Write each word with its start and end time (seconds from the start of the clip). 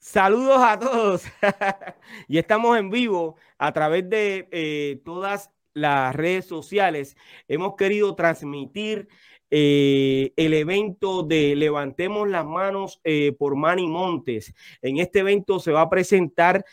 Saludos 0.00 0.58
a 0.62 0.78
todos. 0.78 1.24
y 2.28 2.38
estamos 2.38 2.78
en 2.78 2.88
vivo 2.88 3.36
a 3.58 3.72
través 3.72 4.08
de 4.08 4.48
eh, 4.52 5.00
todas 5.04 5.50
las 5.74 6.14
redes 6.14 6.46
sociales. 6.46 7.16
Hemos 7.48 7.74
querido 7.74 8.14
transmitir 8.14 9.08
eh, 9.50 10.32
el 10.36 10.54
evento 10.54 11.24
de 11.24 11.56
Levantemos 11.56 12.28
las 12.28 12.46
manos 12.46 13.00
eh, 13.02 13.32
por 13.32 13.56
Manny 13.56 13.88
Montes. 13.88 14.54
En 14.82 14.98
este 14.98 15.18
evento 15.18 15.58
se 15.58 15.72
va 15.72 15.82
a 15.82 15.90
presentar 15.90 16.64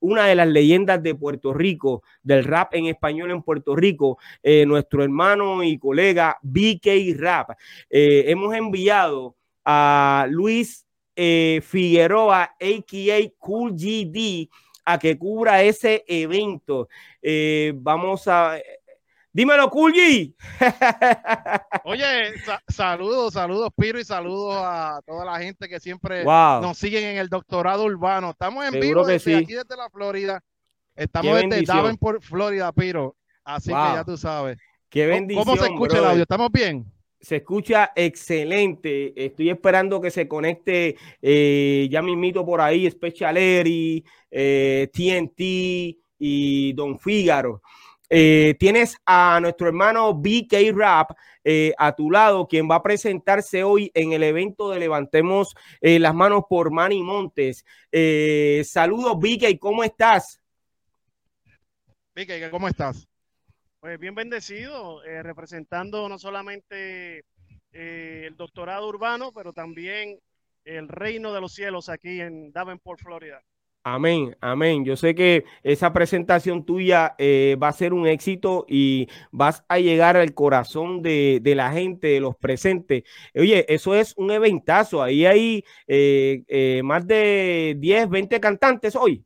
una 0.00 0.26
de 0.26 0.34
las 0.34 0.48
leyendas 0.48 1.02
de 1.02 1.14
Puerto 1.14 1.54
Rico, 1.54 2.02
del 2.22 2.44
rap 2.44 2.74
en 2.74 2.86
español 2.86 3.30
en 3.30 3.42
Puerto 3.42 3.76
Rico, 3.76 4.18
nuestro 4.66 5.02
hermano 5.02 5.62
y 5.62 5.78
colega 5.78 6.38
BK 6.42 7.16
Rap. 7.16 7.50
hemos 7.88 8.54
enviado 8.54 9.36
a 9.64 10.26
Luis 10.28 10.86
eh, 11.22 11.60
Figueroa, 11.60 12.44
a.k.a. 12.58 13.32
Cool 13.38 13.72
GD, 13.74 14.48
a 14.86 14.98
que 14.98 15.18
cubra 15.18 15.62
ese 15.62 16.02
evento. 16.08 16.88
Eh, 17.20 17.74
vamos 17.76 18.26
a... 18.26 18.56
Dímelo, 19.30 19.68
Cool 19.68 19.92
G. 19.92 20.34
Oye, 21.84 22.32
saludos, 22.68 23.34
saludos, 23.34 23.68
Piro, 23.76 24.00
y 24.00 24.04
saludos 24.04 24.56
a 24.56 25.00
toda 25.06 25.26
la 25.26 25.38
gente 25.38 25.68
que 25.68 25.78
siempre 25.78 26.24
nos 26.24 26.78
siguen 26.78 27.04
en 27.04 27.18
el 27.18 27.28
doctorado 27.28 27.84
urbano. 27.84 28.30
Estamos 28.30 28.64
en 28.64 28.80
vivo 28.80 29.04
desde 29.04 29.36
aquí 29.36 29.52
desde 29.52 29.76
la 29.76 29.90
Florida. 29.90 30.42
Estamos 30.96 31.38
desde 31.42 31.66
Davenport, 31.66 32.22
Florida, 32.22 32.72
Piro. 32.72 33.14
Así 33.44 33.68
que 33.68 33.74
ya 33.74 34.04
tú 34.04 34.16
sabes. 34.16 34.56
Qué 34.88 35.06
bendición. 35.06 35.44
¿Cómo 35.44 35.56
se 35.56 35.66
escucha 35.70 35.98
el 35.98 36.04
audio? 36.06 36.22
¿Estamos 36.22 36.50
bien? 36.50 36.90
Se 37.20 37.36
escucha 37.36 37.92
excelente. 37.94 39.12
Estoy 39.14 39.50
esperando 39.50 40.00
que 40.00 40.10
se 40.10 40.26
conecte 40.26 40.96
eh, 41.20 41.86
ya 41.90 42.00
mismito 42.00 42.46
por 42.46 42.62
ahí 42.62 42.90
Special 42.90 43.36
Eri, 43.36 44.02
TNT 44.30 45.40
eh, 45.40 45.98
y 46.18 46.72
Don 46.72 46.98
Fígaro. 46.98 47.62
Eh, 48.08 48.56
tienes 48.58 48.96
a 49.04 49.38
nuestro 49.40 49.68
hermano 49.68 50.14
BK 50.14 50.72
Rap 50.74 51.10
a 51.78 51.94
tu 51.94 52.10
lado, 52.10 52.46
quien 52.48 52.68
va 52.70 52.76
a 52.76 52.82
presentarse 52.82 53.64
hoy 53.64 53.90
en 53.94 54.12
el 54.12 54.22
evento 54.22 54.70
de 54.70 54.78
Levantemos 54.78 55.54
las 55.80 56.14
manos 56.14 56.44
por 56.48 56.70
Manny 56.70 57.02
Montes. 57.02 57.64
saludos, 58.64 59.18
BK, 59.18 59.58
¿cómo 59.58 59.84
estás? 59.84 60.40
BK, 62.14 62.50
¿cómo 62.50 62.68
estás? 62.68 63.09
Pues 63.80 63.98
bien 63.98 64.14
bendecido, 64.14 65.02
eh, 65.04 65.22
representando 65.22 66.06
no 66.06 66.18
solamente 66.18 67.24
eh, 67.72 68.24
el 68.26 68.36
doctorado 68.36 68.86
urbano, 68.86 69.32
pero 69.32 69.54
también 69.54 70.18
el 70.64 70.86
reino 70.86 71.32
de 71.32 71.40
los 71.40 71.54
cielos 71.54 71.88
aquí 71.88 72.20
en 72.20 72.52
Davenport, 72.52 73.00
Florida. 73.00 73.42
Amén, 73.82 74.36
amén. 74.42 74.84
Yo 74.84 74.98
sé 74.98 75.14
que 75.14 75.44
esa 75.62 75.94
presentación 75.94 76.66
tuya 76.66 77.14
eh, 77.16 77.56
va 77.60 77.68
a 77.68 77.72
ser 77.72 77.94
un 77.94 78.06
éxito 78.06 78.66
y 78.68 79.08
vas 79.32 79.64
a 79.66 79.78
llegar 79.78 80.18
al 80.18 80.34
corazón 80.34 81.00
de, 81.00 81.40
la 81.56 81.72
gente, 81.72 82.08
de 82.08 82.20
los 82.20 82.36
presentes. 82.36 83.04
Oye, 83.34 83.64
eso 83.66 83.94
es 83.94 84.12
un 84.18 84.30
eventazo. 84.30 85.02
Ahí 85.02 85.24
hay 85.24 85.64
más 86.82 87.06
de 87.06 87.76
10, 87.78 88.10
20 88.10 88.40
cantantes 88.40 88.94
hoy 88.94 89.24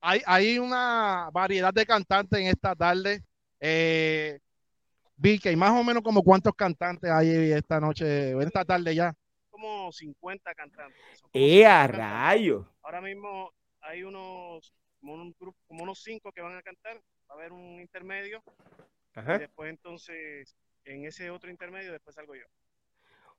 hay, 0.00 0.22
hay 0.26 0.58
una 0.58 1.30
variedad 1.32 1.72
de 1.72 1.86
cantantes 1.86 2.38
en 2.38 2.46
esta 2.46 2.74
tarde. 2.74 3.22
Eh, 3.60 4.40
que 5.42 5.56
más 5.56 5.70
o 5.72 5.84
menos 5.84 6.02
como 6.02 6.22
cuántos 6.22 6.54
cantantes 6.54 7.10
hay 7.10 7.52
esta 7.52 7.78
noche, 7.78 8.30
en 8.30 8.42
esta 8.42 8.64
tarde 8.64 8.94
ya. 8.94 9.14
Como 9.50 9.92
50 9.92 10.54
cantantes. 10.54 11.22
¡Eh, 11.32 11.66
a 11.66 11.86
rayo! 11.86 12.66
Ahora 12.82 13.00
mismo 13.00 13.52
hay 13.80 14.02
unos, 14.02 14.72
como, 14.98 15.14
un 15.14 15.34
grupo, 15.38 15.58
como 15.66 15.82
unos 15.82 16.02
cinco 16.02 16.32
que 16.32 16.40
van 16.40 16.56
a 16.56 16.62
cantar. 16.62 16.96
Va 17.30 17.34
a 17.34 17.38
haber 17.38 17.52
un 17.52 17.80
intermedio. 17.80 18.42
Y 19.16 19.38
después 19.38 19.70
entonces, 19.70 20.56
en 20.84 21.04
ese 21.04 21.30
otro 21.30 21.50
intermedio, 21.50 21.92
después 21.92 22.14
salgo 22.14 22.34
yo. 22.34 22.44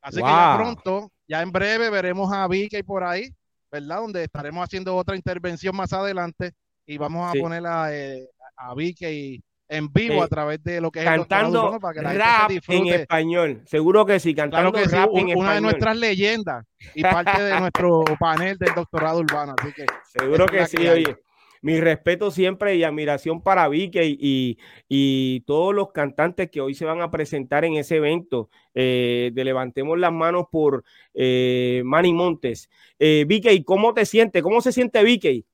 Así 0.02 0.18
que 0.18 0.24
ya 0.24 0.56
pronto, 0.57 1.12
ya 1.28 1.41
en 1.41 1.52
breve 1.52 1.90
veremos 1.90 2.31
a 2.31 2.47
Vicky 2.47 2.84
por 2.84 3.03
ahí. 3.03 3.34
¿Verdad? 3.72 3.98
Donde 3.98 4.24
estaremos 4.24 4.64
haciendo 4.64 4.96
otra 4.96 5.16
intervención 5.16 5.76
más 5.76 5.94
adelante 5.94 6.52
y 6.86 6.98
vamos 6.98 7.30
a 7.30 7.40
poner 7.40 7.66
a, 7.66 7.96
eh, 7.96 8.28
a 8.58 8.76
Vicky 8.76 9.42
en 9.70 9.88
vivo 9.94 10.22
a 10.22 10.28
través 10.28 10.62
de 10.64 10.82
lo 10.82 10.92
que 10.92 11.00
es 11.00 11.06
cantando 11.06 11.80
para 11.80 11.94
que 11.94 12.18
rap 12.18 12.52
en 12.68 12.88
español. 12.88 13.62
Seguro 13.66 14.06
que 14.06 14.20
sí, 14.20 14.36
cantando 14.36 14.72
rap 14.72 14.86
en 15.14 15.30
español. 15.30 15.38
Una 15.38 15.54
de 15.54 15.62
nuestras 15.62 15.98
leyendas 15.98 16.66
y 16.94 17.02
parte 17.02 17.42
de 17.42 17.60
nuestro 17.60 18.04
panel 18.20 18.58
del 18.58 18.76
doctorado 18.76 19.20
urbano. 19.20 19.56
Así 19.58 19.72
que 19.72 19.86
seguro 20.14 20.46
que 20.46 20.66
sí, 20.68 20.88
oye 20.88 21.18
mi 21.62 21.80
respeto 21.80 22.32
siempre 22.32 22.76
y 22.76 22.84
admiración 22.84 23.42
para 23.42 23.68
Vicky 23.70 24.18
y, 24.20 24.58
y, 24.90 25.42
todos 25.42 25.74
los 25.74 25.92
cantantes 25.92 26.50
que 26.50 26.60
hoy 26.60 26.74
se 26.74 26.86
van 26.86 27.02
a 27.02 27.12
presentar 27.12 27.66
en 27.66 27.76
ese 27.76 27.98
evento 27.98 28.50
eh, 28.74 29.32
de 29.34 29.44
Levantemos 29.44 29.98
las 30.00 30.12
manos 30.12 30.46
por 30.52 30.84
eh, 31.14 31.82
Manny 31.86 32.14
Montes. 32.14 32.70
Eh, 32.98 33.26
Vicky, 33.28 33.64
¿cómo 33.64 33.94
te 33.94 34.06
sientes? 34.06 34.42
¿Cómo 34.42 34.62
se 34.62 34.72
siente 34.72 35.04
Vicky? 35.04 35.46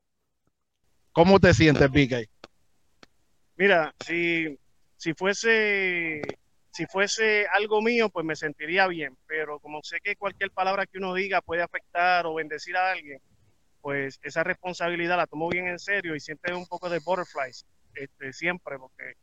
¿Cómo 1.12 1.40
te 1.40 1.54
sientes, 1.54 1.92
Vicky? 1.92 2.30
Mira, 3.58 3.94
si, 4.06 4.58
si 4.96 5.14
fuese 5.14 6.22
si 6.78 6.86
fuese 6.86 7.48
algo 7.48 7.82
mío, 7.82 8.10
pues 8.10 8.24
me 8.24 8.36
sentiría 8.36 8.86
bien, 8.86 9.18
pero 9.26 9.60
como 9.60 9.82
sé 9.82 9.98
que 10.04 10.16
cualquier 10.16 10.52
palabra 10.52 10.86
que 10.86 11.00
uno 11.00 11.16
diga 11.16 11.42
puede 11.42 11.64
afectar 11.64 12.28
o 12.28 12.36
bendecir 12.36 12.78
a 12.78 12.92
alguien, 12.92 13.20
pues 13.88 14.20
esa 14.22 14.44
responsabilidad 14.44 15.16
la 15.16 15.28
tomo 15.28 15.48
bien 15.48 15.66
en 15.66 15.80
serio 15.80 16.14
y 16.14 16.20
siente 16.20 16.54
un 16.54 16.68
poco 16.68 16.90
de 16.90 17.00
butterflies 17.00 17.66
este, 17.96 18.34
siempre, 18.34 18.78
porque, 18.78 19.14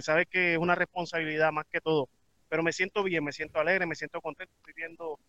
sabe 0.00 0.26
que 0.26 0.54
es 0.54 0.58
una 0.58 0.74
responsabilidad 0.74 1.52
más 1.52 1.66
que 1.70 1.80
todo. 1.80 2.08
Pero 2.48 2.64
me 2.64 2.72
siento 2.72 3.04
bien, 3.04 3.22
me 3.22 3.30
siento 3.30 3.60
alegre, 3.60 3.86
me 3.86 3.94
siento 3.94 4.20
contento. 4.20 4.52
Estoy 4.56 4.74
viendo 4.74 5.20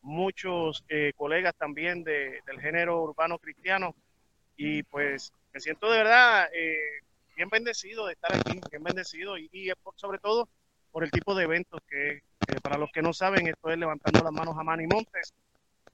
muchos 0.00 0.84
eh, 0.88 1.12
colegas 1.16 1.56
también 1.56 2.04
de, 2.04 2.38
del 2.46 2.60
género 2.60 3.02
urbano 3.02 3.36
cristiano 3.40 3.96
y 4.56 4.84
pues 4.84 5.32
me 5.52 5.58
siento 5.58 5.90
de 5.90 5.98
verdad 5.98 6.48
eh, 6.54 7.00
bien 7.34 7.48
bendecido 7.48 8.06
de 8.06 8.12
estar 8.12 8.32
aquí, 8.32 8.60
bien 8.70 8.84
bendecido 8.84 9.36
y, 9.38 9.72
sobre 9.96 10.20
todo 10.20 10.48
por 10.92 11.02
el 11.02 11.10
tipo 11.10 11.34
de 11.34 11.42
eventos 11.42 11.80
que, 11.88 12.22
para 12.62 12.78
los 12.78 12.92
que 12.92 13.02
no 13.02 13.12
saben, 13.12 13.48
esto 13.48 13.70
es 13.70 13.76
levantando 13.76 14.22
las 14.22 14.32
manos 14.32 14.54
a 14.56 14.62
Manny 14.62 14.86
Montes. 14.86 15.34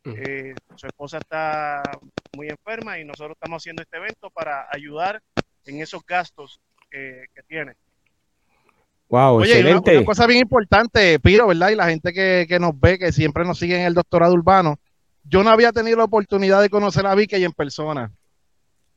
Eh, 0.04 0.54
su 0.74 0.86
esposa 0.86 1.18
está 1.18 1.82
muy 2.36 2.48
enferma 2.48 2.98
y 2.98 3.04
nosotros 3.04 3.36
estamos 3.36 3.62
haciendo 3.62 3.82
este 3.82 3.98
evento 3.98 4.30
para 4.30 4.66
ayudar 4.72 5.22
en 5.64 5.80
esos 5.80 6.04
gastos 6.04 6.60
que, 6.90 7.26
tiene. 7.46 7.74
Wow, 9.08 9.36
Oye, 9.36 9.52
excelente. 9.52 9.96
Una, 9.96 10.06
cosa 10.06 10.26
bien 10.26 10.40
importante, 10.40 11.20
Piro, 11.20 11.46
¿verdad? 11.46 11.70
Y 11.70 11.76
la 11.76 11.88
gente 11.88 12.12
que, 12.12 12.58
nos 12.58 12.78
ve, 12.78 12.98
que 12.98 13.12
siempre 13.12 13.44
nos 13.44 13.58
sigue 13.58 13.76
en 13.76 13.86
el 13.86 13.94
doctorado 13.94 14.34
urbano. 14.34 14.78
Yo 15.24 15.44
no 15.44 15.50
había 15.50 15.72
tenido 15.72 15.98
la 15.98 16.04
oportunidad 16.04 16.60
de 16.60 16.70
conocer 16.70 17.06
a 17.06 17.14
Vicky 17.14 17.44
en 17.44 17.52
persona. 17.52 18.10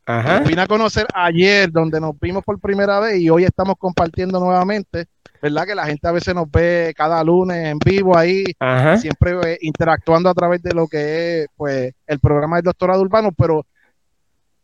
Ajá. 0.05 0.39
Vine 0.39 0.61
a 0.61 0.67
conocer 0.67 1.07
ayer, 1.13 1.71
donde 1.71 1.99
nos 1.99 2.19
vimos 2.19 2.43
por 2.43 2.59
primera 2.59 2.99
vez 2.99 3.19
y 3.19 3.29
hoy 3.29 3.43
estamos 3.43 3.75
compartiendo 3.77 4.39
nuevamente. 4.39 5.05
¿Verdad? 5.41 5.65
Que 5.65 5.75
la 5.75 5.85
gente 5.85 6.07
a 6.07 6.11
veces 6.11 6.33
nos 6.33 6.49
ve 6.49 6.93
cada 6.95 7.23
lunes 7.23 7.65
en 7.65 7.77
vivo 7.77 8.17
ahí, 8.17 8.45
siempre 8.99 9.33
eh, 9.45 9.57
interactuando 9.61 10.29
a 10.29 10.33
través 10.33 10.61
de 10.63 10.73
lo 10.73 10.87
que 10.87 11.41
es 11.41 11.47
pues 11.55 11.93
el 12.07 12.19
programa 12.19 12.55
del 12.55 12.65
doctorado 12.65 13.01
urbano, 13.01 13.31
pero 13.31 13.63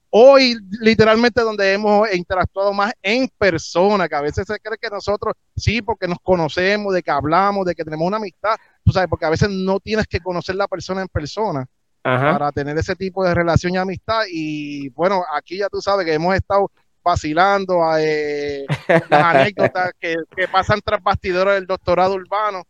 hoy 0.10 0.58
literalmente 0.80 1.42
donde 1.42 1.74
hemos 1.74 2.12
interactuado 2.14 2.74
más 2.74 2.94
en 3.02 3.30
persona, 3.38 4.08
que 4.08 4.16
a 4.16 4.22
veces 4.22 4.48
se 4.48 4.60
cree 4.60 4.78
que 4.80 4.90
nosotros 4.90 5.34
sí, 5.56 5.82
porque 5.82 6.08
nos 6.08 6.18
conocemos, 6.24 6.94
de 6.94 7.04
que 7.04 7.12
hablamos, 7.12 7.66
de 7.66 7.76
que 7.76 7.84
tenemos 7.84 8.08
una 8.08 8.18
amistad, 8.18 8.56
tú 8.84 8.92
sabes, 8.92 9.10
porque 9.10 9.26
a 9.26 9.30
veces 9.30 9.50
no 9.50 9.80
tienes 9.80 10.08
que 10.08 10.20
conocer 10.20 10.56
la 10.56 10.68
persona 10.68 11.02
en 11.02 11.08
persona 11.10 11.66
para 12.02 12.52
tener 12.52 12.78
ese 12.78 12.96
tipo 12.96 13.24
de 13.24 13.34
relación 13.34 13.74
y 13.74 13.78
amistad. 13.78 14.24
Y 14.32 14.90
bueno, 14.90 15.24
aquí 15.34 15.58
ya 15.58 15.70
tú 15.70 15.82
sabes 15.82 16.06
que 16.06 16.14
hemos 16.14 16.36
estado 16.36 16.72
vacilando 17.04 17.80
eh, 17.98 18.66
las 19.10 19.24
anécdotas 19.24 19.92
que, 20.00 20.16
pasan 20.52 20.80
tras 20.84 21.02
bastidores 21.02 21.56
del 21.56 21.66
doctorado 21.66 22.16
urbano, 22.16 22.64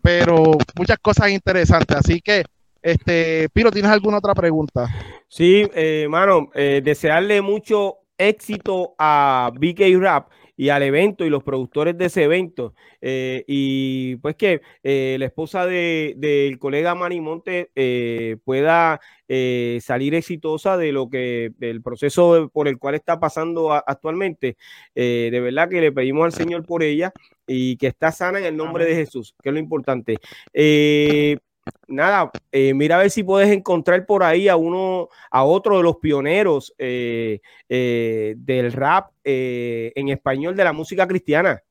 pero 0.00 0.52
muchas 0.76 0.98
cosas 0.98 1.30
interesantes. 1.30 1.96
Así 1.96 2.20
que, 2.20 2.44
este, 2.82 3.48
Piro, 3.52 3.70
¿tienes 3.70 3.90
alguna 3.90 4.18
otra 4.18 4.34
pregunta? 4.34 4.86
Sí, 5.28 5.68
eh, 5.74 6.06
mano, 6.08 6.50
eh, 6.54 6.80
desearle 6.84 7.42
mucho 7.42 7.98
éxito 8.16 8.94
a 8.98 9.50
BK 9.52 9.98
Rap 10.00 10.28
y 10.56 10.70
al 10.70 10.82
evento 10.82 11.24
y 11.24 11.30
los 11.30 11.42
productores 11.42 11.96
de 11.98 12.06
ese 12.06 12.24
evento. 12.24 12.74
Eh, 13.00 13.44
y 13.46 14.16
pues 14.16 14.36
que 14.36 14.62
eh, 14.82 15.16
la 15.18 15.26
esposa 15.26 15.66
del 15.66 16.18
de, 16.18 16.56
colega 16.58 16.94
Manimonte 16.94 17.70
eh, 17.74 18.36
pueda 18.44 19.00
salir 19.80 20.14
exitosa 20.14 20.76
de 20.76 20.92
lo 20.92 21.10
que, 21.10 21.50
del 21.58 21.82
proceso 21.82 22.48
por 22.52 22.68
el 22.68 22.78
cual 22.78 22.94
está 22.94 23.18
pasando 23.18 23.72
actualmente. 23.72 24.56
de 24.94 25.40
verdad 25.40 25.68
que 25.68 25.80
le 25.80 25.90
pedimos 25.90 26.26
al 26.26 26.32
Señor 26.32 26.64
por 26.64 26.84
ella 26.84 27.12
y 27.44 27.76
que 27.76 27.88
está 27.88 28.12
sana 28.12 28.38
en 28.38 28.44
el 28.44 28.56
nombre 28.56 28.84
de 28.84 28.94
Jesús, 28.94 29.34
que 29.42 29.48
es 29.48 29.52
lo 29.52 29.58
importante. 29.58 30.18
Nada, 31.88 32.30
eh, 32.52 32.74
mira 32.74 32.96
a 32.96 33.00
ver 33.00 33.10
si 33.10 33.22
puedes 33.22 33.50
encontrar 33.50 34.04
por 34.06 34.22
ahí 34.22 34.48
a 34.48 34.56
uno, 34.56 35.08
a 35.30 35.44
otro 35.44 35.76
de 35.76 35.82
los 35.82 35.96
pioneros 35.96 36.74
del 36.78 37.40
rap 38.72 39.10
en 39.24 40.08
español 40.08 40.56
de 40.56 40.64
la 40.64 40.72
música 40.72 41.06
cristiana. 41.06 41.62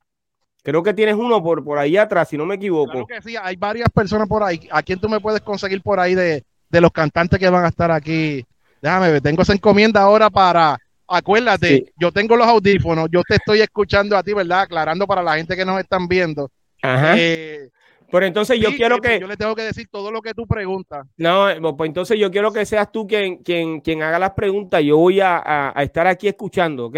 Creo 0.66 0.82
que 0.82 0.96
tienes 0.96 1.14
uno 1.14 1.44
por, 1.44 1.64
por 1.64 1.78
ahí 1.78 1.96
atrás, 1.96 2.28
si 2.28 2.38
no 2.38 2.46
me 2.48 2.56
equivoco. 2.56 2.92
Claro 2.92 3.06
que 3.06 3.22
sí, 3.22 3.36
hay 3.40 3.56
varias 3.56 3.88
personas 3.88 4.28
por 4.28 4.42
ahí. 4.42 4.68
¿A 4.72 4.82
quién 4.82 5.00
tú 5.00 5.08
me 5.08 5.20
puedes 5.20 5.42
conseguir 5.42 5.80
por 5.84 6.00
ahí 6.00 6.16
de, 6.16 6.44
los 6.72 6.92
cantantes 6.92 7.40
que 7.40 7.48
van 7.48 7.66
a 7.66 7.68
estar 7.68 7.92
aquí? 7.92 8.44
Déjame 8.82 9.12
ver, 9.12 9.22
tengo 9.22 9.44
esa 9.44 9.54
encomienda 9.54 10.02
ahora 10.02 10.32
para, 10.32 10.76
acuérdate, 11.08 11.94
yo 11.96 12.12
tengo 12.12 12.36
los 12.36 12.48
audífonos, 12.48 13.10
yo 13.12 13.22
te 13.22 13.36
estoy 13.36 13.62
escuchando 13.62 14.18
a 14.18 14.24
ti, 14.24 14.34
¿verdad? 14.34 14.62
Aclarando 14.62 15.06
para 15.06 15.22
la 15.22 15.36
gente 15.36 15.56
que 15.56 15.66
nos 15.66 15.80
están 15.80 16.08
viendo. 16.08 16.50
Ajá. 16.82 17.14
Eh, 17.16 17.70
pero 18.16 18.28
entonces 18.28 18.58
yo 18.62 18.70
quiero 18.70 18.98
pues, 19.00 19.12
que. 19.12 19.20
Yo 19.20 19.28
le 19.28 19.36
tengo 19.36 19.54
que 19.56 19.64
decir 19.64 19.90
todo 19.92 20.10
lo 20.10 20.22
que 20.22 20.34
tú 20.34 20.48
preguntas. 20.48 21.06
No, 21.18 21.48
pues 21.76 21.90
entonces 21.90 22.18
yo 22.18 22.32
quiero 22.32 22.54
que 22.54 22.66
seas 22.66 22.90
tú 22.90 23.06
quien, 23.06 23.44
quien, 23.44 23.82
quien 23.82 24.02
haga 24.04 24.18
las 24.18 24.32
preguntas. 24.32 24.82
Yo 24.82 24.96
voy 24.96 25.20
a, 25.20 25.74
a 25.76 25.84
estar 25.84 26.08
aquí 26.08 26.30
escuchando, 26.30 26.86
¿ok? 26.86 26.98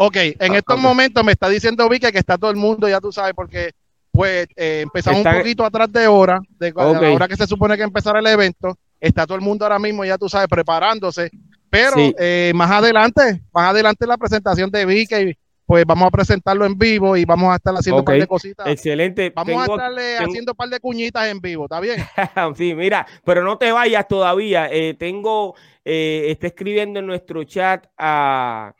Ok, 0.00 0.16
en 0.16 0.52
ah, 0.52 0.58
estos 0.58 0.80
momentos 0.80 1.24
me 1.24 1.30
está 1.30 1.48
diciendo 1.48 1.88
Vicky 1.88 2.10
que 2.10 2.18
está 2.18 2.36
todo 2.36 2.50
el 2.50 2.56
mundo, 2.56 2.88
ya 2.88 3.00
tú 3.00 3.12
sabes, 3.12 3.34
porque 3.34 3.70
pues 4.10 4.48
eh, 4.56 4.80
empezamos 4.82 5.24
un 5.24 5.32
poquito 5.32 5.64
atrás 5.64 5.92
de 5.92 6.08
hora, 6.08 6.40
de, 6.58 6.72
la 6.72 7.12
hora 7.12 7.28
que 7.28 7.36
se 7.36 7.46
supone 7.46 7.76
que 7.76 7.84
empezara 7.84 8.18
el 8.18 8.26
evento. 8.26 8.76
Está 9.00 9.26
todo 9.26 9.36
el 9.36 9.44
mundo 9.44 9.64
ahora 9.64 9.78
mismo, 9.78 10.04
ya 10.04 10.18
tú 10.18 10.28
sabes, 10.28 10.48
preparándose. 10.48 11.30
Pero 11.70 11.94
eh, 11.96 12.52
más 12.54 12.70
adelante, 12.70 13.42
más 13.52 13.70
adelante 13.70 14.06
la 14.06 14.16
presentación 14.16 14.70
de 14.70 14.86
Vicky, 14.86 15.36
pues 15.68 15.84
vamos 15.84 16.06
a 16.06 16.10
presentarlo 16.10 16.64
en 16.64 16.78
vivo 16.78 17.14
y 17.14 17.26
vamos 17.26 17.52
a 17.52 17.56
estar 17.56 17.74
haciendo 17.74 17.98
un 17.98 18.04
par 18.06 18.18
de 18.18 18.26
cositas. 18.26 18.66
Excelente. 18.66 19.30
Vamos 19.36 19.68
a 19.68 19.70
estarle 19.70 20.16
haciendo 20.16 20.52
un 20.52 20.56
par 20.56 20.70
de 20.70 20.80
cuñitas 20.80 21.28
en 21.28 21.42
vivo, 21.42 21.64
¿está 21.64 21.78
bien? 21.78 21.98
sí, 22.56 22.74
mira, 22.74 23.06
pero 23.22 23.44
no 23.44 23.58
te 23.58 23.70
vayas 23.70 24.08
todavía. 24.08 24.66
Eh, 24.72 24.94
tengo, 24.98 25.56
está 25.84 26.46
escribiendo 26.46 27.00
en 27.00 27.06
nuestro 27.06 27.44
chat 27.44 27.86
a 27.98 28.74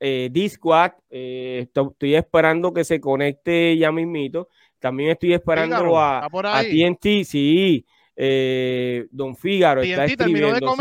eh, 0.00 0.30
Discord. 0.32 0.94
Eh, 1.10 1.68
estoy 1.72 2.16
esperando 2.16 2.74
que 2.74 2.82
se 2.82 3.00
conecte 3.00 3.78
ya 3.78 3.92
mismito. 3.92 4.48
También 4.80 5.10
estoy 5.10 5.34
esperando 5.34 5.96
a, 5.96 6.26
a, 6.26 6.62
TNT, 6.64 7.22
sí. 7.24 7.86
Eh, 8.16 9.06
don 9.12 9.36
Fígaro 9.36 9.80
está 9.80 10.06
escribiendo. 10.06 10.74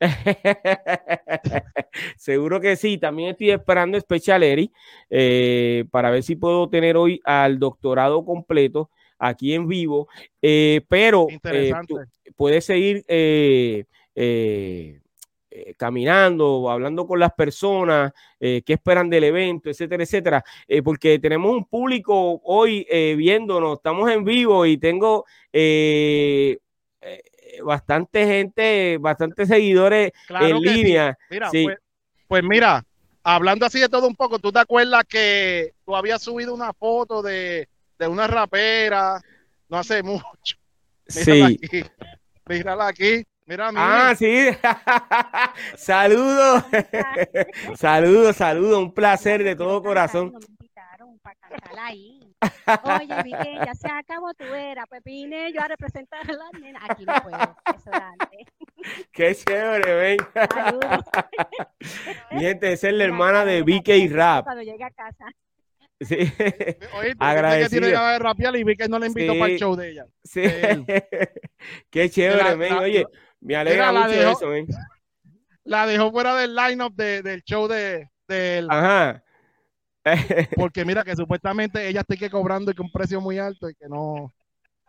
Seguro 2.16 2.60
que 2.60 2.76
sí. 2.76 2.98
También 2.98 3.30
estoy 3.30 3.50
esperando 3.50 4.00
Special 4.00 4.42
Eri 4.42 4.72
eh, 5.08 5.84
para 5.90 6.10
ver 6.10 6.22
si 6.22 6.36
puedo 6.36 6.68
tener 6.68 6.96
hoy 6.96 7.20
al 7.24 7.58
doctorado 7.58 8.24
completo 8.24 8.90
aquí 9.18 9.54
en 9.54 9.68
vivo. 9.68 10.08
pero 10.88 11.26
puedes 12.36 12.64
seguir 12.64 13.04
eh, 15.52 15.74
caminando, 15.76 16.70
hablando 16.70 17.08
con 17.08 17.18
las 17.18 17.32
personas, 17.32 18.12
eh, 18.38 18.62
qué 18.64 18.74
esperan 18.74 19.10
del 19.10 19.24
evento, 19.24 19.68
etcétera, 19.68 20.04
etcétera, 20.04 20.44
eh, 20.68 20.80
porque 20.80 21.18
tenemos 21.18 21.52
un 21.52 21.64
público 21.64 22.40
hoy 22.44 22.86
viéndonos, 23.16 23.78
estamos 23.78 24.08
en 24.12 24.22
vivo 24.22 24.64
y 24.64 24.78
tengo 24.78 25.24
bastante 27.64 28.26
gente, 28.26 28.98
bastantes 28.98 29.48
seguidores 29.48 30.12
en 30.28 30.60
línea. 30.60 31.18
Mira, 31.30 31.50
pues, 31.50 31.78
pues, 32.28 32.42
mira, 32.44 32.84
hablando 33.22 33.66
así 33.66 33.80
de 33.80 33.88
todo 33.88 34.06
un 34.06 34.16
poco, 34.16 34.38
¿tú 34.38 34.52
te 34.52 34.60
acuerdas 34.60 35.04
que 35.08 35.74
tú 35.84 35.96
habías 35.96 36.22
subido 36.22 36.54
una 36.54 36.72
foto 36.72 37.22
de, 37.22 37.68
una 37.98 38.26
rapera 38.26 39.20
no 39.68 39.78
hace 39.78 40.02
mucho? 40.02 40.56
sí. 41.06 41.42
Aquí, 41.42 41.84
mírala 42.46 42.88
aquí. 42.88 43.24
Mira, 43.50 43.72
ah, 43.74 44.14
sí. 44.16 44.48
saludos. 45.76 46.62
saludos, 47.76 48.36
saludos. 48.36 48.78
Un 48.78 48.94
placer 48.94 49.42
de 49.42 49.56
todo 49.56 49.82
corazón. 49.82 50.32
Oye, 52.82 53.22
vi 53.24 53.32
que 53.32 53.54
ya 53.64 53.74
se 53.74 53.88
acabó 53.88 54.32
tu 54.34 54.44
era, 54.44 54.86
pues 54.86 55.02
vine 55.04 55.52
yo 55.52 55.60
a 55.60 55.68
representar 55.68 56.20
a 56.28 56.32
la 56.32 56.50
nena. 56.58 56.80
Aquí 56.88 57.04
no 57.04 57.14
puedo, 57.22 57.56
eso 57.74 57.90
grande. 57.90 58.46
Qué 59.12 59.34
chévere, 59.34 59.94
ven. 59.94 60.18
Saludos. 60.52 61.04
Mi 62.30 62.40
gente, 62.40 62.72
es 62.72 62.82
la 62.82 63.04
hermana 63.04 63.44
de 63.44 63.62
BK 63.62 64.12
Rap. 64.12 64.44
Cuando 64.44 64.62
llegue 64.62 64.84
a 64.84 64.90
casa. 64.90 65.26
Sí. 66.00 66.16
Oye, 66.98 67.14
agradecido. 67.18 67.82
Que 67.82 67.88
tiene 67.88 67.90
que 67.90 68.18
rapiar 68.18 68.56
y 68.56 68.64
vi 68.64 68.76
que 68.76 68.88
no 68.88 68.98
le 68.98 69.08
invitó 69.08 69.38
para 69.38 69.52
el 69.52 69.58
show 69.58 69.76
de 69.76 69.90
ella. 69.90 70.06
Sí. 70.24 70.42
Qué 71.90 72.08
chévere, 72.08 72.56
men. 72.56 72.72
Oye, 72.74 73.06
me 73.40 73.56
alegra 73.56 73.92
mucho 73.92 74.08
dejó, 74.08 74.30
eso, 74.32 74.54
¿eh? 74.54 74.66
La 75.64 75.86
dejó 75.86 76.10
fuera 76.10 76.34
del 76.36 76.56
lineup 76.56 76.94
de, 76.94 77.22
del 77.22 77.42
show 77.42 77.68
de, 77.68 78.08
del. 78.26 78.70
Ajá. 78.70 79.22
porque 80.56 80.84
mira 80.84 81.04
que 81.04 81.16
supuestamente 81.16 81.88
ella 81.88 82.00
está 82.00 82.16
que 82.16 82.30
cobrando 82.30 82.70
y 82.70 82.74
que 82.74 82.82
un 82.82 82.92
precio 82.92 83.20
muy 83.20 83.38
alto 83.38 83.68
y 83.68 83.74
que 83.74 83.88
no. 83.88 84.32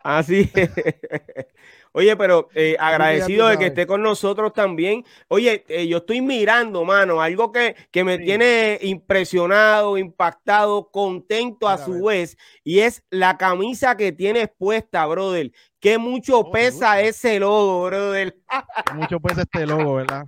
Ah, 0.04 0.22
sí. 0.22 0.50
Oye, 1.92 2.16
pero 2.16 2.48
eh, 2.54 2.74
agradecido 2.80 3.46
de 3.48 3.58
que 3.58 3.66
esté 3.66 3.86
con 3.86 4.02
nosotros 4.02 4.52
también. 4.52 5.04
Oye, 5.28 5.64
eh, 5.68 5.86
yo 5.86 5.98
estoy 5.98 6.22
mirando, 6.22 6.84
mano, 6.84 7.20
algo 7.20 7.52
que, 7.52 7.76
que 7.90 8.02
me 8.02 8.18
tiene 8.18 8.78
impresionado, 8.80 9.98
impactado, 9.98 10.90
contento 10.90 11.68
a 11.68 11.76
su 11.76 12.04
vez, 12.04 12.36
y 12.64 12.80
es 12.80 13.04
la 13.10 13.36
camisa 13.36 13.96
que 13.96 14.10
tienes 14.10 14.48
puesta, 14.56 15.04
brother. 15.06 15.52
Que 15.78 15.98
mucho 15.98 16.38
oh, 16.38 16.50
pesa 16.50 17.00
ese 17.00 17.38
logo, 17.38 17.84
brother. 17.84 18.36
mucho 18.94 19.20
pesa 19.20 19.42
este 19.42 19.66
logo, 19.66 19.96
¿verdad? 19.96 20.24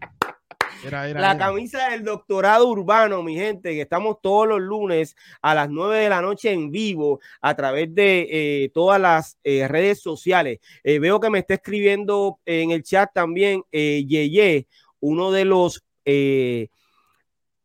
La 0.90 1.38
camisa 1.38 1.88
del 1.90 2.04
doctorado 2.04 2.68
urbano, 2.68 3.22
mi 3.22 3.34
gente, 3.34 3.70
que 3.70 3.82
estamos 3.82 4.18
todos 4.22 4.46
los 4.48 4.60
lunes 4.60 5.16
a 5.40 5.54
las 5.54 5.70
9 5.70 5.98
de 5.98 6.08
la 6.08 6.20
noche 6.20 6.52
en 6.52 6.70
vivo 6.70 7.20
a 7.40 7.54
través 7.54 7.94
de 7.94 8.28
eh, 8.30 8.70
todas 8.72 9.00
las 9.00 9.38
eh, 9.44 9.66
redes 9.68 10.00
sociales. 10.00 10.58
Eh, 10.82 10.98
veo 10.98 11.20
que 11.20 11.30
me 11.30 11.38
está 11.38 11.54
escribiendo 11.54 12.38
en 12.44 12.70
el 12.70 12.82
chat 12.82 13.10
también 13.12 13.62
Yeye, 13.70 14.66
uno 15.00 15.30
de 15.30 15.44
los 15.44 15.84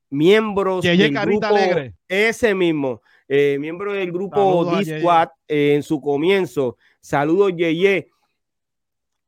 miembros 0.10 0.84
del 0.84 1.12
grupo, 1.12 1.46
Alegre. 1.46 1.94
ese 2.08 2.56
mismo, 2.56 3.02
miembro 3.28 3.94
del 3.94 4.12
grupo 4.12 4.78
Disquad 4.78 5.30
en 5.48 5.84
su 5.84 6.00
comienzo. 6.02 6.78
Saludos, 7.02 7.54
Yeye. 7.56 8.10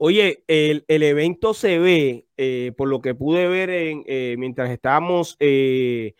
Oye, 0.03 0.43
el, 0.47 0.83
evento 0.87 1.53
se 1.53 1.77
ve, 1.77 2.25
eh, 2.35 2.71
por 2.75 2.89
lo 2.89 3.01
que 3.01 3.13
pude 3.13 3.47
ver 3.47 3.69
en, 3.69 4.03
eh, 4.07 4.35
mientras 4.35 4.71
estábamos 4.71 5.37
eh, 5.39 6.15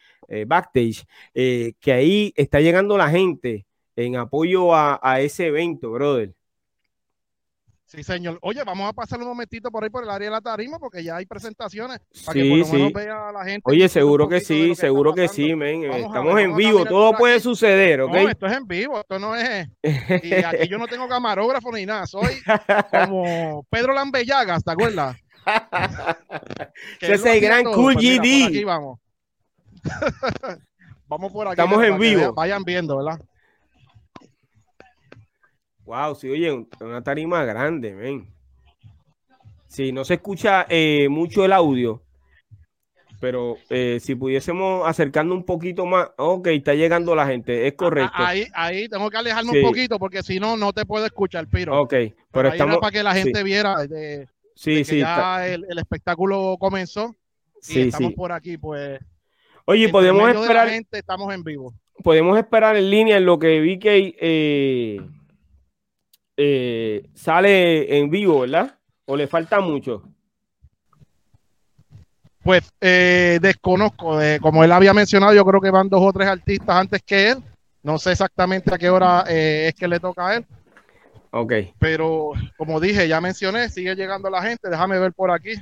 backstage, 0.46 1.04
que 1.34 1.92
ahí 1.92 2.32
está 2.36 2.62
llegando 2.62 2.96
la 2.96 3.10
gente 3.10 3.66
en 3.96 4.18
apoyo 4.18 4.76
a, 4.76 5.20
ese 5.22 5.48
evento, 5.48 5.90
brother. 5.92 6.36
Sí, 7.92 8.04
señor. 8.04 8.40
Oye, 8.42 8.64
vamos 8.64 8.88
a 8.88 8.94
pasar 8.94 9.20
un 9.20 9.28
momentito 9.28 9.70
por 9.70 9.84
ahí 9.84 9.90
por 9.90 10.02
el 10.06 10.10
área 10.10 10.30
de 10.30 10.32
la 10.32 10.40
tarima 10.40 10.80
porque 10.80 11.04
ya 11.04 11.18
hay 11.18 11.26
presentaciones 11.26 12.00
para 12.26 12.40
que 12.40 12.50
por 12.50 12.58
lo 12.60 12.68
menos 12.68 12.94
vea 12.94 13.32
la 13.34 13.44
gente. 13.44 13.64
Oye, 13.66 13.90
seguro 13.90 14.30
que 14.30 14.40
sí, 14.40 14.76
seguro 14.76 15.14
que 15.14 15.28
sí, 15.28 15.54
men. 15.56 15.84
Estamos 15.84 16.40
en 16.40 16.56
vivo, 16.56 16.86
todo 16.86 17.12
puede 17.18 17.42
suceder, 17.42 18.00
¿ok? 18.00 18.14
No, 18.14 18.30
esto 18.30 18.46
es 18.46 18.54
en 18.54 18.66
vivo, 18.66 18.98
esto 18.98 19.20
no 19.20 19.36
es. 19.36 19.68
Y 19.84 20.34
aquí 20.36 20.70
yo 20.70 20.78
no 20.78 20.88
tengo 20.88 21.06
camarógrafo 21.10 21.70
ni 21.74 21.86
nada, 21.86 22.08
soy 22.08 22.42
como 23.06 23.66
Pedro 23.70 23.92
Lambellagas, 23.92 24.64
¿te 24.64 24.72
acuerdas? 24.72 25.18
Ese 27.02 27.14
es 27.14 27.26
el 27.26 27.42
gran 27.42 27.66
Cool 27.66 27.96
pues 27.96 28.06
GD. 28.06 28.48
aquí 28.48 28.64
vamos. 28.64 29.00
vamos 31.10 31.34
por 31.34 31.46
aquí. 31.46 31.60
Estamos 31.60 31.84
en 31.84 32.00
vivo. 32.00 32.34
Vayan 32.36 32.64
viendo, 32.64 32.96
¿verdad? 32.96 33.20
Wow, 35.86 36.16
sí, 36.16 36.30
oye, 36.30 36.66
una 36.80 37.04
tarima 37.04 37.44
grande, 37.44 37.94
ven. 37.94 38.28
Sí, 39.68 39.92
no 39.92 40.04
se 40.04 40.16
escucha 40.16 40.66
eh, 40.70 41.08
mucho 41.10 41.46
el 41.46 41.54
audio, 41.54 42.02
pero 43.22 43.56
eh, 43.70 44.00
si 44.02 44.16
pudiésemos 44.16 44.86
acercarnos 44.86 45.38
un 45.38 45.46
poquito 45.46 45.86
más, 45.86 46.10
ok, 46.18 46.48
está 46.48 46.74
llegando 46.74 47.16
la 47.16 47.26
gente, 47.26 47.68
es 47.68 47.74
correcto. 47.76 48.12
Ahí, 48.16 48.48
ahí 48.54 48.90
tengo 48.90 49.10
que 49.10 49.18
alejarme 49.18 49.52
un 49.52 49.66
poquito 49.66 49.98
porque 49.98 50.24
si 50.24 50.40
no, 50.40 50.58
no 50.58 50.74
te 50.74 50.86
puedo 50.86 51.06
escuchar, 51.06 51.48
Piro. 51.48 51.80
Ok, 51.80 51.94
pero, 52.32 52.50
estamos 52.50 52.80
para 52.80 52.92
que 52.92 53.04
la 53.04 53.14
gente 53.14 53.44
viera 53.44 53.88
de, 53.88 54.28
sí, 54.56 54.84
sí, 54.84 55.00
ya 55.00 55.48
el, 55.48 55.66
espectáculo 55.78 56.58
comenzó. 56.60 57.16
Y 57.62 57.66
sí, 57.66 57.82
estamos 57.82 58.14
por 58.14 58.32
aquí, 58.32 58.58
pues. 58.58 59.00
Oye, 59.66 59.88
podemos 59.90 60.30
esperar. 60.30 60.70
gente, 60.70 60.98
estamos 60.98 61.34
en 61.34 61.44
vivo. 61.44 61.74
Podemos 62.04 62.38
esperar 62.38 62.76
en 62.76 62.90
línea 62.90 63.18
en 63.18 63.26
lo 63.26 63.38
que 63.40 63.60
vi 63.60 63.78
que 63.78 64.16
eh, 64.20 65.00
eh, 66.44 67.04
sale 67.14 68.00
en 68.00 68.10
vivo, 68.10 68.40
¿verdad? 68.40 68.76
¿O 69.06 69.16
le 69.16 69.28
falta 69.28 69.60
mucho? 69.60 70.02
Pues 72.42 72.64
eh, 72.82 73.38
desconozco, 73.40 74.20
eh, 74.20 74.40
como 74.42 74.64
él 74.64 74.72
había 74.72 74.92
mencionado, 74.92 75.36
yo 75.36 75.46
creo 75.46 75.62
que 75.62 75.70
van 75.70 75.88
dos 75.88 76.02
o 76.02 76.12
tres 76.12 76.28
artistas 76.28 76.76
antes 76.76 77.04
que 77.04 77.30
él. 77.30 77.44
No 77.84 78.00
sé 78.00 78.14
exactamente 78.14 78.74
a 78.74 78.78
qué 78.80 78.90
hora 78.90 79.22
es 79.28 79.76
que 79.76 79.88
le 79.88 80.00
toca 80.00 80.28
a 80.28 80.36
él, 80.38 80.46
Ok. 81.32 81.54
Pero 81.80 82.32
como 82.58 82.80
dije, 82.80 83.08
ya 83.08 83.22
mencioné, 83.22 83.70
sigue 83.70 83.96
llegando 83.96 84.30
la 84.30 84.42
gente, 84.42 84.70
déjame 84.70 85.00
ver 85.00 85.14
por 85.14 85.32
aquí. 85.32 85.54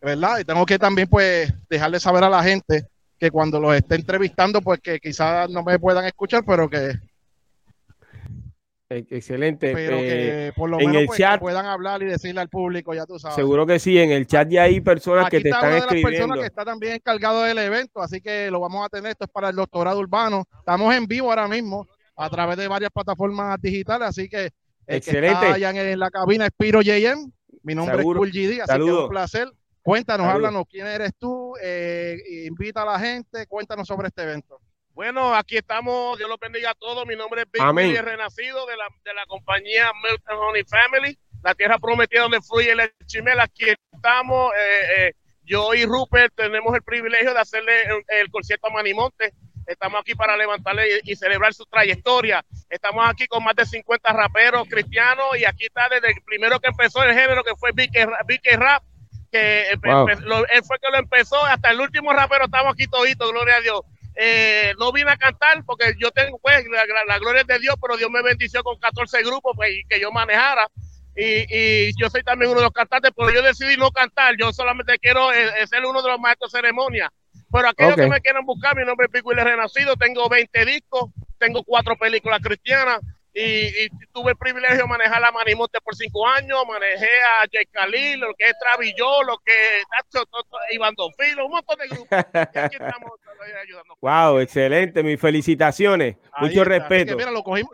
¿Verdad? 0.00 0.38
Y 0.40 0.44
tengo 0.44 0.66
que 0.66 0.78
también 0.78 1.08
pues 1.08 1.52
dejarle 1.68 1.98
saber 1.98 2.24
a 2.24 2.30
la 2.30 2.42
gente 2.42 2.86
que 3.18 3.30
cuando 3.30 3.58
los 3.58 3.74
esté 3.74 3.94
entrevistando, 3.94 4.60
pues 4.60 4.80
que 4.80 5.00
quizás 5.00 5.48
no 5.48 5.62
me 5.62 5.78
puedan 5.78 6.04
escuchar, 6.04 6.44
pero 6.44 6.68
que 6.68 6.92
Excelente. 8.96 9.72
Pero 9.72 9.98
que 9.98 10.48
eh, 10.48 10.52
por 10.54 10.70
lo 10.70 10.78
menos 10.78 11.04
pues, 11.06 11.20
puedan 11.40 11.66
hablar 11.66 12.02
y 12.02 12.06
decirle 12.06 12.40
al 12.40 12.48
público, 12.48 12.94
ya 12.94 13.06
tú 13.06 13.18
sabes. 13.18 13.36
Seguro 13.36 13.66
que 13.66 13.78
sí, 13.78 13.98
en 13.98 14.10
el 14.10 14.26
chat 14.26 14.48
ya 14.48 14.64
hay 14.64 14.80
personas 14.80 15.28
que 15.28 15.40
te 15.40 15.48
están 15.48 15.64
una 15.64 15.72
de 15.72 15.78
escribiendo. 15.78 16.10
Las 16.10 16.18
personas 16.18 16.38
que 16.40 16.46
está 16.46 16.64
también 16.64 16.94
encargado 16.94 17.42
del 17.42 17.58
evento, 17.58 18.00
así 18.02 18.20
que 18.20 18.50
lo 18.50 18.60
vamos 18.60 18.84
a 18.84 18.88
tener. 18.88 19.12
Esto 19.12 19.24
es 19.24 19.30
para 19.30 19.50
el 19.50 19.56
doctorado 19.56 19.98
urbano. 19.98 20.44
Estamos 20.58 20.94
en 20.94 21.06
vivo 21.06 21.30
ahora 21.30 21.48
mismo 21.48 21.86
a 22.16 22.30
través 22.30 22.56
de 22.56 22.68
varias 22.68 22.90
plataformas 22.90 23.60
digitales, 23.60 24.08
así 24.08 24.28
que 24.28 24.50
el 24.86 24.96
Excelente. 24.96 25.28
que 25.28 25.32
está 25.32 25.54
allá 25.54 25.70
en, 25.70 25.98
la 25.98 26.10
cabina 26.10 26.46
es 26.46 26.52
Piro 26.56 26.82
JM. 26.82 27.30
Mi 27.62 27.74
nombre 27.74 27.98
es 27.98 28.02
Cool 28.02 28.30
GD, 28.30 28.62
así 28.62 28.78
que 28.78 28.88
es 28.88 28.92
un 28.92 29.08
placer. 29.08 29.48
Cuéntanos, 29.82 30.26
háblanos 30.26 30.64
quién 30.70 30.86
eres 30.86 31.10
tú, 31.18 31.54
eh, 31.60 32.16
invita 32.46 32.82
a 32.82 32.86
la 32.86 33.00
gente, 33.00 33.46
cuéntanos 33.48 33.86
sobre 33.86 34.08
este 34.08 34.22
evento. 34.22 34.60
Bueno, 34.94 35.34
aquí 35.34 35.56
estamos, 35.56 36.18
Dios 36.18 36.28
lo 36.28 36.36
bendiga 36.36 36.70
a 36.70 36.74
todos. 36.74 37.06
Mi 37.06 37.16
nombre 37.16 37.42
es 37.42 37.50
Big 37.50 38.02
Renacido 38.02 38.66
de 38.66 38.76
la, 38.76 38.84
de 39.04 39.14
la 39.14 39.24
compañía 39.26 39.90
Milton 40.02 40.38
Honey 40.38 40.64
Family, 40.64 41.18
la 41.42 41.54
tierra 41.54 41.78
prometida 41.78 42.22
donde 42.22 42.42
fluye 42.42 42.72
el 42.72 42.92
chimel. 43.06 43.40
Aquí 43.40 43.64
estamos, 43.90 44.52
eh, 44.52 44.82
eh, 44.98 45.12
yo 45.44 45.72
y 45.72 45.86
Rupert 45.86 46.34
tenemos 46.36 46.74
el 46.74 46.82
privilegio 46.82 47.32
de 47.32 47.40
hacerle 47.40 47.72
el, 48.08 48.30
concierto 48.30 48.66
a 48.66 48.70
Manimonte. 48.70 49.32
Estamos 49.66 50.00
aquí 50.00 50.14
para 50.14 50.36
levantarle 50.36 51.00
y, 51.04 51.16
celebrar 51.16 51.54
su 51.54 51.64
trayectoria. 51.64 52.44
Estamos 52.68 53.08
aquí 53.08 53.26
con 53.26 53.42
más 53.44 53.54
de 53.56 53.64
50 53.64 54.12
raperos 54.12 54.68
cristianos 54.68 55.38
y 55.38 55.46
aquí 55.46 55.66
está 55.66 55.88
desde 55.88 56.08
el 56.08 56.22
primero 56.22 56.60
que 56.60 56.68
empezó 56.68 57.02
el 57.02 57.14
género 57.14 57.42
que 57.44 57.56
fue 57.56 57.70
Vicky 57.72 58.56
Rap, 58.56 58.82
que 59.30 59.70
él 59.70 59.80
fue 59.80 60.78
que 60.80 60.90
lo 60.90 60.98
empezó, 60.98 61.42
hasta 61.46 61.70
el 61.70 61.80
último 61.80 62.12
rapero 62.12 62.44
estamos 62.44 62.74
aquí 62.74 62.86
toditos, 62.88 63.30
gloria 63.30 63.56
a 63.56 63.60
Dios. 63.62 63.80
Eh, 64.24 64.72
no 64.78 64.92
vine 64.92 65.10
a 65.10 65.16
cantar 65.16 65.64
porque 65.64 65.94
yo 65.98 66.12
tengo, 66.12 66.38
pues, 66.38 66.64
la, 67.08 67.18
gloria 67.18 67.40
es 67.40 67.46
de 67.48 67.58
Dios, 67.58 67.74
pero 67.82 67.96
Dios 67.96 68.08
me 68.08 68.22
bendició 68.22 68.62
con 68.62 68.78
14 68.78 69.20
grupos 69.24 69.52
pues, 69.56 69.70
que 69.88 69.98
yo 69.98 70.12
manejara. 70.12 70.68
Y, 71.16 71.92
yo 72.00 72.08
soy 72.08 72.22
también 72.22 72.52
uno 72.52 72.60
de 72.60 72.66
los 72.66 72.72
cantantes, 72.72 73.10
pero 73.16 73.32
yo 73.32 73.42
decidí 73.42 73.76
no 73.76 73.90
cantar. 73.90 74.36
Yo 74.38 74.52
solamente 74.52 74.96
quiero 75.00 75.32
eh, 75.32 75.50
eh, 75.58 75.66
ser 75.66 75.84
uno 75.84 76.00
de 76.02 76.08
los 76.08 76.20
maestros 76.20 76.52
de 76.52 76.60
ceremonia. 76.60 77.12
Pero 77.52 77.68
aquellos 77.68 77.96
que 77.96 78.06
me 78.06 78.20
quieran 78.20 78.46
buscar, 78.46 78.76
mi 78.76 78.84
nombre 78.84 79.06
es 79.06 79.12
Pico 79.12 79.32
y 79.32 79.34
Renacido. 79.34 79.96
Tengo 79.96 80.28
20 80.28 80.66
discos, 80.66 81.10
tengo 81.38 81.64
cuatro 81.64 81.96
películas 81.96 82.40
cristianas 82.40 83.00
y, 83.34 83.88
tuve 84.12 84.32
el 84.32 84.36
privilegio 84.36 84.78
de 84.78 84.86
manejar 84.86 85.24
a 85.24 85.32
Manimonte 85.32 85.80
por 85.80 85.94
cinco 85.94 86.26
años, 86.26 86.58
manejé 86.68 87.06
a 87.06 87.46
Jay 87.50 87.66
Khalil, 87.66 88.20
lo 88.20 88.34
que 88.34 88.44
es 88.44 88.54
Travilló, 88.58 89.22
lo 89.22 89.38
que 89.38 89.52
es 89.52 89.84
Iván 90.72 90.94
Donfilo, 90.94 91.46
un 91.46 91.52
montón 91.52 91.78
de 91.78 91.88
grupos. 91.88 92.08
Y 92.10 92.58
aquí 92.58 92.76
estamos 92.76 93.12
ayudando. 93.62 93.96
Wow, 94.00 94.38
excelente, 94.40 95.02
mis 95.02 95.20
felicitaciones, 95.20 96.16
mucho 96.40 96.64
respeto. 96.64 97.16
mira, 97.16 97.30
lo 97.30 97.42
cogimos, 97.42 97.72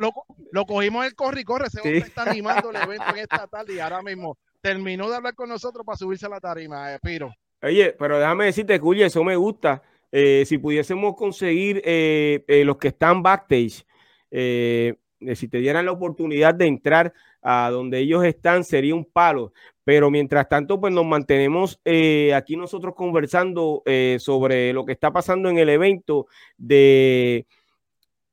lo, 0.52 0.64
cogimos 0.64 1.04
en 1.04 1.08
el 1.08 1.14
corre 1.14 1.40
y 1.40 1.44
corre, 1.44 1.66
ese 1.66 1.80
hombre 1.80 1.98
está 1.98 2.22
animando 2.22 2.70
el 2.70 2.76
evento 2.82 3.06
en 3.10 3.18
esta 3.18 3.46
tarde 3.46 3.74
y 3.74 3.80
ahora 3.80 4.02
mismo 4.02 4.38
terminó 4.60 5.10
de 5.10 5.16
hablar 5.16 5.34
con 5.34 5.48
nosotros 5.48 5.84
para 5.84 5.96
subirse 5.96 6.26
a 6.26 6.30
la 6.30 6.40
tarima, 6.40 6.94
eh, 6.94 6.98
Piro. 7.02 7.34
Oye, 7.62 7.96
pero 7.98 8.18
déjame 8.18 8.46
decirte, 8.46 8.78
Cuya, 8.78 9.06
eso 9.06 9.24
me 9.24 9.36
gusta. 9.36 9.82
Eh, 10.10 10.44
si 10.46 10.58
pudiésemos 10.58 11.14
conseguir 11.16 11.82
eh, 11.84 12.44
eh 12.48 12.64
los 12.64 12.78
que 12.78 12.88
están 12.88 13.22
backstage, 13.22 13.84
eh, 14.30 14.94
si 15.34 15.48
te 15.48 15.58
dieran 15.58 15.86
la 15.86 15.92
oportunidad 15.92 16.54
de 16.54 16.66
entrar 16.66 17.12
a 17.42 17.70
donde 17.70 17.98
ellos 17.98 18.24
están, 18.24 18.64
sería 18.64 18.94
un 18.94 19.04
palo. 19.04 19.52
Pero 19.84 20.10
mientras 20.10 20.48
tanto, 20.48 20.80
pues 20.80 20.92
nos 20.92 21.06
mantenemos 21.06 21.80
eh, 21.84 22.34
aquí 22.34 22.56
nosotros 22.56 22.94
conversando 22.94 23.82
eh, 23.86 24.18
sobre 24.20 24.72
lo 24.72 24.84
que 24.84 24.92
está 24.92 25.10
pasando 25.12 25.48
en 25.48 25.58
el 25.58 25.68
evento 25.68 26.26
de 26.56 27.46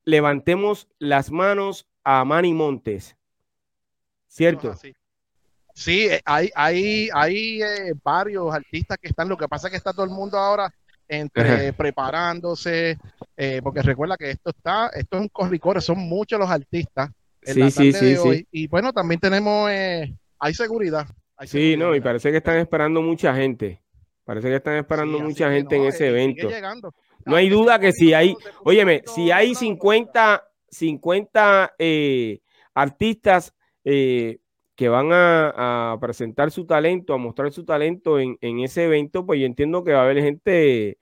Levantemos 0.03 0.87
las 0.99 1.31
manos 1.31 1.87
a 2.03 2.23
Manny 2.25 2.53
Montes. 2.53 3.15
¿Cierto? 4.27 4.75
Sí, 5.73 6.07
eh, 6.07 6.21
hay, 6.25 6.49
hay, 6.55 7.09
hay 7.13 7.59
varios 8.03 8.53
artistas 8.53 8.97
que 8.97 9.07
están, 9.07 9.29
lo 9.29 9.37
que 9.37 9.47
pasa 9.47 9.67
es 9.67 9.71
que 9.71 9.77
está 9.77 9.93
todo 9.93 10.05
el 10.05 10.11
mundo 10.11 10.37
ahora 10.37 10.73
entre 11.07 11.73
preparándose, 11.73 12.97
eh, 13.37 13.59
porque 13.63 13.81
recuerda 13.81 14.17
que 14.17 14.31
esto 14.31 14.49
está, 14.49 14.89
esto 14.89 15.17
es 15.17 15.21
un 15.23 15.29
corricore, 15.29 15.81
son 15.81 15.99
muchos 15.99 16.39
los 16.39 16.49
artistas 16.49 17.11
en 17.41 17.59
la 17.59 17.71
tarde 17.71 17.91
de 17.91 18.19
hoy. 18.19 18.47
Y 18.51 18.67
bueno, 18.67 18.91
también 18.93 19.19
tenemos, 19.19 19.69
eh, 19.71 20.13
hay 20.39 20.53
seguridad. 20.53 21.07
sí, 21.45 21.75
no, 21.77 21.95
y 21.95 22.01
parece 22.01 22.31
que 22.31 22.37
están 22.37 22.57
esperando 22.57 23.01
mucha 23.01 23.35
gente. 23.35 23.81
Parece 24.23 24.47
que 24.47 24.55
están 24.55 24.77
esperando 24.77 25.19
mucha 25.19 25.51
gente 25.51 25.75
en 25.75 25.83
ese 25.83 26.07
evento. 26.07 26.49
No 27.25 27.35
hay 27.35 27.49
duda 27.49 27.79
que 27.79 27.91
si 27.91 28.13
hay, 28.13 28.35
óyeme, 28.63 29.03
si 29.05 29.31
hay 29.31 29.53
50, 29.53 30.43
50 30.69 31.73
eh, 31.77 32.39
artistas 32.73 33.53
que 34.75 34.89
van 34.89 35.09
a, 35.11 35.97
presentar 36.01 36.51
su 36.51 36.65
talento, 36.65 37.13
a 37.13 37.17
mostrar 37.17 37.51
su 37.51 37.63
talento 37.63 38.19
en, 38.19 38.37
en, 38.41 38.59
ese 38.59 38.85
evento, 38.85 39.25
pues 39.25 39.39
yo 39.39 39.45
entiendo 39.45 39.83
que 39.83 39.93
va 39.93 40.01
a 40.01 40.03
haber 40.03 40.21
gente 40.21 40.97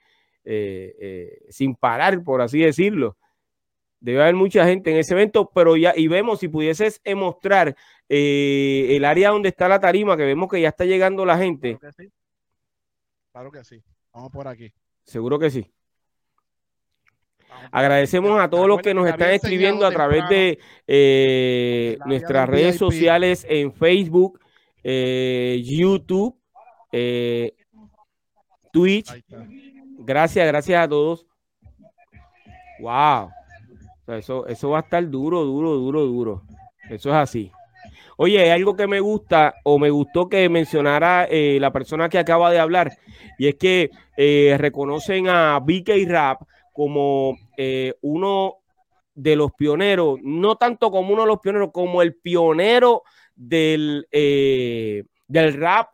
eh, 0.45 0.95
eh, 0.99 1.45
sin 1.49 1.75
parar, 1.75 2.23
por 2.23 2.41
así 2.41 2.59
decirlo. 2.59 3.17
Debe 3.99 4.21
haber 4.21 4.35
mucha 4.35 4.65
gente 4.65 4.91
en 4.91 4.97
ese 4.97 5.13
evento, 5.13 5.49
pero 5.53 5.77
ya, 5.77 5.93
y 5.95 6.07
vemos 6.07 6.39
si 6.39 6.49
pudieses 6.49 7.01
mostrar 7.15 7.75
eh, 8.09 8.87
el 8.91 9.05
área 9.05 9.29
donde 9.29 9.49
está 9.49 9.69
la 9.69 9.79
tarima, 9.79 10.17
que 10.17 10.25
vemos 10.25 10.49
que 10.49 10.59
ya 10.59 10.69
está 10.69 10.83
llegando 10.83 11.25
la 11.25 11.37
gente. 11.37 11.79
Claro 13.31 13.51
que 13.51 13.63
sí. 13.63 13.81
Vamos 14.11 14.31
por 14.31 14.47
aquí. 14.47 14.73
Seguro 15.05 15.39
que 15.39 15.49
sí. 15.49 15.73
Agradecemos 17.71 18.39
a 18.39 18.49
todos 18.49 18.67
los 18.67 18.81
que 18.81 18.93
nos 18.93 19.07
están 19.07 19.31
escribiendo 19.31 19.85
a 19.85 19.91
través 19.91 20.27
de 20.29 20.59
nuestras 22.05 22.47
redes 22.49 22.77
sociales 22.77 23.45
en 23.49 23.73
Facebook, 23.73 24.39
YouTube, 24.83 26.35
Twitch. 28.71 29.11
Gracias, 29.99 30.47
gracias 30.47 30.83
a 30.83 30.87
todos. 30.87 31.25
Wow. 32.79 33.29
eso, 34.07 34.45
eso 34.47 34.69
va 34.69 34.79
a 34.79 34.81
estar 34.81 35.09
duro, 35.09 35.43
duro, 35.43 35.75
duro, 35.75 36.05
duro. 36.05 36.43
Eso 36.89 37.09
es 37.09 37.15
así. 37.15 37.51
Oye, 38.17 38.39
hay 38.41 38.49
algo 38.49 38.75
que 38.75 38.87
me 38.87 38.99
gusta 38.99 39.55
o 39.63 39.79
me 39.79 39.89
gustó 39.89 40.29
que 40.29 40.47
mencionara 40.49 41.25
eh, 41.29 41.57
la 41.59 41.71
persona 41.71 42.09
que 42.09 42.19
acaba 42.19 42.51
de 42.51 42.59
hablar, 42.59 42.97
y 43.37 43.47
es 43.47 43.55
que 43.55 43.89
eh, 44.17 44.55
reconocen 44.59 45.27
a 45.29 45.59
BK 45.59 46.07
Rap 46.07 46.41
como 46.73 47.37
eh, 47.57 47.93
uno 48.01 48.57
de 49.13 49.35
los 49.35 49.51
pioneros, 49.53 50.19
no 50.23 50.55
tanto 50.55 50.89
como 50.89 51.13
uno 51.13 51.23
de 51.23 51.27
los 51.27 51.39
pioneros, 51.39 51.69
como 51.71 52.01
el 52.01 52.15
pionero 52.15 53.03
del, 53.35 54.07
del 54.11 55.53
rap 55.53 55.89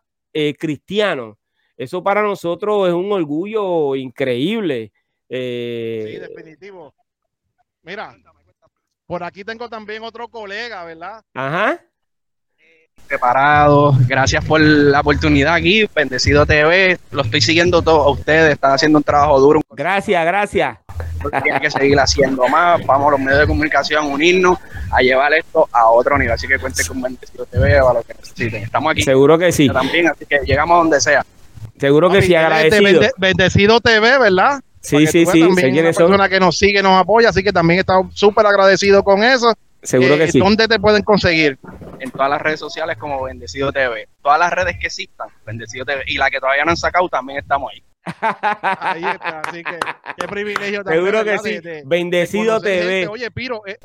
cristiano. 0.58 1.38
Eso 1.80 2.04
para 2.04 2.22
nosotros 2.22 2.90
es 2.90 2.94
un 2.94 3.10
orgullo 3.10 3.96
increíble. 3.96 4.92
Eh, 5.30 6.04
sí, 6.06 6.20
definitivo. 6.20 6.94
Mira, 7.84 8.18
por 9.06 9.24
aquí 9.24 9.46
tengo 9.46 9.70
también 9.70 10.04
otro 10.04 10.28
colega, 10.28 10.84
¿verdad? 10.84 11.24
Ajá. 11.34 11.82
Preparado, 13.08 13.94
gracias 14.08 14.44
por 14.44 14.60
la 14.60 15.00
oportunidad 15.00 15.54
aquí, 15.54 15.90
Bendecido 15.96 16.46
TV, 16.46 17.00
lo 17.12 17.22
estoy 17.22 17.40
siguiendo 17.40 17.82
todos 17.82 18.06
a 18.06 18.10
ustedes, 18.10 18.54
están 18.54 18.74
haciendo 18.74 18.98
un 18.98 19.04
trabajo 19.04 19.40
duro. 19.40 19.62
Gracias, 19.72 20.26
gracias. 20.26 20.80
Tienen 21.44 21.62
que 21.62 21.70
seguir 21.70 22.00
haciendo 22.00 22.48
más, 22.48 22.86
vamos 22.86 23.12
los 23.12 23.20
medios 23.20 23.40
de 23.40 23.48
comunicación 23.48 24.06
unirnos 24.08 24.58
a 24.92 25.02
llevar 25.02 25.34
esto 25.34 25.68
a 25.72 25.90
otro 25.90 26.18
nivel, 26.18 26.34
así 26.34 26.48
que 26.48 26.58
cuenten 26.58 26.86
con 26.88 27.02
Bendecido 27.02 27.46
TV 27.46 27.82
o 27.82 27.90
a 27.90 27.94
lo 27.96 28.04
que 28.04 28.14
necesiten. 28.14 28.64
Estamos 28.64 28.92
aquí. 28.92 29.04
Seguro 29.04 29.38
que 29.38 29.52
sí. 29.52 29.70
También, 29.70 30.08
así 30.08 30.26
que 30.26 30.40
llegamos 30.46 30.76
a 30.76 30.78
donde 30.80 31.02
sea. 31.02 31.26
Seguro 31.78 32.10
que 32.10 32.22
sí, 32.22 32.36
agradecido. 32.36 33.02
Bendecido 33.18 33.80
TV, 33.80 34.18
¿verdad? 34.18 34.60
Sí, 34.82 35.08
sí, 35.08 35.26
sí. 35.26 35.42
También 35.42 35.74
una 35.74 35.84
persona 35.84 36.30
que 36.30 36.40
nos 36.40 36.58
sigue, 36.58 36.82
nos 36.82 37.00
apoya, 37.00 37.30
así 37.30 37.44
que 37.44 37.52
también 37.52 37.82
estamos 37.82 38.14
súper 38.18 38.46
agradecidos 38.46 39.04
con 39.04 39.24
eso. 39.24 39.54
Seguro 39.82 40.18
que 40.18 40.26
eh, 40.26 40.32
sí. 40.32 40.40
¿Dónde 40.40 40.68
te 40.68 40.80
pueden 40.80 41.04
conseguir? 41.04 41.58
En 42.00 42.12
todas 42.12 42.30
las 42.30 42.42
redes 42.42 42.60
sociales 42.60 42.98
como 42.98 43.24
Bendecido 43.24 43.72
TV. 43.72 44.08
Todas 44.22 44.40
las 44.40 44.52
redes 44.52 44.78
que 44.80 44.88
existan, 44.88 45.30
Bendecido 45.46 45.86
TV. 45.86 46.04
Y 46.08 46.18
la 46.18 46.30
que 46.30 46.40
todavía 46.40 46.66
no 46.66 46.72
han 46.72 46.78
sacado, 46.78 47.08
también 47.10 47.40
estamos 47.40 47.72
ahí. 47.72 47.84
ahí 48.80 49.04
está, 49.04 49.42
así 49.46 49.64
que 49.64 49.80
qué 50.18 50.28
privilegio. 50.28 50.84
Seguro 50.84 51.24
que 51.24 51.38
sí. 51.40 51.60
Bendecido 51.86 52.60
TV. 52.60 53.08
Oye, 53.08 53.30
Piro, 53.32 53.62
eh, 53.68 53.78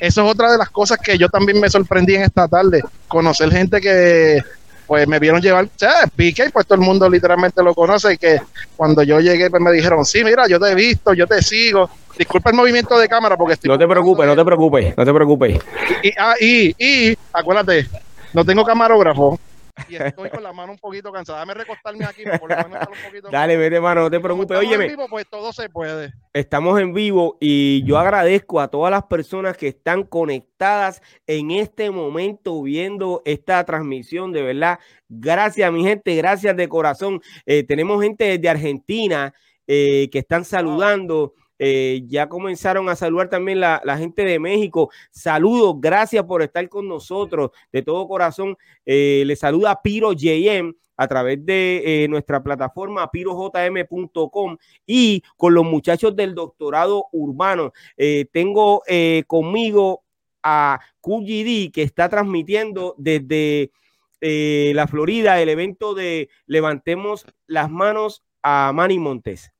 eso 0.00 0.24
es 0.24 0.30
otra 0.30 0.52
de 0.52 0.58
las 0.58 0.70
cosas 0.70 0.98
que 0.98 1.18
yo 1.18 1.28
también 1.28 1.60
me 1.60 1.68
sorprendí 1.68 2.14
en 2.14 2.22
esta 2.22 2.48
tarde. 2.48 2.82
Conocer 3.08 3.50
gente 3.50 3.80
que 3.80 4.42
pues 4.86 5.08
me 5.08 5.18
vieron 5.18 5.40
llevar, 5.40 5.68
¿sabes? 5.76 6.10
Pique, 6.14 6.48
pues 6.50 6.64
todo 6.66 6.78
el 6.78 6.86
mundo 6.86 7.10
literalmente 7.10 7.62
lo 7.62 7.74
conoce 7.74 8.14
y 8.14 8.18
que 8.18 8.40
cuando 8.76 9.02
yo 9.02 9.18
llegué, 9.18 9.50
pues 9.50 9.60
me 9.60 9.72
dijeron, 9.72 10.04
sí, 10.04 10.22
mira, 10.22 10.46
yo 10.46 10.60
te 10.60 10.70
he 10.70 10.74
visto, 10.74 11.12
yo 11.12 11.26
te 11.26 11.42
sigo. 11.42 11.90
Disculpa 12.18 12.50
el 12.50 12.56
movimiento 12.56 12.98
de 12.98 13.08
cámara 13.08 13.36
porque 13.36 13.54
estoy... 13.54 13.68
No 13.68 13.78
te 13.78 13.86
preocupes, 13.86 14.26
no 14.26 14.36
te 14.36 14.44
preocupes, 14.44 14.96
no 14.96 15.04
te 15.04 15.12
preocupes. 15.12 15.58
Y, 16.02 16.12
ah, 16.18 16.34
y, 16.40 16.74
y 16.78 17.16
acuérdate, 17.32 17.86
no 18.32 18.44
tengo 18.44 18.64
camarógrafo, 18.64 19.38
y 19.88 19.96
estoy 19.96 20.30
con 20.30 20.42
la 20.42 20.52
mano 20.52 20.72
un 20.72 20.78
poquito 20.78 21.12
cansada. 21.12 21.40
Dame 21.40 21.54
recostarme 21.54 22.04
aquí. 22.04 22.22
Por 22.40 22.50
lo 22.50 22.68
menos 22.68 22.88
un 22.88 23.08
poquito 23.08 23.30
Dale, 23.30 23.56
vete, 23.56 23.80
mano, 23.80 24.02
no 24.02 24.10
te 24.10 24.20
preocupes. 24.20 24.58
Óyeme. 24.58 24.88
Vivo, 24.88 25.06
pues 25.08 25.26
todo 25.28 25.52
se 25.52 25.68
puede. 25.68 26.12
Estamos 26.32 26.80
en 26.80 26.92
vivo 26.92 27.36
y 27.40 27.84
yo 27.84 27.98
agradezco 27.98 28.60
a 28.60 28.68
todas 28.68 28.90
las 28.90 29.04
personas 29.04 29.56
que 29.56 29.68
están 29.68 30.04
conectadas 30.04 31.02
en 31.26 31.50
este 31.50 31.90
momento 31.90 32.62
viendo 32.62 33.22
esta 33.24 33.64
transmisión. 33.64 34.32
De 34.32 34.42
verdad, 34.42 34.78
gracias, 35.08 35.70
mi 35.72 35.84
gente, 35.84 36.14
gracias 36.16 36.56
de 36.56 36.68
corazón. 36.68 37.20
Eh, 37.44 37.62
tenemos 37.62 38.02
gente 38.02 38.24
desde 38.24 38.48
Argentina 38.48 39.34
eh, 39.66 40.08
que 40.10 40.20
están 40.20 40.44
saludando. 40.44 41.34
Eh, 41.58 42.02
ya 42.06 42.28
comenzaron 42.28 42.88
a 42.88 42.96
saludar 42.96 43.28
también 43.28 43.60
la, 43.60 43.80
gente 43.98 44.24
de 44.24 44.38
México. 44.38 44.90
Saludos, 45.10 45.76
gracias 45.78 46.24
por 46.24 46.42
estar 46.42 46.68
con 46.68 46.88
nosotros. 46.88 47.50
De 47.72 47.82
todo 47.82 48.06
corazón, 48.06 48.56
eh, 48.84 49.22
le 49.26 49.36
saluda 49.36 49.80
Piro 49.82 50.12
JM 50.12 50.74
a 50.98 51.08
través 51.08 51.44
de 51.44 52.04
eh, 52.04 52.08
nuestra 52.08 52.42
plataforma 52.42 53.10
pirojm.com 53.10 54.56
y 54.86 55.22
con 55.36 55.54
los 55.54 55.64
muchachos 55.64 56.16
del 56.16 56.34
doctorado 56.34 57.06
urbano. 57.12 57.72
tengo 58.32 58.82
conmigo 59.26 60.02
a 60.42 60.80
QGD 61.00 61.72
que 61.72 61.82
está 61.82 62.08
transmitiendo 62.08 62.94
desde 62.98 63.70
la 64.20 64.86
Florida 64.86 65.40
el 65.40 65.48
evento 65.50 65.94
de 65.94 66.30
Levantemos 66.46 67.26
las 67.46 67.70
manos 67.70 68.24
a 68.42 68.72
Manny 68.74 68.98
Montes. 68.98 69.52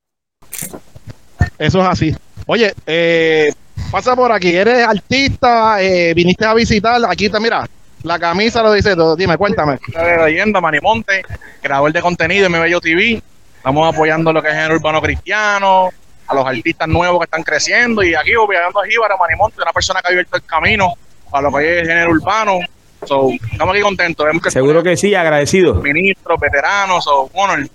Eso 1.58 1.80
es 1.80 1.88
así. 1.88 2.16
Oye, 2.46 2.74
eh, 2.86 3.52
pasa 3.90 4.14
por 4.14 4.30
aquí, 4.32 4.54
eres 4.54 4.86
artista, 4.86 5.82
eh, 5.82 6.14
viniste 6.14 6.44
a 6.44 6.54
visitar, 6.54 7.00
aquí 7.08 7.26
está, 7.26 7.40
mira, 7.40 7.66
la 8.02 8.18
camisa 8.18 8.62
lo 8.62 8.72
dice 8.72 8.94
todo, 8.94 9.16
dime, 9.16 9.36
cuéntame. 9.36 9.78
De 9.88 10.24
leyenda, 10.24 10.60
Manimonte, 10.60 11.22
creador 11.60 11.92
de 11.92 12.00
contenido 12.00 12.46
en 12.46 12.52
Bello 12.52 12.80
TV, 12.80 13.22
estamos 13.56 13.92
apoyando 13.92 14.32
lo 14.32 14.42
que 14.42 14.50
es 14.50 14.54
el 14.54 14.72
urbano 14.72 15.00
cristiano, 15.00 15.90
a 16.28 16.34
los 16.34 16.46
artistas 16.46 16.88
nuevos 16.88 17.20
que 17.20 17.24
están 17.24 17.42
creciendo 17.42 18.02
y 18.02 18.14
aquí 18.14 18.34
obviamente 18.36 18.78
a 18.78 18.86
Jíbara, 18.88 19.16
Manimonte, 19.16 19.62
una 19.62 19.72
persona 19.72 20.00
que 20.00 20.08
ha 20.08 20.10
abierto 20.10 20.36
el 20.36 20.44
camino 20.44 20.94
a 21.32 21.40
lo 21.40 21.52
que 21.52 21.64
es 21.64 21.82
el 21.82 21.88
género 21.88 22.10
urbano. 22.12 22.58
estamos 23.00 23.74
aquí 23.74 23.80
contentos. 23.80 24.26
Seguro 24.48 24.82
que 24.82 24.96
sí, 24.96 25.14
agradecido. 25.14 25.74
Ministros, 25.74 26.38
veteranos, 26.40 27.06
o 27.06 27.28
bueno, 27.32 27.66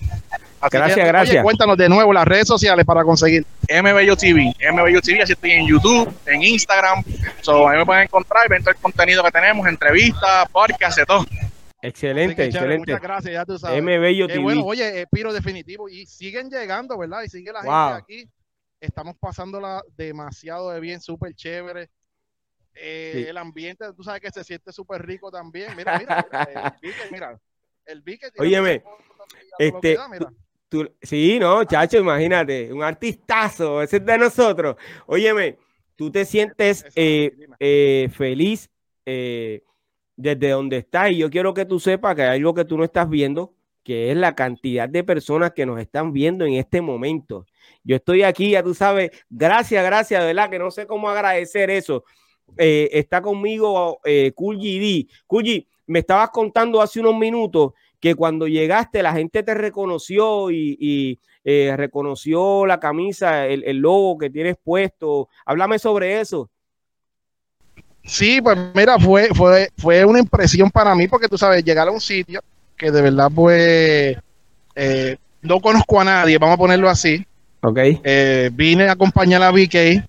gracias, 0.69 1.07
gracias. 1.07 1.43
cuéntanos 1.43 1.77
de 1.77 1.89
nuevo 1.89 2.13
las 2.13 2.25
redes 2.25 2.47
sociales 2.47 2.85
para 2.85 3.03
conseguir. 3.03 3.45
MBello 3.69 4.15
TV, 4.15 4.53
MBello 4.71 5.01
TV, 5.01 5.21
así 5.21 5.33
estoy 5.33 5.51
en 5.51 5.67
YouTube, 5.67 6.13
en 6.25 6.43
Instagram. 6.43 7.03
So, 7.41 7.67
ahí 7.67 7.77
me 7.77 7.85
pueden 7.85 8.03
encontrar 8.03 8.43
y 8.45 8.49
ver 8.49 8.61
todo 8.61 8.71
el 8.71 8.77
contenido 8.77 9.23
que 9.23 9.31
tenemos, 9.31 9.67
entrevistas, 9.67 10.49
podcast, 10.51 10.97
de 10.97 11.05
todo. 11.05 11.25
Excelente, 11.81 12.45
excelente. 12.45 12.91
Muchas 12.91 13.01
gracias, 13.01 13.33
ya 13.33 13.45
tú 13.45 13.57
sabes. 13.57 13.81
MBello 13.81 14.27
TV. 14.27 14.39
Bueno, 14.39 14.63
oye, 14.63 15.07
Piro 15.11 15.33
definitivo. 15.33 15.89
Y 15.89 16.05
siguen 16.05 16.49
llegando, 16.49 16.97
¿verdad? 16.97 17.23
Y 17.23 17.29
sigue 17.29 17.51
la 17.51 17.61
gente 17.61 18.03
aquí. 18.03 18.29
Estamos 18.79 19.15
pasándola 19.19 19.81
demasiado 19.95 20.71
de 20.71 20.79
bien, 20.79 21.01
súper 21.01 21.33
chévere. 21.33 21.89
Eh, 22.73 23.25
el 23.27 23.37
ambiente, 23.37 23.85
tú 23.95 24.03
sabes 24.03 24.21
que 24.21 24.31
se 24.31 24.43
siente 24.43 24.71
súper 24.71 25.05
rico 25.05 25.29
también. 25.31 25.75
Mira, 25.75 25.99
mira, 25.99 26.25
el 26.31 26.71
bique, 26.81 27.01
mira. 27.11 27.39
El 27.85 28.01
bique. 28.03 28.31
Óyeme, 28.37 28.83
este, 29.57 29.97
sí, 31.01 31.37
no, 31.39 31.63
chacho, 31.65 31.97
imagínate, 31.97 32.71
un 32.71 32.83
artistazo, 32.83 33.81
ese 33.81 33.97
es 33.97 34.05
de 34.05 34.17
nosotros. 34.17 34.75
Óyeme, 35.05 35.57
tú 35.95 36.11
te 36.11 36.25
sientes 36.25 36.85
eh, 36.95 37.31
eh, 37.59 38.09
feliz 38.13 38.69
eh, 39.05 39.63
desde 40.15 40.49
donde 40.49 40.77
estás 40.77 41.11
y 41.11 41.17
yo 41.17 41.29
quiero 41.29 41.53
que 41.53 41.65
tú 41.65 41.79
sepas 41.79 42.15
que 42.15 42.23
hay 42.23 42.39
algo 42.39 42.53
que 42.53 42.65
tú 42.65 42.77
no 42.77 42.83
estás 42.83 43.09
viendo, 43.09 43.53
que 43.83 44.11
es 44.11 44.17
la 44.17 44.35
cantidad 44.35 44.87
de 44.87 45.03
personas 45.03 45.51
que 45.51 45.65
nos 45.65 45.79
están 45.79 46.13
viendo 46.13 46.45
en 46.45 46.53
este 46.53 46.81
momento. 46.81 47.45
Yo 47.83 47.95
estoy 47.95 48.23
aquí, 48.23 48.51
ya 48.51 48.63
tú 48.63 48.73
sabes, 48.73 49.11
gracias, 49.29 49.83
gracias, 49.83 50.21
de 50.21 50.27
verdad, 50.27 50.49
que 50.49 50.59
no 50.59 50.71
sé 50.71 50.85
cómo 50.85 51.09
agradecer 51.09 51.69
eso. 51.69 52.03
está 52.55 53.21
conmigo 53.21 53.99
eh, 54.03 54.33
Cool 54.35 54.59
me 55.87 55.99
estabas 55.99 56.29
contando 56.29 56.81
hace 56.81 56.99
unos 56.99 57.17
minutos 57.17 57.73
que 58.01 58.15
cuando 58.15 58.47
llegaste 58.47 59.03
la 59.03 59.13
gente 59.13 59.43
te 59.43 59.53
reconoció 59.53 60.51
y, 60.51 61.19
eh, 61.43 61.73
reconoció 61.77 62.65
la 62.65 62.79
camisa, 62.79 63.47
el, 63.47 63.63
el, 63.63 63.77
logo 63.77 64.17
que 64.17 64.29
tienes 64.29 64.57
puesto. 64.61 65.29
Háblame 65.45 65.79
sobre 65.79 66.19
eso. 66.19 66.49
Sí, 68.03 68.41
pues 68.41 68.57
mira, 68.73 68.99
fue, 68.99 69.29
fue, 69.29 69.69
fue 69.77 70.03
una 70.03 70.19
impresión 70.19 70.69
para 70.69 70.95
mí 70.95 71.07
porque 71.07 71.27
tú 71.27 71.37
sabes, 71.37 71.63
llegar 71.63 71.87
a 71.87 71.91
un 71.91 72.01
sitio 72.01 72.41
que 72.75 72.89
de 72.89 73.01
verdad 73.01 73.29
pues 73.33 74.17
eh, 74.75 75.17
no 75.43 75.59
conozco 75.59 76.01
a 76.01 76.03
nadie, 76.03 76.39
vamos 76.39 76.55
a 76.55 76.57
ponerlo 76.57 76.89
así. 76.89 77.25
Ok. 77.61 77.77
Eh, 78.03 78.49
vine 78.53 78.87
a 78.87 78.93
acompañar 78.93 79.43
a 79.43 79.51
BK, 79.51 80.03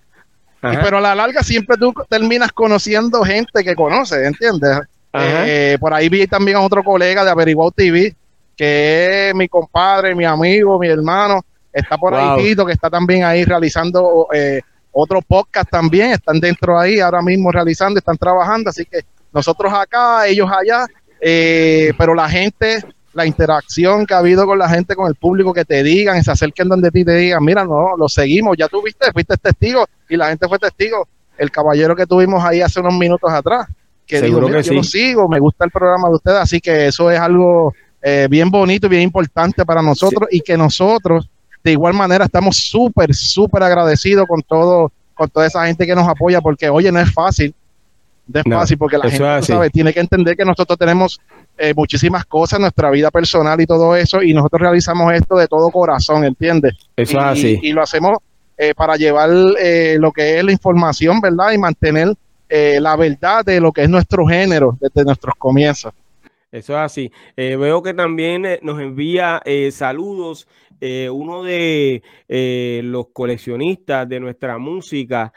pero 0.59 0.97
a 0.97 1.01
la 1.01 1.13
larga 1.13 1.43
siempre 1.43 1.77
tú 1.77 1.93
terminas 2.09 2.51
conociendo 2.51 3.21
gente 3.23 3.63
que 3.63 3.75
conoces, 3.75 4.25
¿entiendes? 4.25 4.79
Eh, 5.13 5.77
por 5.79 5.93
ahí 5.93 6.09
vi 6.09 6.25
también 6.27 6.57
a 6.57 6.61
otro 6.61 6.83
colega 6.83 7.23
de 7.23 7.29
Averiguado 7.29 7.71
TV, 7.71 8.15
que 8.55 9.29
es 9.29 9.35
mi 9.35 9.47
compadre, 9.47 10.15
mi 10.15 10.25
amigo, 10.25 10.79
mi 10.79 10.87
hermano. 10.87 11.41
Está 11.71 11.97
por 11.97 12.13
ahí 12.13 12.43
Tito, 12.43 12.65
que 12.65 12.73
está 12.73 12.89
también 12.89 13.23
ahí 13.23 13.43
realizando 13.43 14.27
eh, 14.33 14.61
otro 14.91 15.21
podcast 15.21 15.69
también. 15.69 16.11
Están 16.11 16.39
dentro 16.39 16.79
ahí 16.79 16.99
ahora 16.99 17.21
mismo 17.21 17.51
realizando, 17.51 17.99
están 17.99 18.17
trabajando. 18.17 18.69
Así 18.69 18.85
que 18.85 19.01
nosotros 19.31 19.71
acá, 19.73 20.27
ellos 20.27 20.49
allá. 20.51 20.85
Eh, 21.19 21.93
pero 21.97 22.13
la 22.13 22.27
gente, 22.29 22.83
la 23.13 23.25
interacción 23.25 24.05
que 24.05 24.13
ha 24.13 24.19
habido 24.19 24.45
con 24.45 24.59
la 24.59 24.69
gente, 24.69 24.95
con 24.95 25.07
el 25.07 25.15
público, 25.15 25.53
que 25.53 25.65
te 25.65 25.81
digan, 25.83 26.23
se 26.23 26.31
acerquen 26.31 26.69
donde 26.69 26.91
ti 26.91 27.05
te 27.05 27.15
digan, 27.15 27.43
mira, 27.43 27.63
no, 27.63 27.95
lo 27.97 28.09
seguimos, 28.09 28.57
ya 28.57 28.67
tuviste, 28.67 29.11
fuiste 29.11 29.37
testigo 29.37 29.85
y 30.09 30.17
la 30.17 30.29
gente 30.29 30.47
fue 30.47 30.59
testigo. 30.59 31.07
El 31.37 31.49
caballero 31.49 31.95
que 31.95 32.05
tuvimos 32.05 32.43
ahí 32.43 32.61
hace 32.61 32.79
unos 32.79 32.93
minutos 32.95 33.31
atrás 33.31 33.67
que 34.05 34.19
Seguro 34.19 34.47
digo, 34.47 34.59
yo 34.59 34.73
lo 34.73 34.83
sigo, 34.83 35.27
me 35.27 35.39
gusta 35.39 35.65
el 35.65 35.71
programa 35.71 36.09
de 36.09 36.15
ustedes, 36.15 36.37
así 36.37 36.59
que 36.59 36.87
eso 36.87 37.09
es 37.09 37.19
algo 37.19 37.73
eh, 38.01 38.27
bien 38.29 38.49
bonito 38.49 38.87
y 38.87 38.89
bien 38.89 39.03
importante 39.03 39.65
para 39.65 39.81
nosotros 39.81 40.27
y 40.29 40.41
que 40.41 40.57
nosotros 40.57 41.29
de 41.63 41.71
igual 41.71 41.93
manera 41.93 42.25
estamos 42.25 42.57
súper, 42.57 43.15
súper 43.15 43.63
agradecidos 43.63 44.27
con 44.27 44.41
todo, 44.41 44.91
con 45.13 45.29
toda 45.29 45.47
esa 45.47 45.65
gente 45.65 45.85
que 45.87 45.95
nos 45.95 46.07
apoya, 46.07 46.41
porque 46.41 46.69
oye, 46.69 46.91
no 46.91 46.99
es 46.99 47.13
fácil, 47.13 47.55
no 48.27 48.41
es 48.41 48.45
fácil, 48.45 48.77
porque 48.77 48.97
la 48.97 49.09
gente 49.09 49.43
sabe, 49.43 49.69
tiene 49.69 49.93
que 49.93 50.01
entender 50.01 50.35
que 50.35 50.43
nosotros 50.43 50.77
tenemos 50.77 51.21
eh, 51.57 51.73
muchísimas 51.73 52.25
cosas 52.25 52.57
en 52.57 52.63
nuestra 52.63 52.89
vida 52.89 53.09
personal 53.09 53.61
y 53.61 53.65
todo 53.65 53.95
eso, 53.95 54.21
y 54.21 54.33
nosotros 54.33 54.61
realizamos 54.61 55.13
esto 55.13 55.37
de 55.37 55.47
todo 55.47 55.71
corazón, 55.71 56.25
¿entiendes? 56.25 56.73
Eso 56.97 57.13
y, 57.13 57.17
es 57.17 57.23
así. 57.23 57.59
Y, 57.63 57.71
lo 57.71 57.81
hacemos 57.83 58.17
eh, 58.57 58.73
para 58.75 58.97
llevar 58.97 59.29
lo 59.29 60.11
que 60.11 60.39
es 60.39 60.43
la 60.43 60.51
información, 60.51 61.21
¿verdad? 61.21 61.53
Y 61.53 61.57
mantener 61.57 62.13
eh, 62.55 62.79
la 62.79 62.95
verdad 62.95 63.43
de 63.43 63.59
lo 63.59 63.71
que 63.71 63.81
es 63.81 63.89
nuestro 63.89 64.27
género 64.27 64.77
desde 64.79 65.03
nuestros 65.03 65.33
comienzos. 65.39 65.91
Eso 66.51 66.73
es 66.73 66.79
así. 66.79 67.11
Eh, 67.35 67.55
veo 67.55 67.81
que 67.81 67.95
también 67.95 68.45
eh, 68.45 68.59
nos 68.61 68.79
envía 68.79 69.41
saludos 69.71 70.47
uno 70.79 71.43
de 71.43 72.03
los 72.83 73.07
coleccionistas 73.13 74.07
de 74.09 74.19
nuestra 74.19 74.57
música, 74.57 75.31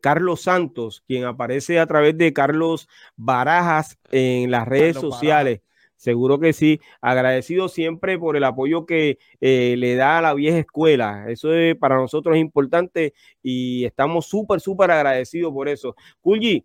Carlos 0.00 0.40
Santos, 0.40 1.04
quien 1.06 1.24
aparece 1.24 1.78
a 1.78 1.86
través 1.86 2.16
de 2.16 2.32
Carlos 2.32 2.88
Barajas 3.16 3.98
en 4.10 4.50
las 4.50 4.66
redes 4.66 4.96
sociales. 4.96 5.60
Seguro 5.96 6.38
que 6.38 6.52
sí. 6.52 6.80
Agradecido 7.00 7.68
siempre 7.68 8.18
por 8.18 8.36
el 8.36 8.44
apoyo 8.44 8.86
que 8.86 9.18
eh, 9.40 9.74
le 9.78 9.96
da 9.96 10.18
a 10.18 10.22
la 10.22 10.34
vieja 10.34 10.58
escuela. 10.58 11.26
Eso 11.28 11.52
es, 11.54 11.76
para 11.76 11.96
nosotros 11.96 12.36
es 12.36 12.40
importante 12.40 13.14
y 13.42 13.84
estamos 13.84 14.26
súper, 14.26 14.60
súper 14.60 14.90
agradecidos 14.90 15.52
por 15.52 15.68
eso. 15.68 15.96
Kulji, 16.20 16.64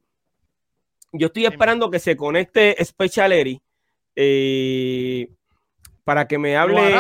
yo 1.14 1.28
estoy 1.28 1.46
esperando 1.46 1.90
que 1.90 2.00
se 2.00 2.16
conecte 2.16 2.76
Special 2.84 3.62
eh, 4.16 5.28
para 6.04 6.28
que 6.28 6.38
me 6.38 6.56
hable. 6.58 6.96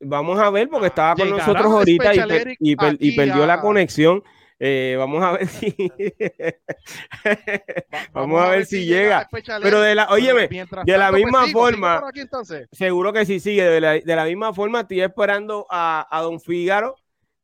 Vamos 0.00 0.38
a 0.40 0.50
ver, 0.50 0.68
porque 0.68 0.88
estaba 0.88 1.14
con 1.14 1.30
nosotros 1.30 1.66
ahorita 1.66 2.12
y, 2.58 2.74
y, 2.98 3.16
perdió 3.16 3.46
la 3.46 3.60
conexión. 3.60 4.22
Eh, 4.64 4.94
vamos 4.96 5.20
a 5.24 5.32
ver 5.32 5.48
si 5.58 5.74
vamos, 8.12 8.40
a 8.40 8.50
ver, 8.50 8.64
si 8.64 8.86
llega. 8.86 9.28
Pero 9.60 9.80
de 9.80 9.96
la, 9.96 10.08
óyeme, 10.08 10.46
de 10.46 10.98
la 10.98 11.10
pues, 11.10 11.24
misma 11.24 11.48
forma, 11.48 12.00
seguro 12.70 13.12
que 13.12 13.26
sí 13.26 13.40
sigue. 13.40 13.64
De 13.64 13.80
la, 13.80 13.92
de 13.94 14.16
la, 14.16 14.24
misma 14.24 14.54
forma, 14.54 14.82
estoy 14.82 15.00
esperando 15.00 15.66
a, 15.68 16.06
a 16.08 16.22
Don 16.22 16.40
Fígaro 16.40 16.94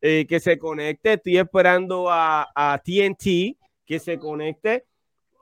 eh, 0.01 0.27
que 0.29 0.39
se 0.39 0.61
conecte. 0.61 1.15
Estoy 1.15 1.39
esperando 1.39 2.09
a, 2.09 2.47
a, 2.55 2.79
TNT 2.79 3.59
que 3.85 3.99
se 3.99 4.17
conecte. 4.17 4.87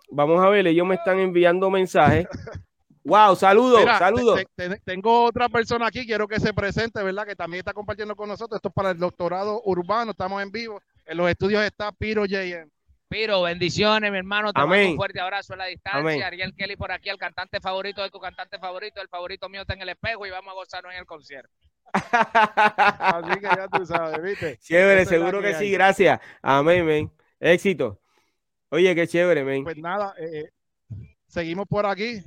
Vamos 0.09 0.43
a 0.43 0.49
ver, 0.49 0.67
ellos 0.67 0.87
me 0.87 0.95
están 0.95 1.19
enviando 1.19 1.69
mensajes. 1.69 2.27
Wow, 3.05 3.37
saludos, 3.37 3.85
saludos. 4.01 4.43
tengo 4.85 5.27
otra 5.27 5.49
persona 5.49 5.87
aquí, 5.87 6.05
quiero 6.05 6.27
que 6.27 6.41
se 6.41 6.53
presente, 6.53 7.01
¿verdad? 7.05 7.25
Que 7.25 7.37
también 7.37 7.61
está 7.61 7.73
compartiendo 7.73 8.17
con 8.17 8.29
nosotros. 8.29 8.59
Esto 8.59 8.67
es 8.67 8.75
para 8.75 8.91
el 8.91 8.99
doctorado 8.99 9.63
urbano, 9.65 10.11
estamos 10.11 10.43
en 10.43 10.51
vivo. 10.51 10.81
En 11.07 11.17
los 11.17 11.31
estudios 11.31 11.63
está 11.63 11.93
Piro 11.93 12.25
JM. 12.27 12.69
Piro, 13.09 13.43
bendiciones, 13.43 14.11
mi 14.11 14.19
hermano. 14.19 14.53
Te 14.53 14.61
mando 14.61 14.91
un 14.91 14.97
fuerte 14.97 15.21
abrazo 15.21 15.55
a 15.55 15.57
la 15.57 15.67
distancia. 15.67 16.27
Ariel 16.27 16.53
Kelly 16.57 16.77
por 16.77 16.91
aquí, 16.91 17.09
el 17.09 17.19
cantante 17.19 17.61
favorito 17.61 18.03
de 18.03 18.11
tu 18.11 18.19
cantante 18.19 18.59
favorito. 18.59 19.01
El 19.01 19.09
favorito 19.09 19.49
mío 19.49 19.61
está 19.61 19.75
en 19.75 19.83
el 19.83 19.91
espejo 19.91 20.27
y 20.27 20.31
vamos 20.31 20.51
a 20.51 20.55
gozarnos 20.55 20.93
en 20.93 20.99
el 20.99 21.07
concierto. 21.07 21.51
Así 21.95 23.35
que 23.41 23.47
ya 23.47 23.69
tú 23.69 23.87
sabes, 23.87 24.21
¿viste? 24.21 24.57
Chévere, 24.61 25.07
seguro 25.07 25.41
que, 25.41 25.55
sí, 25.55 25.71
gracias. 25.71 26.21
Amén, 26.43 26.85
men. 26.85 27.13
Éxito. 27.39 28.01
Oye, 28.71 28.93
qué 28.97 29.07
chévere, 29.07 29.45
men. 29.45 29.63
Pues 29.63 29.77
nada, 29.77 30.13
eh, 30.19 30.41
eh, 30.41 30.51
seguimos 31.29 31.67
por 31.69 31.87
aquí. 31.87 32.21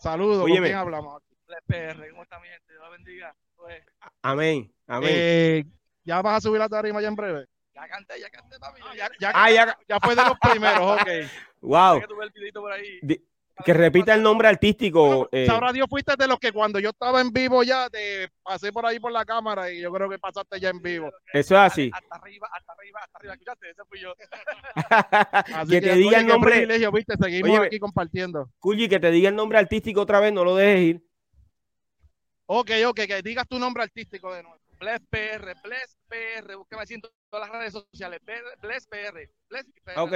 Saludos, 0.00 0.42
¿con 0.42 0.50
quién 0.50 0.74
hablamos? 0.76 1.20
PR, 1.66 2.08
¿cómo 2.10 2.22
está 2.22 2.38
mi 2.38 2.46
gente? 2.46 2.72
Dios 2.72 2.90
bendiga. 2.92 3.34
Pues, 3.56 3.82
amén, 4.22 4.72
amén. 4.86 5.10
Eh, 5.12 5.64
¿Ya 6.04 6.22
vas 6.22 6.36
a 6.36 6.40
subir 6.40 6.60
la 6.60 6.68
tarima 6.68 7.02
ya 7.02 7.08
en 7.08 7.16
breve? 7.16 7.46
Ya 7.80 7.88
canté, 7.88 8.20
ya 8.20 8.28
canté, 8.28 8.58
papi. 8.58 8.80
ya, 8.94 9.08
ya, 9.18 9.32
ah, 9.34 9.50
ya, 9.50 9.78
ya, 9.88 9.98
fue 10.00 10.14
de 10.14 10.22
los 10.22 10.38
primeros, 10.52 11.00
ok. 11.00 11.08
Wow. 11.62 12.02
Que 13.64 13.74
repita 13.74 14.14
el 14.14 14.22
nombre 14.22 14.48
artístico. 14.48 15.28
eh. 15.32 15.46
Sabrá 15.46 15.72
Dios, 15.72 15.86
fuiste 15.88 16.14
de 16.16 16.26
los 16.26 16.38
que 16.38 16.52
cuando 16.52 16.78
yo 16.78 16.90
estaba 16.90 17.20
en 17.20 17.30
vivo 17.32 17.62
ya 17.62 17.88
te 17.90 18.28
pasé 18.42 18.72
por 18.72 18.84
ahí 18.86 18.98
por 18.98 19.12
la 19.12 19.24
cámara 19.24 19.70
y 19.70 19.80
yo 19.80 19.90
creo 19.92 20.08
que 20.08 20.18
pasaste 20.18 20.60
ya 20.60 20.70
en 20.70 20.80
vivo. 20.80 21.10
Eso 21.32 21.54
es 21.54 21.60
así. 21.60 21.90
Hasta 21.92 22.16
arriba, 22.16 22.48
hasta 22.52 22.72
arriba, 22.72 23.00
hasta 23.02 23.18
arriba. 23.18 23.32
Escuchaste, 23.34 23.70
ese 23.70 23.82
fui 23.88 24.00
yo. 24.00 24.14
así 25.54 25.70
que, 25.70 25.80
te 25.80 25.94
diga 25.94 26.20
el 26.20 26.26
nombre. 26.26 26.66
¿viste? 26.92 27.14
Seguimos 27.20 27.60
aquí 27.60 27.78
compartiendo. 27.78 28.50
Cuyi, 28.58 28.88
que 28.88 29.00
te 29.00 29.10
diga 29.10 29.30
el 29.30 29.36
nombre 29.36 29.58
artístico 29.58 30.02
otra 30.02 30.20
vez, 30.20 30.32
no 30.32 30.44
lo 30.44 30.54
dejes 30.56 30.80
ir. 30.80 31.06
Ok, 32.46 32.70
ok, 32.86 33.00
que 33.06 33.22
digas 33.22 33.46
tu 33.48 33.58
nombre 33.58 33.82
artístico 33.82 34.34
de 34.34 34.42
nuevo. 34.42 34.60
Bless 34.80 35.00
PR, 35.10 35.54
Bless 35.62 35.98
PR, 36.08 36.54
en 36.88 37.02
todas 37.30 37.48
las 37.48 37.58
redes 37.58 37.72
sociales, 37.72 38.20
Bless 38.60 38.86
PR, 38.86 39.28
Bless 39.48 39.66
PR. 39.84 40.00
Ok, 40.00 40.12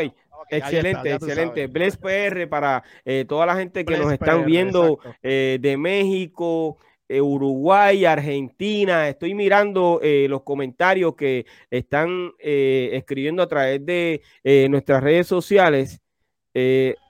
excelente, 0.51 1.13
excelente. 1.13 1.67
Bless 1.69 1.97
PR 1.97 2.49
para 2.49 2.83
eh, 3.05 3.25
toda 3.27 3.47
la 3.47 3.57
gente 3.57 3.85
que 3.85 3.97
nos 3.97 4.13
están 4.13 4.45
viendo 4.45 4.99
eh, 5.23 5.59
de 5.61 5.77
México, 5.77 6.79
eh, 7.09 7.21
Uruguay, 7.21 8.05
Argentina. 8.05 9.09
Estoy 9.09 9.35
mirando 9.35 10.01
los 10.03 10.43
comentarios 10.43 11.15
que 11.15 11.47
están 11.71 12.33
escribiendo 12.39 13.43
a 13.43 13.49
través 13.49 13.85
de 13.87 14.23
nuestras 14.69 15.03
redes 15.03 15.29
sociales. 15.29 16.01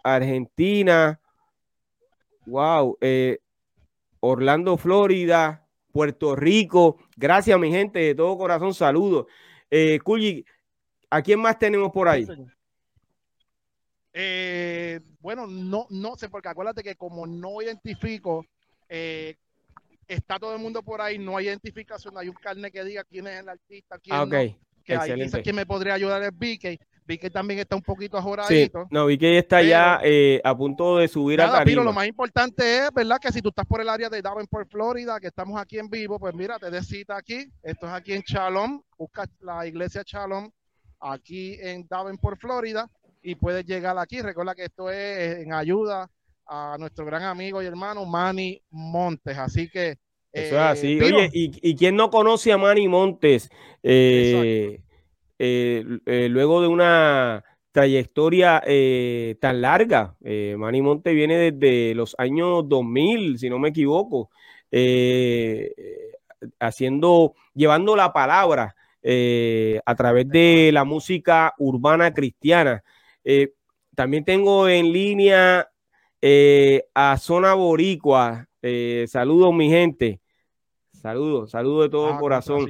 Argentina, 0.03 1.21
wow, 2.47 2.99
Orlando, 4.21 4.77
Florida, 4.77 5.67
Puerto 5.93 6.37
Rico. 6.37 6.99
Gracias, 7.17 7.59
mi 7.59 7.71
gente, 7.71 8.01
de 8.01 8.15
todo 8.15 8.37
corazón, 8.37 8.75
saludos. 8.75 9.27
Eh, 9.77 9.99
¿a 11.11 11.21
quién 11.21 11.41
más 11.41 11.59
tenemos 11.59 11.91
por 11.91 12.07
ahí? 12.07 12.25
Eh, 14.13 15.01
bueno, 15.19 15.49
no, 15.49 15.89
no 15.91 16.15
sé, 16.17 16.29
porque 16.29 16.49
acuérdate 16.49 16.85
que 16.85 16.95
como 16.95 17.27
no 17.27 17.61
identifico, 17.61 18.47
eh, 18.89 19.35
está 20.07 20.39
todo 20.39 20.55
el 20.55 20.61
mundo 20.61 20.81
por 20.85 21.01
ahí, 21.01 21.19
no 21.19 21.37
hay 21.37 21.47
identificación, 21.47 22.17
hay 22.17 22.29
un 22.29 22.37
carnet 22.37 22.73
que 22.73 22.85
diga 22.85 23.03
quién 23.03 23.27
es 23.27 23.41
el 23.41 23.49
artista, 23.49 23.99
quién 23.99 24.17
ah, 24.17 24.29
que 24.31 24.95
Excelente. 24.95 25.43
quién 25.43 25.57
me 25.57 25.67
podría 25.67 25.95
ayudar 25.95 26.23
es 26.23 26.39
Vicky. 26.39 26.79
Vi 27.07 27.19
que 27.19 27.29
también 27.29 27.61
está 27.61 27.77
un 27.77 27.83
poquito 27.83 28.17
ajoradito. 28.17 28.83
Sí, 28.83 28.89
no, 28.91 29.07
vi 29.07 29.19
que 29.19 29.37
está 29.37 29.63
ya 29.63 30.01
eh, 30.03 30.41
a 30.43 30.57
punto 30.57 30.97
de 30.97 31.09
subir 31.09 31.41
a 31.43 31.51
tarima. 31.51 31.65
Pero 31.65 31.85
lo 31.85 31.93
más 31.93 32.07
importante 32.07 32.79
es, 32.79 32.91
¿verdad? 32.95 33.19
Que 33.21 33.31
si 33.31 33.43
tú 33.43 33.51
estás 33.51 33.67
por 33.67 33.83
el 33.83 33.91
área 33.91 34.09
de 34.09 34.23
Davenport, 34.23 34.71
Florida, 34.71 35.21
que 35.21 35.27
estamos 35.27 35.61
aquí 35.61 35.79
en 35.79 35.91
vivo, 35.91 36.19
pues 36.19 36.35
mira, 36.35 36.59
te 36.59 36.71
des 36.71 36.87
cita 36.87 37.17
aquí. 37.17 37.47
Esto 37.63 37.87
es 37.87 37.93
aquí 37.93 38.15
en 38.15 38.23
Shalom. 38.23 38.83
Busca 38.97 39.27
la 39.41 39.67
iglesia 39.67 40.03
Shalom 40.05 40.51
aquí 40.99 41.59
en 41.61 41.87
Davenport, 41.87 42.41
Florida, 42.41 42.89
y 43.23 43.35
puedes 43.35 43.67
llegar 43.67 43.99
aquí. 43.99 44.23
Recuerda 44.23 44.55
que 44.55 44.65
esto 44.65 44.91
es 44.91 45.39
en 45.39 45.53
ayuda 45.53 46.11
a 46.47 46.77
nuestro 46.79 47.05
gran 47.05 47.25
amigo 47.25 47.63
y 47.63 47.67
hermano 47.67 48.07
Manny 48.07 48.63
Montes. 48.71 49.37
Así 49.37 49.69
que. 49.69 49.99
Eso 50.33 50.57
es 50.57 50.61
así. 50.63 50.99
Eh, 50.99 51.05
Oye, 51.05 51.31
¿y, 51.33 51.71
¿y 51.71 51.77
quién 51.77 51.95
no 51.95 52.11
conoce 52.11 52.51
a 52.51 52.59
Manny 52.59 52.89
Montes? 52.89 53.51
Eh, 53.83 54.81
luego 55.39 56.63
de 56.63 56.69
una 56.69 57.45
trayectoria 57.73 58.63
eh, 58.67 59.37
tan 59.41 59.61
larga. 59.61 60.17
Manny 60.21 60.83
Monte 60.83 61.13
viene 61.13 61.53
desde 61.53 61.95
los 61.95 62.15
años 62.19 62.69
2000, 62.69 63.39
si 63.39 63.51
no 63.51 63.59
me 63.59 63.71
equivoco, 63.71 64.31
haciendo, 66.61 67.35
llevando 67.55 67.97
la 67.97 68.13
palabra 68.13 68.75
a 69.03 69.95
través 69.97 70.29
de 70.29 70.71
la 70.73 70.85
música 70.85 71.55
urbana 71.59 72.13
cristiana. 72.15 72.83
también 73.95 74.25
tengo 74.25 74.69
en 74.69 74.93
línea 74.93 75.69
a 76.95 77.17
Zona 77.19 77.55
Boricua. 77.55 78.47
saludos, 79.07 79.55
mi 79.55 79.69
gente. 79.69 80.21
Saludos, 81.05 81.51
saludos 81.51 81.83
de 81.83 81.91
todo 81.91 82.15
ah, 82.15 82.19
corazón. 82.19 82.67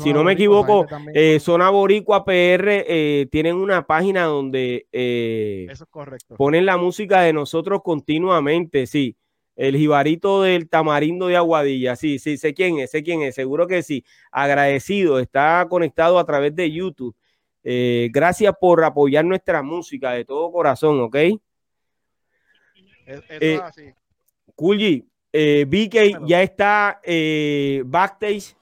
si 0.00 0.12
no 0.12 0.22
me 0.22 0.34
equivoco, 0.34 0.86
eh, 1.14 1.40
Zona 1.40 1.68
Boricua 1.68 2.24
PR 2.24 2.84
eh, 2.86 3.26
tienen 3.28 3.56
una 3.56 3.84
página 3.84 4.22
donde 4.26 4.86
eh, 4.92 5.66
ponen 6.36 6.64
la 6.64 6.76
música 6.76 7.22
de 7.22 7.32
nosotros 7.32 7.80
continuamente, 7.82 8.86
sí. 8.86 9.16
El 9.56 9.76
jibarito 9.76 10.42
del 10.42 10.68
tamarindo 10.68 11.26
de 11.26 11.34
Aguadilla, 11.34 11.96
sí, 11.96 12.20
sí, 12.20 12.36
sé 12.36 12.54
quién 12.54 12.78
es, 12.78 12.92
sé 12.92 13.02
quién 13.02 13.22
es, 13.22 13.34
seguro 13.34 13.66
que 13.66 13.82
sí. 13.82 14.04
Agradecido, 14.30 15.18
está 15.18 15.66
conectado 15.68 16.20
a 16.20 16.24
través 16.24 16.54
de 16.54 16.70
YouTube. 16.70 17.16
gracias 17.64 18.54
por 18.60 18.84
apoyar 18.84 19.24
nuestra 19.24 19.60
música 19.60 20.12
de 20.12 20.24
todo 20.24 20.52
corazón, 20.52 21.00
¿ok? 21.00 21.16
Es, 23.06 23.24
eso 23.28 23.64
así. 23.64 23.92
Eh, 25.32 25.64
vi 25.66 25.88
que 25.88 26.14
ya 26.26 26.42
está 26.42 27.00
eh, 27.02 27.82
backstage 27.86 28.54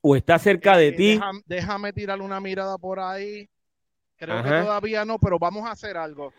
o 0.00 0.14
está 0.14 0.38
cerca 0.38 0.76
de 0.76 0.88
eh, 0.88 0.92
ti. 0.92 1.20
Déjame, 1.44 1.92
tirarle 1.92 2.24
una 2.24 2.40
mirada 2.40 2.78
por 2.78 3.00
ahí. 3.00 3.48
Creo 4.16 4.42
que 4.42 4.48
todavía 4.48 5.04
no, 5.04 5.18
pero 5.18 5.38
vamos 5.38 5.66
a 5.66 5.72
hacer 5.72 5.96
algo. 5.96 6.32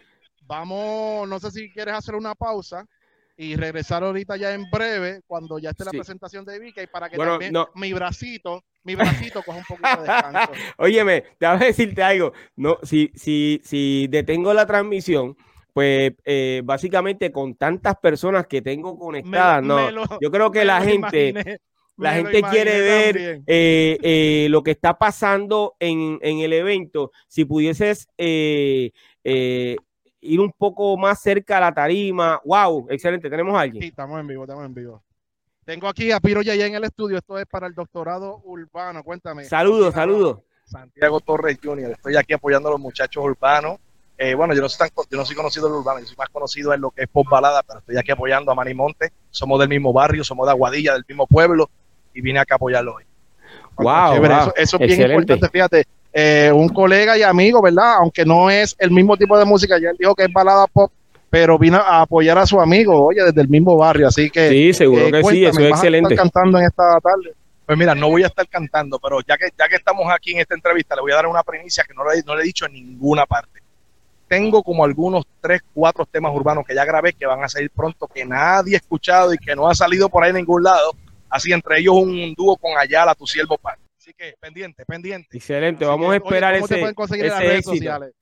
Vamos, 0.43 1.27
no 1.27 1.39
sé 1.39 1.51
si 1.51 1.71
quieres 1.71 1.95
hacer 1.95 2.15
una 2.15 2.35
pausa 2.35 2.85
y 3.37 3.55
regresar 3.55 4.03
ahorita 4.03 4.37
ya 4.37 4.53
en 4.53 4.69
breve 4.69 5.21
cuando 5.25 5.57
ya 5.57 5.71
esté 5.71 5.85
la 5.85 5.91
presentación 5.91 6.45
de 6.45 6.59
Vicky 6.59 6.87
para 6.87 7.09
que 7.09 7.17
también 7.17 7.53
mi 7.75 7.91
bracito, 7.91 8.63
mi 8.83 8.95
bracito 8.95 9.41
coja 9.41 9.57
un 9.57 9.63
poquito 9.63 10.01
de 10.01 10.07
descanso. 10.07 10.51
Óyeme, 10.77 11.21
te 11.39 11.47
voy 11.47 11.55
a 11.55 11.59
decirte 11.59 12.03
algo. 12.03 12.33
No, 12.55 12.77
si, 12.83 13.11
si, 13.15 13.59
si 13.63 14.07
detengo 14.09 14.53
la 14.53 14.65
transmisión, 14.65 15.35
pues 15.73 16.13
eh, 16.25 16.61
básicamente 16.63 17.31
con 17.31 17.55
tantas 17.55 17.97
personas 17.97 18.47
que 18.47 18.61
tengo 18.61 18.97
conectadas, 18.97 19.63
no, 19.63 20.19
yo 20.19 20.31
creo 20.31 20.51
que 20.51 20.65
la 20.65 20.81
gente, 20.81 21.59
la 21.97 22.13
gente 22.13 22.41
quiere 22.43 22.81
ver 22.81 23.17
eh, 23.47 23.97
eh, 24.01 24.47
lo 24.49 24.63
que 24.63 24.71
está 24.71 24.97
pasando 24.97 25.75
en, 25.79 26.19
el 26.21 26.53
evento. 26.53 27.11
Si 27.27 27.45
pudieses 27.45 28.09
ir 28.17 28.91
un 30.39 30.51
poco 30.57 30.97
más 30.97 31.21
cerca 31.21 31.57
a 31.57 31.61
la 31.61 31.73
tarima, 31.73 32.41
wow, 32.43 32.87
excelente, 32.89 33.29
tenemos 33.29 33.55
a 33.55 33.61
alguien. 33.61 33.81
Sí, 33.81 33.89
estamos 33.89 34.19
en 34.19 34.27
vivo, 34.27 34.43
estamos 34.43 34.65
en 34.65 34.73
vivo. 34.73 35.03
Tengo 35.63 35.87
aquí 35.87 36.11
a 36.11 36.19
Piro 36.19 36.41
Yaya 36.41 36.65
en 36.65 36.75
el 36.75 36.83
estudio, 36.83 37.17
esto 37.17 37.37
es 37.37 37.45
para 37.45 37.67
el 37.67 37.73
doctorado 37.73 38.41
urbano, 38.43 39.03
cuéntame. 39.03 39.45
Saludos, 39.45 39.93
saludos. 39.93 40.39
Santiago 40.65 41.19
Torres 41.19 41.59
Jr., 41.61 41.91
estoy 41.91 42.15
aquí 42.15 42.33
apoyando 42.33 42.69
a 42.69 42.71
los 42.71 42.79
muchachos 42.79 43.23
urbanos 43.23 43.77
eh, 44.23 44.35
bueno, 44.35 44.53
yo 44.53 44.61
no, 44.61 44.69
soy 44.69 44.87
yo 45.09 45.17
no 45.17 45.25
soy 45.25 45.35
conocido 45.35 45.65
en 45.65 45.73
el 45.73 45.79
urbano, 45.79 45.99
yo 45.99 46.05
soy 46.05 46.15
más 46.15 46.29
conocido 46.29 46.71
en 46.75 46.81
lo 46.81 46.91
que 46.91 47.01
es 47.01 47.07
pop 47.07 47.25
balada, 47.27 47.63
pero 47.63 47.79
estoy 47.79 47.97
aquí 47.97 48.11
apoyando 48.11 48.51
a 48.51 48.55
Manny 48.55 48.75
Monte. 48.75 49.11
Somos 49.31 49.59
del 49.59 49.67
mismo 49.67 49.91
barrio, 49.91 50.23
somos 50.23 50.45
de 50.45 50.51
Aguadilla, 50.51 50.93
del 50.93 51.05
mismo 51.07 51.25
pueblo, 51.25 51.71
y 52.13 52.21
vine 52.21 52.37
acá 52.37 52.53
a 52.53 52.57
apoyarlo 52.57 52.97
hoy. 52.97 53.03
Wow, 53.77 54.23
Eso, 54.55 54.77
es 54.79 54.95
bien 54.95 55.09
importante, 55.09 55.49
fíjate. 55.49 55.85
Eh, 56.13 56.51
un 56.53 56.69
colega 56.69 57.17
y 57.17 57.23
amigo, 57.23 57.63
¿verdad? 57.63 57.95
Aunque 57.95 58.23
no 58.23 58.51
es 58.51 58.75
el 58.77 58.91
mismo 58.91 59.17
tipo 59.17 59.35
de 59.39 59.45
música, 59.45 59.79
ya 59.79 59.89
él 59.89 59.95
dijo 59.97 60.13
que 60.13 60.25
es 60.25 60.31
balada 60.31 60.67
pop, 60.67 60.91
pero 61.31 61.57
vino 61.57 61.77
a 61.77 62.01
apoyar 62.01 62.37
a 62.37 62.45
su 62.45 62.61
amigo, 62.61 63.03
oye, 63.03 63.23
desde 63.23 63.41
el 63.41 63.47
mismo 63.47 63.75
barrio, 63.75 64.07
así 64.07 64.29
que... 64.29 64.49
Sí, 64.49 64.73
seguro 64.73 65.07
eh, 65.07 65.11
que 65.13 65.23
sí, 65.23 65.45
eso 65.45 65.59
es 65.61 65.69
excelente. 65.71 66.15
cantando 66.15 66.59
en 66.59 66.65
esta 66.65 66.99
tarde? 66.99 67.33
Pues 67.65 67.75
mira, 67.75 67.95
no 67.95 68.07
voy 68.07 68.21
a 68.21 68.27
estar 68.27 68.47
cantando, 68.47 68.99
pero 68.99 69.21
ya 69.21 69.35
que, 69.35 69.45
ya 69.57 69.67
que 69.67 69.77
estamos 69.77 70.05
aquí 70.13 70.33
en 70.33 70.41
esta 70.41 70.53
entrevista, 70.53 70.95
le 70.95 71.01
voy 71.01 71.11
a 71.11 71.15
dar 71.15 71.25
una 71.25 71.41
primicia 71.41 71.83
que 71.87 71.95
no 71.95 72.03
no 72.03 72.35
le 72.35 72.41
he 72.41 72.45
dicho 72.45 72.67
en 72.67 72.73
ninguna 72.73 73.25
parte 73.25 73.60
tengo 74.31 74.63
como 74.63 74.85
algunos 74.85 75.25
tres, 75.41 75.59
cuatro 75.73 76.05
temas 76.05 76.33
urbanos 76.33 76.63
que 76.65 76.73
ya 76.73 76.85
grabé 76.85 77.11
que 77.11 77.25
van 77.25 77.43
a 77.43 77.49
salir 77.49 77.69
pronto, 77.69 78.07
que 78.07 78.23
nadie 78.23 78.75
ha 78.75 78.77
escuchado 78.77 79.33
y 79.33 79.37
que 79.37 79.53
no 79.57 79.67
ha 79.67 79.75
salido 79.75 80.07
por 80.07 80.23
ahí 80.23 80.29
en 80.29 80.37
ningún 80.37 80.63
lado. 80.63 80.93
Así 81.29 81.51
entre 81.51 81.79
ellos 81.79 81.95
un 81.95 82.33
dúo 82.33 82.55
con 82.55 82.77
Ayala, 82.77 83.13
tu 83.13 83.27
siervo 83.27 83.57
pan. 83.57 83.77
Así 83.97 84.13
que 84.13 84.35
pendiente, 84.39 84.85
pendiente. 84.85 85.35
Excelente, 85.35 85.83
vamos 85.83 86.13
a 86.13 86.15
esperar 86.15 86.55
ese, 86.55 86.77
pueden 86.77 86.95
conseguir 86.95 87.25
en 87.25 87.31
las 87.31 87.39
redes 87.41 87.65
sociales? 87.65 88.13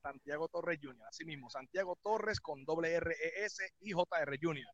Santiago 0.00 0.48
Torres 0.48 0.78
Jr., 0.82 1.06
así 1.06 1.26
mismo, 1.26 1.50
Santiago 1.50 1.98
Torres 2.02 2.40
con 2.40 2.64
doble 2.64 2.94
R 2.94 3.12
E 3.12 3.44
S 3.44 3.62
y 3.82 3.92
JR 3.92 4.38
Jr. 4.40 4.64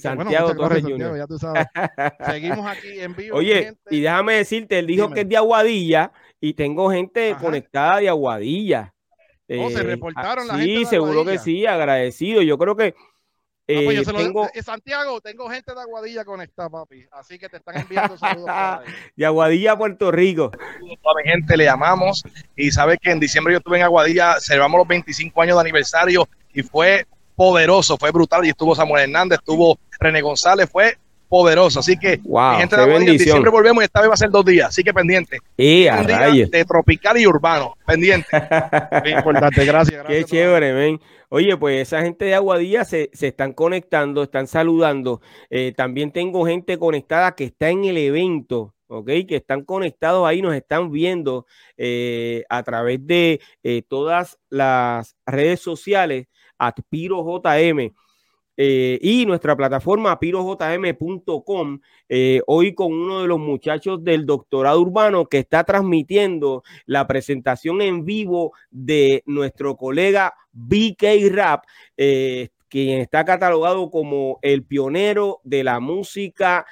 Santiago 0.00 0.56
Torres 0.56 0.82
Junior. 0.82 1.16
Seguimos 2.26 2.66
aquí 2.66 2.98
en 2.98 3.14
vivo. 3.14 3.36
Oye, 3.36 3.76
y 3.88 4.00
déjame 4.00 4.34
decirte, 4.34 4.80
él 4.80 4.88
dijo 4.88 5.12
que 5.12 5.20
es 5.20 5.28
de 5.28 5.36
Aguadilla 5.36 6.10
y 6.40 6.54
tengo 6.54 6.90
gente 6.90 7.36
conectada 7.40 7.98
de 7.98 8.08
Aguadilla. 8.08 8.92
Oh, 9.60 9.70
se 9.70 9.80
eh, 9.80 9.82
reportaron 9.82 10.48
la 10.48 10.56
Sí, 10.58 10.84
seguro 10.84 11.24
que 11.24 11.38
sí, 11.38 11.66
agradecido. 11.66 12.42
Yo 12.42 12.58
creo 12.58 12.76
que 12.76 12.94
pues 13.66 14.08
eh, 14.08 14.12
tengo... 14.12 14.48
Eh, 14.54 14.62
Santiago, 14.62 15.20
tengo 15.20 15.48
gente 15.48 15.72
de 15.72 15.80
Aguadilla 15.80 16.24
conectada, 16.24 16.68
papi. 16.68 17.06
Así 17.12 17.38
que 17.38 17.48
te 17.48 17.58
están 17.58 17.78
enviando 17.78 18.18
saludos. 18.18 18.50
de 19.16 19.26
Aguadilla, 19.26 19.76
Puerto 19.76 20.10
Rico. 20.10 20.50
Toda 20.50 21.22
mi 21.22 21.30
gente 21.30 21.56
le 21.56 21.64
llamamos. 21.64 22.22
Y 22.56 22.70
sabes 22.70 22.98
que 23.00 23.10
en 23.10 23.20
diciembre 23.20 23.54
yo 23.54 23.58
estuve 23.58 23.78
en 23.78 23.84
Aguadilla, 23.84 24.40
celebramos 24.40 24.78
los 24.78 24.88
25 24.88 25.42
años 25.42 25.56
de 25.56 25.60
aniversario 25.60 26.28
y 26.52 26.62
fue 26.62 27.06
poderoso, 27.36 27.96
fue 27.96 28.10
brutal. 28.10 28.44
Y 28.44 28.50
estuvo 28.50 28.74
Samuel 28.74 29.04
Hernández, 29.04 29.38
estuvo 29.38 29.78
René 30.00 30.20
González, 30.20 30.68
fue 30.70 30.98
poderoso. 31.32 31.80
Así 31.80 31.96
que, 31.96 32.20
wow, 32.24 32.58
gente 32.58 32.76
de 32.76 32.94
en 32.94 33.04
diciembre 33.06 33.50
volvemos 33.50 33.82
y 33.82 33.86
esta 33.86 34.02
vez 34.02 34.10
va 34.10 34.14
a 34.14 34.18
ser 34.18 34.28
dos 34.28 34.44
días. 34.44 34.68
Así 34.68 34.84
que 34.84 34.92
pendiente. 34.92 35.38
Y 35.56 35.84
de 35.84 36.64
tropical 36.68 37.16
y 37.16 37.26
urbano. 37.26 37.74
Pendiente. 37.86 38.28
importante, 39.06 39.64
gracias, 39.64 40.04
Qué 40.06 40.24
chévere, 40.24 40.74
ven. 40.74 41.00
Oye, 41.30 41.56
pues 41.56 41.88
esa 41.88 42.02
gente 42.02 42.26
de 42.26 42.34
Aguadilla 42.34 42.84
se, 42.84 43.08
se 43.14 43.28
están 43.28 43.54
conectando, 43.54 44.22
están 44.22 44.46
saludando. 44.46 45.22
Eh, 45.48 45.72
también 45.74 46.12
tengo 46.12 46.44
gente 46.44 46.76
conectada 46.76 47.34
que 47.34 47.44
está 47.44 47.70
en 47.70 47.86
el 47.86 47.96
evento, 47.96 48.74
¿ok? 48.88 49.06
Que 49.26 49.36
están 49.36 49.64
conectados 49.64 50.28
ahí, 50.28 50.42
nos 50.42 50.54
están 50.54 50.90
viendo 50.90 51.46
eh, 51.78 52.44
a 52.50 52.62
través 52.62 53.06
de 53.06 53.40
eh, 53.62 53.80
todas 53.88 54.38
las 54.50 55.16
redes 55.24 55.60
sociales, 55.60 56.26
Aspiro 56.58 57.24
JM. 57.24 57.90
Eh, 58.56 58.98
y 59.00 59.24
nuestra 59.24 59.56
plataforma 59.56 60.18
pirojm.com, 60.18 61.80
eh, 62.08 62.42
hoy 62.46 62.74
con 62.74 62.92
uno 62.92 63.22
de 63.22 63.28
los 63.28 63.38
muchachos 63.38 64.04
del 64.04 64.26
doctorado 64.26 64.80
urbano 64.80 65.26
que 65.26 65.38
está 65.38 65.64
transmitiendo 65.64 66.62
la 66.84 67.06
presentación 67.06 67.80
en 67.80 68.04
vivo 68.04 68.52
de 68.70 69.22
nuestro 69.24 69.76
colega 69.76 70.34
BK 70.52 71.30
Rap, 71.30 71.64
eh, 71.96 72.50
quien 72.68 73.00
está 73.00 73.24
catalogado 73.24 73.90
como 73.90 74.38
el 74.42 74.64
pionero 74.64 75.40
de 75.44 75.64
la 75.64 75.80
música 75.80 76.66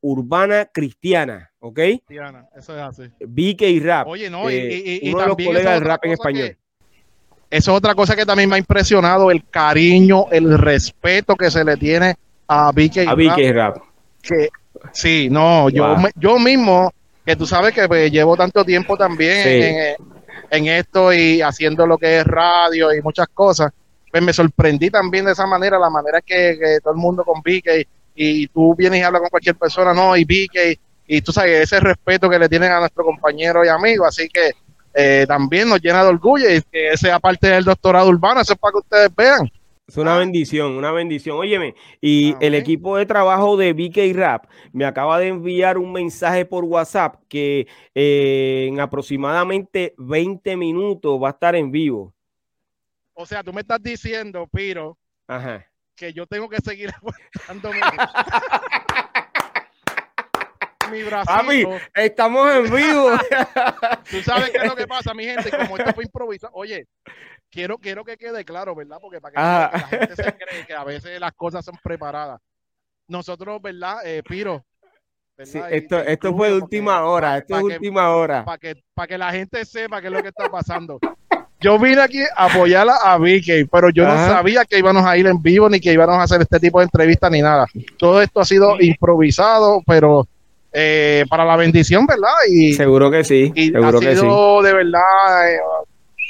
urbana 0.00 0.66
cristiana, 0.66 1.52
¿ok? 1.60 1.74
Cristiana, 1.74 2.48
eso 2.56 2.74
es 2.76 2.82
así. 2.82 3.02
BK 3.20 3.84
Rap, 3.84 4.08
Oye, 4.08 4.30
no, 4.30 4.50
y, 4.50 5.10
uno 5.12 5.20
de 5.20 5.26
los 5.28 5.36
colegas 5.36 5.74
del 5.74 5.84
rap 5.84 6.04
en 6.04 6.12
español. 6.12 6.56
Eso 7.50 7.70
es 7.70 7.76
otra 7.78 7.94
cosa 7.94 8.14
que 8.14 8.26
también 8.26 8.48
me 8.48 8.56
ha 8.56 8.58
impresionado, 8.58 9.30
el 9.30 9.44
cariño, 9.48 10.26
el 10.30 10.58
respeto 10.58 11.34
que 11.34 11.50
se 11.50 11.64
le 11.64 11.76
tiene 11.76 12.14
a 12.46 12.70
BK 12.72 13.08
a 13.08 13.52
Rap. 13.52 13.78
Que, 14.20 14.48
sí, 14.92 15.28
no, 15.30 15.70
yo, 15.70 15.96
yo 16.16 16.38
mismo, 16.38 16.92
que 17.24 17.36
tú 17.36 17.46
sabes 17.46 17.72
que 17.72 17.88
pues, 17.88 18.10
llevo 18.10 18.36
tanto 18.36 18.64
tiempo 18.64 18.96
también 18.96 19.96
en, 20.50 20.66
esto 20.66 21.12
y 21.12 21.40
haciendo 21.40 21.86
lo 21.86 21.96
que 21.96 22.18
es 22.18 22.26
radio 22.26 22.92
y 22.92 23.00
muchas 23.00 23.28
cosas, 23.28 23.72
pues 24.10 24.22
me 24.22 24.32
sorprendí 24.32 24.90
también 24.90 25.24
de 25.24 25.32
esa 25.32 25.46
manera, 25.46 25.78
la 25.78 25.90
manera 25.90 26.20
que, 26.20 26.78
todo 26.82 26.92
el 26.92 27.00
mundo 27.00 27.24
con 27.24 27.40
BK 27.40 27.86
y, 28.14 28.46
tú 28.48 28.74
vienes 28.74 29.00
y 29.00 29.02
hablas 29.04 29.22
con 29.22 29.30
cualquier 29.30 29.56
persona, 29.56 29.94
no, 29.94 30.16
y 30.16 30.24
BK, 30.24 30.78
y 31.06 31.22
tú 31.22 31.32
sabes 31.32 31.62
ese 31.62 31.80
respeto 31.80 32.28
que 32.28 32.38
le 32.38 32.48
tienen 32.48 32.72
a 32.72 32.80
nuestro 32.80 33.04
compañero 33.04 33.64
y 33.64 33.68
amigo, 33.68 34.04
así 34.04 34.28
que 34.28 34.50
eh, 34.94 35.24
también 35.26 35.68
nos 35.68 35.80
llena 35.80 36.02
de 36.02 36.10
orgullo 36.10 36.48
y 36.50 36.62
que 36.62 36.96
sea 36.96 37.18
parte 37.18 37.48
del 37.48 37.64
doctorado 37.64 38.08
urbano, 38.08 38.40
eso 38.40 38.52
es 38.52 38.58
para 38.58 38.72
que 38.72 38.78
ustedes 38.78 39.14
vean. 39.16 39.50
Es 39.88 39.96
una 39.96 40.16
ah. 40.16 40.18
bendición, 40.18 40.72
una 40.72 40.92
bendición. 40.92 41.38
Óyeme, 41.38 41.74
y 42.00 42.34
el 42.40 42.54
equipo 42.54 42.98
de 42.98 43.06
trabajo 43.06 43.56
de 43.56 43.72
BK 43.72 44.14
Rap 44.14 44.44
me 44.72 44.84
acaba 44.84 45.18
de 45.18 45.28
enviar 45.28 45.78
un 45.78 45.92
mensaje 45.92 46.44
por 46.44 46.64
WhatsApp 46.64 47.16
que 47.26 47.66
eh, 47.94 48.66
en 48.68 48.80
aproximadamente 48.80 49.94
20 49.96 50.56
minutos 50.58 51.18
va 51.22 51.28
a 51.28 51.32
estar 51.32 51.56
en 51.56 51.70
vivo. 51.70 52.14
O 53.14 53.24
sea, 53.24 53.42
tú 53.42 53.52
me 53.52 53.62
estás 53.62 53.82
diciendo, 53.82 54.46
Piro, 54.52 54.98
que 55.96 56.12
yo 56.12 56.26
tengo 56.26 56.48
que 56.48 56.58
seguir 56.58 56.92
mi 60.90 61.02
brazo. 61.02 61.30
estamos 61.94 62.54
en 62.54 62.64
vivo. 62.64 63.10
Tú 64.10 64.22
sabes 64.22 64.50
qué 64.50 64.58
es 64.58 64.66
lo 64.66 64.76
que 64.76 64.86
pasa, 64.86 65.14
mi 65.14 65.24
gente, 65.24 65.50
como 65.50 65.76
esto 65.76 65.92
fue 65.94 66.04
improvisado. 66.04 66.52
Oye, 66.54 66.86
quiero, 67.50 67.78
quiero 67.78 68.04
que 68.04 68.16
quede 68.16 68.44
claro, 68.44 68.74
¿verdad? 68.74 68.98
Porque 69.00 69.20
para 69.20 69.32
que 69.32 69.40
la 69.40 69.88
gente 69.88 70.16
se 70.16 70.36
cree 70.36 70.66
que 70.66 70.74
a 70.74 70.84
veces 70.84 71.20
las 71.20 71.32
cosas 71.32 71.64
son 71.64 71.76
preparadas. 71.82 72.40
Nosotros, 73.06 73.60
¿verdad? 73.62 73.98
Eh, 74.04 74.22
Piro. 74.22 74.64
esto, 75.36 75.98
esto 76.00 76.36
fue 76.36 76.48
de 76.50 76.56
última 76.56 77.04
hora, 77.04 77.38
esto 77.38 77.56
es 77.56 77.62
última 77.62 78.10
hora. 78.10 78.44
Para 78.44 78.58
que, 78.58 78.82
para 78.94 79.06
que 79.06 79.18
la 79.18 79.32
gente 79.32 79.64
sepa 79.64 80.00
qué 80.00 80.08
es 80.08 80.12
lo 80.12 80.22
que 80.22 80.28
está 80.28 80.50
pasando. 80.50 80.98
Yo 81.60 81.76
vine 81.76 82.00
aquí 82.00 82.22
a 82.22 82.44
apoyarla 82.44 82.98
a 83.02 83.18
Vicky, 83.18 83.64
pero 83.64 83.90
yo 83.90 84.06
no 84.06 84.14
sabía 84.14 84.64
que 84.64 84.78
íbamos 84.78 85.04
a 85.04 85.16
ir 85.16 85.26
en 85.26 85.42
vivo 85.42 85.68
ni 85.68 85.80
que 85.80 85.92
íbamos 85.92 86.16
a 86.16 86.22
hacer 86.22 86.40
este 86.40 86.60
tipo 86.60 86.78
de 86.78 86.84
entrevistas 86.84 87.30
ni 87.32 87.42
nada. 87.42 87.66
Todo 87.96 88.22
esto 88.22 88.40
ha 88.40 88.44
sido 88.44 88.80
improvisado, 88.80 89.82
pero 89.84 90.28
eh, 90.80 91.24
para 91.28 91.44
la 91.44 91.56
bendición, 91.56 92.06
¿verdad? 92.06 92.30
Y, 92.48 92.72
seguro 92.72 93.10
que 93.10 93.24
sí. 93.24 93.50
Y 93.56 93.70
seguro 93.70 93.98
ha 93.98 94.00
sido 94.00 94.62
de 94.62 94.72
verdad 94.72 95.52
eh, 95.52 95.58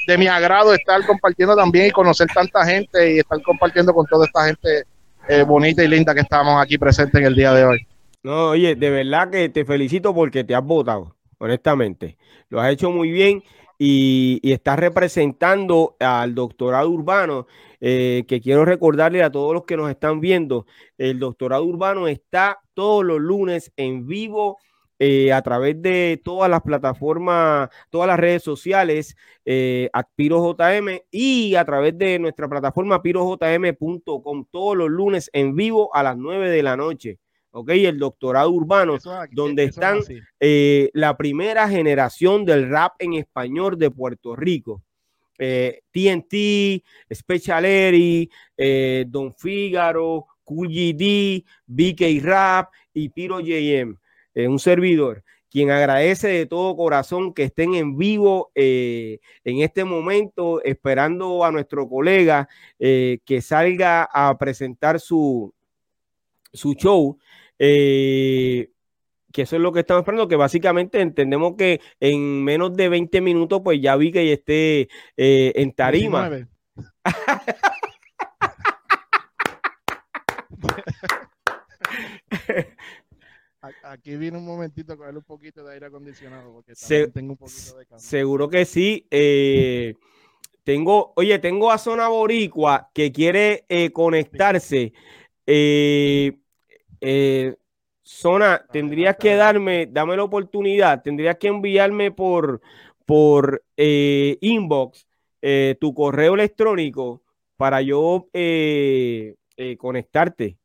de 0.07 0.17
mi 0.17 0.27
agrado 0.27 0.73
estar 0.73 1.05
compartiendo 1.05 1.55
también 1.55 1.89
y 1.89 1.91
conocer 1.91 2.29
tanta 2.33 2.65
gente 2.65 3.13
y 3.13 3.19
estar 3.19 3.43
compartiendo 3.43 3.93
con 3.93 4.07
toda 4.07 4.25
esta 4.25 4.47
gente 4.47 4.85
eh, 5.29 5.43
bonita 5.43 5.85
y 5.85 5.89
linda 5.89 6.15
que 6.15 6.23
estamos 6.23 6.63
aquí 6.63 6.79
presentes 6.79 7.21
en 7.21 7.27
el 7.27 7.35
día 7.35 7.53
de 7.53 7.65
hoy. 7.67 7.87
No, 8.23 8.49
oye, 8.49 8.75
de 8.75 8.89
verdad 8.89 9.29
que 9.29 9.51
te 9.51 9.67
felicito 9.67 10.15
porque 10.15 10.45
te 10.45 10.55
has 10.55 10.65
votado, 10.65 11.15
honestamente. 11.37 12.17
Lo 12.49 12.59
has 12.59 12.73
hecho 12.73 12.91
muy 12.91 13.11
bien 13.11 13.43
y, 13.79 14.41
estás 14.53 14.79
representando 14.79 15.97
al 16.01 16.35
doctorado 16.35 16.91
urbano 16.91 17.47
eh, 17.81 18.25
que 18.27 18.41
quiero 18.41 18.65
recordarle 18.65 19.23
a 19.23 19.31
todos 19.31 19.55
los 19.55 19.65
que 19.65 19.77
nos 19.77 19.91
están 19.91 20.21
viendo, 20.21 20.67
el 20.99 21.19
doctorado 21.21 21.65
urbano 21.65 22.09
está 22.09 22.59
todos 22.75 23.05
los 23.05 23.21
lunes 23.21 23.73
en 23.77 24.07
vivo. 24.07 24.59
Eh, 25.01 25.33
a 25.33 25.43
través 25.43 25.81
de 25.81 26.21
todas 26.25 26.51
las 26.51 26.61
plataformas, 26.63 27.69
todas 27.89 28.09
las 28.09 28.19
redes 28.19 28.43
sociales, 28.43 29.17
eh, 29.45 29.91
JM 30.17 31.03
y 31.13 31.55
a 31.55 31.65
través 31.65 31.97
de 31.97 32.19
nuestra 32.19 32.49
plataforma 32.49 33.01
pirojm.com 33.01 34.47
todos 34.51 34.77
los 34.77 34.91
lunes 34.91 35.31
en 35.33 35.55
vivo 35.55 35.95
a 35.95 36.03
las 36.03 36.17
9 36.17 36.51
de 36.51 36.63
la 36.65 36.77
noche. 36.77 37.21
¿Ok? 37.59 37.71
El 37.71 37.99
doctorado 37.99 38.51
urbano, 38.51 38.99
donde 39.31 39.65
están 39.65 40.01
eh, 40.41 40.91
la 40.95 41.17
primera 41.17 41.69
generación 41.69 42.45
del 42.45 42.69
rap 42.69 42.95
en 42.99 43.15
español 43.15 43.79
de 43.79 43.91
Puerto 43.91 44.37
Rico. 44.37 44.83
Eh, 45.39 45.83
TNT, 45.93 46.83
Special 47.15 47.65
eh, 47.65 49.05
Don 49.07 49.33
Figaro, 49.35 50.27
Cool 50.43 50.69
GD, 50.69 51.45
BK 51.67 52.25
Rap 52.25 52.73
y 52.93 53.09
Piro 53.11 53.39
JM, 53.39 53.97
eh, 54.35 54.49
un 54.49 54.59
servidor 54.59 55.23
quien 55.51 55.71
agradece 55.71 56.29
de 56.29 56.45
todo 56.45 56.77
corazón 56.77 57.33
que 57.33 57.45
estén 57.45 57.75
en 57.75 57.97
vivo 57.97 58.51
eh, 58.55 59.19
en 59.45 59.61
este 59.63 59.83
momento, 59.83 60.63
esperando 60.63 61.43
a 61.43 61.51
nuestro 61.51 61.89
colega 61.89 62.47
que 62.79 63.41
salga 63.41 64.07
a 64.13 64.37
presentar 64.37 65.01
su, 65.01 65.55
su 66.53 66.75
show 66.75 67.19
que 67.59 69.43
eso 69.43 69.57
es 69.57 69.63
lo 69.63 69.73
que 69.73 69.81
estamos 69.81 70.03
esperando, 70.03 70.29
que 70.29 70.37
básicamente 70.37 71.01
entendemos 71.01 71.55
que 71.57 71.81
en 72.01 72.45
menos 72.45 72.77
de 72.77 72.89
20 72.89 73.21
minutos, 73.21 73.61
pues 73.63 73.81
ya 73.81 73.97
vi 73.97 74.11
que 74.13 74.33
esté 74.33 74.89
eh, 75.17 75.53
en 75.55 75.73
tarima. 75.73 76.31
Aquí 83.83 84.17
viene 84.17 84.39
un 84.39 84.45
momentito 84.45 84.93
a 84.93 84.97
coger 84.97 85.17
un 85.17 85.23
poquito 85.23 85.65
de 85.65 85.75
aire 85.75 85.87
acondicionado 85.87 86.53
porque 86.53 86.75
tengo 87.13 87.33
un 87.33 87.39
poquito 87.39 87.77
de 87.77 87.87
Seguro 87.97 88.49
que 88.49 88.65
sí. 88.65 89.07
Eh, 89.11 89.95
tengo, 90.65 91.13
oye, 91.17 91.39
tengo 91.39 91.71
a 91.71 91.79
Zona 91.79 92.09
Boricua 92.09 92.91
que 92.95 93.13
quiere 93.13 93.65
eh, 93.69 93.91
conectarse. 93.91 94.93
Eh, 97.01 97.57
Zona, 98.03 98.65
tendrías 98.73 99.17
que 99.17 99.35
darme, 99.35 99.87
dame 99.87 100.17
la 100.17 100.25
oportunidad, 100.25 101.03
tendrías 101.03 101.37
que 101.37 101.49
enviarme 101.49 102.11
por, 102.11 102.63
por 103.05 103.63
eh, 103.77 104.39
inbox 104.41 105.07
eh, 105.43 105.77
tu 105.79 105.93
correo 105.93 106.35
electrónico 106.35 107.23
para 107.57 107.83
yo 107.83 108.29
eh, 108.33 109.35
conectarte. 109.79 110.59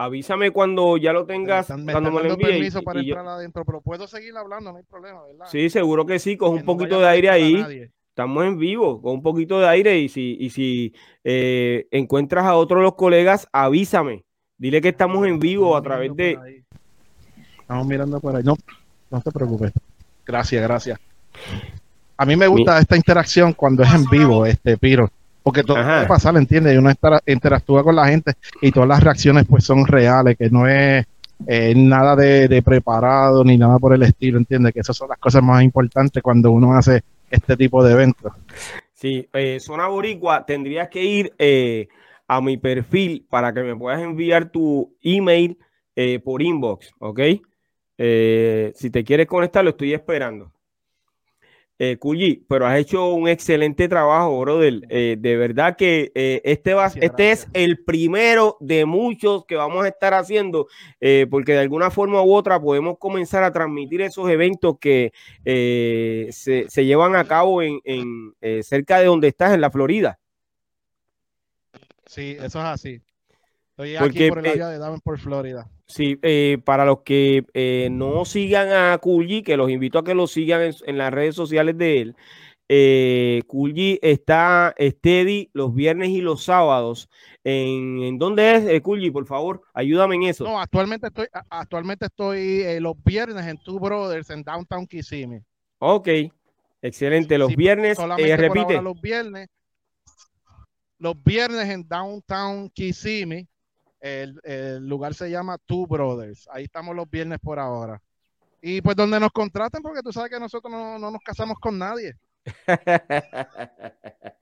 Avísame 0.00 0.52
cuando 0.52 0.96
ya 0.96 1.12
lo 1.12 1.26
tengas, 1.26 1.66
cuando 1.66 2.12
me, 2.12 2.22
lo 2.22 2.34
envíes. 2.34 2.50
permiso 2.50 2.82
para 2.82 3.00
entrar 3.00 3.26
adentro, 3.26 3.64
pero 3.64 3.80
puedo 3.80 4.06
seguir 4.06 4.36
hablando, 4.36 4.70
no 4.70 4.78
hay 4.78 4.84
problema, 4.84 5.26
¿verdad? 5.26 5.46
Sí, 5.50 5.68
seguro 5.70 6.06
que 6.06 6.20
sí, 6.20 6.36
coge 6.36 6.60
un 6.60 6.64
poquito 6.64 7.00
de 7.00 7.08
aire 7.08 7.30
ahí. 7.30 7.90
Estamos 8.10 8.44
en 8.44 8.58
vivo 8.58 9.02
con 9.02 9.14
un 9.14 9.22
poquito 9.22 9.58
de 9.58 9.68
aire 9.68 9.98
y 9.98 10.08
si, 10.08 10.36
y 10.38 10.50
si 10.50 10.94
eh, 11.24 11.88
encuentras 11.90 12.44
a 12.44 12.54
otro 12.54 12.78
de 12.78 12.84
los 12.84 12.94
colegas, 12.94 13.48
avísame. 13.52 14.24
Dile 14.58 14.80
que 14.80 14.88
estamos 14.88 15.24
en 15.26 15.38
vivo 15.38 15.76
a 15.76 15.82
través 15.82 16.14
de... 16.16 16.62
Estamos 17.60 17.86
mirando 17.86 18.18
por 18.18 18.34
ahí. 18.34 18.42
No, 18.42 18.56
no 19.10 19.20
te 19.20 19.30
preocupes. 19.30 19.72
Gracias, 20.26 20.62
gracias. 20.62 20.98
A 22.16 22.26
mí 22.26 22.34
me 22.34 22.48
gusta 22.48 22.78
esta 22.80 22.96
interacción 22.96 23.52
cuando 23.52 23.84
es 23.84 23.94
en 23.94 24.04
vivo, 24.06 24.44
este 24.44 24.76
Piro. 24.76 25.08
Porque 25.44 25.62
todo 25.62 25.76
puede 25.76 26.06
pasar, 26.06 26.36
¿entiendes? 26.36 26.74
Y 26.74 26.78
uno 26.78 26.90
interactúa 27.26 27.84
con 27.84 27.94
la 27.94 28.08
gente 28.08 28.34
y 28.60 28.72
todas 28.72 28.88
las 28.88 29.02
reacciones 29.02 29.46
pues 29.48 29.64
son 29.64 29.86
reales, 29.86 30.36
que 30.36 30.50
no 30.50 30.66
es 30.66 31.06
eh, 31.46 31.72
nada 31.76 32.16
de, 32.16 32.60
preparado 32.62 33.44
ni 33.44 33.56
nada 33.56 33.78
por 33.78 33.94
el 33.94 34.02
estilo, 34.02 34.38
¿entiendes? 34.38 34.74
Que 34.74 34.80
esas 34.80 34.96
son 34.96 35.08
las 35.08 35.18
cosas 35.18 35.42
más 35.42 35.62
importantes 35.62 36.22
cuando 36.22 36.50
uno 36.50 36.74
hace 36.74 37.02
este 37.30 37.56
tipo 37.56 37.84
de 37.84 37.92
eventos. 37.92 38.32
Sí, 38.92 39.28
eh, 39.32 39.58
Zona 39.60 39.86
Boricua, 39.86 40.44
tendrías 40.44 40.88
que 40.88 41.04
ir 41.04 41.32
eh, 41.38 41.88
a 42.28 42.40
mi 42.40 42.56
perfil 42.56 43.26
para 43.28 43.52
que 43.52 43.62
me 43.62 43.74
puedas 43.74 44.00
enviar 44.00 44.52
tu 44.52 44.96
email 45.02 45.58
eh, 45.96 46.20
por 46.20 46.42
inbox, 46.42 46.92
¿ok? 47.00 47.20
si 47.96 48.90
te 48.90 49.02
quieres 49.02 49.26
conectar, 49.26 49.64
lo 49.64 49.70
estoy 49.70 49.92
esperando. 49.92 50.52
Eh, 51.80 51.96
pero 52.48 52.66
has 52.66 52.76
hecho 52.78 53.14
un 53.14 53.28
excelente 53.28 53.86
trabajo, 53.88 54.40
brother. 54.40 54.80
Eh, 54.88 55.16
de 55.18 55.36
verdad 55.36 55.76
que 55.76 56.10
eh, 56.14 56.40
este, 56.44 56.74
va, 56.74 56.86
este 56.86 57.30
es 57.30 57.46
el 57.52 57.84
primero 57.84 58.56
de 58.58 58.84
muchos 58.84 59.44
que 59.46 59.54
vamos 59.54 59.84
a 59.84 59.88
estar 59.88 60.12
haciendo, 60.12 60.66
eh, 61.00 61.26
porque 61.30 61.52
de 61.52 61.60
alguna 61.60 61.90
forma 61.90 62.20
u 62.22 62.34
otra 62.34 62.60
podemos 62.60 62.98
comenzar 62.98 63.44
a 63.44 63.52
transmitir 63.52 64.00
esos 64.00 64.28
eventos 64.28 64.76
que 64.80 65.12
se, 65.44 66.66
se, 66.68 66.84
llevan 66.84 67.14
a 67.14 67.24
cabo 67.24 67.62
en, 67.62 67.80
en 67.84 68.34
cerca 68.62 68.98
de 68.98 69.06
donde 69.06 69.28
estás, 69.28 69.54
en 69.54 69.60
la 69.60 69.70
Florida. 69.70 70.18
Sí, 72.08 72.36
eso 72.38 72.58
es 72.58 72.64
así. 72.64 73.02
Estoy 73.70 73.94
aquí 73.96 74.28
por 74.28 74.38
el 74.40 74.46
área 74.46 74.68
de 74.70 74.78
Davenport, 74.78 75.20
Florida. 75.20 75.70
Sí, 75.86 76.18
eh, 76.22 76.58
para 76.64 76.84
los 76.84 77.02
que 77.02 77.44
eh, 77.54 77.88
no 77.92 78.24
sigan 78.24 78.72
a 78.72 78.98
Kulji, 78.98 79.42
que 79.42 79.56
los 79.56 79.70
invito 79.70 79.98
a 79.98 80.04
que 80.04 80.14
lo 80.14 80.26
sigan 80.26 80.72
en, 80.86 80.98
las 80.98 81.12
redes 81.12 81.36
sociales 81.36 81.76
de 81.78 82.00
él. 82.00 82.16
Eh, 82.70 83.42
está 84.02 84.74
steady 84.78 85.50
los 85.52 85.74
viernes 85.74 86.08
y 86.08 86.20
los 86.20 86.44
sábados. 86.44 87.08
¿En, 87.44 88.18
dónde 88.18 88.56
es 88.56 88.64
eh, 88.66 89.10
Por 89.12 89.26
favor, 89.26 89.62
ayúdame 89.72 90.16
en 90.16 90.24
eso. 90.24 90.44
No, 90.44 90.60
actualmente 90.60 91.06
estoy, 91.06 91.26
actualmente 91.48 92.06
estoy 92.06 92.62
eh, 92.62 92.80
los 92.80 92.94
viernes 93.04 93.46
en 93.46 93.58
Two 93.58 93.78
Brothers 93.78 94.30
en 94.30 94.42
Downtown 94.42 94.86
Kissimmee. 94.86 95.42
Ok, 95.78 96.08
excelente. 96.82 97.38
Los 97.38 97.54
viernes, 97.54 97.98
repite. 97.98 98.82
los 98.82 99.00
viernes, 99.00 99.48
los 100.98 101.22
viernes 101.22 101.68
en 101.68 101.86
Downtown 101.86 102.70
Kissimmee 102.70 103.48
el, 104.00 104.86
lugar 104.86 105.14
se 105.14 105.30
llama 105.30 105.58
Two 105.66 105.86
Brothers. 105.86 106.48
Ahí 106.52 106.64
estamos 106.64 106.94
los 106.94 107.08
viernes 107.10 107.38
por 107.40 107.58
ahora. 107.58 108.00
Y 108.60 108.80
pues 108.80 108.96
donde 108.96 109.20
nos 109.20 109.30
contraten, 109.30 109.82
porque 109.82 110.02
tú 110.02 110.12
sabes 110.12 110.30
que 110.30 110.40
nosotros 110.40 110.72
no, 110.72 110.98
nos 110.98 111.20
casamos 111.24 111.58
con 111.60 111.78
nadie. 111.78 112.14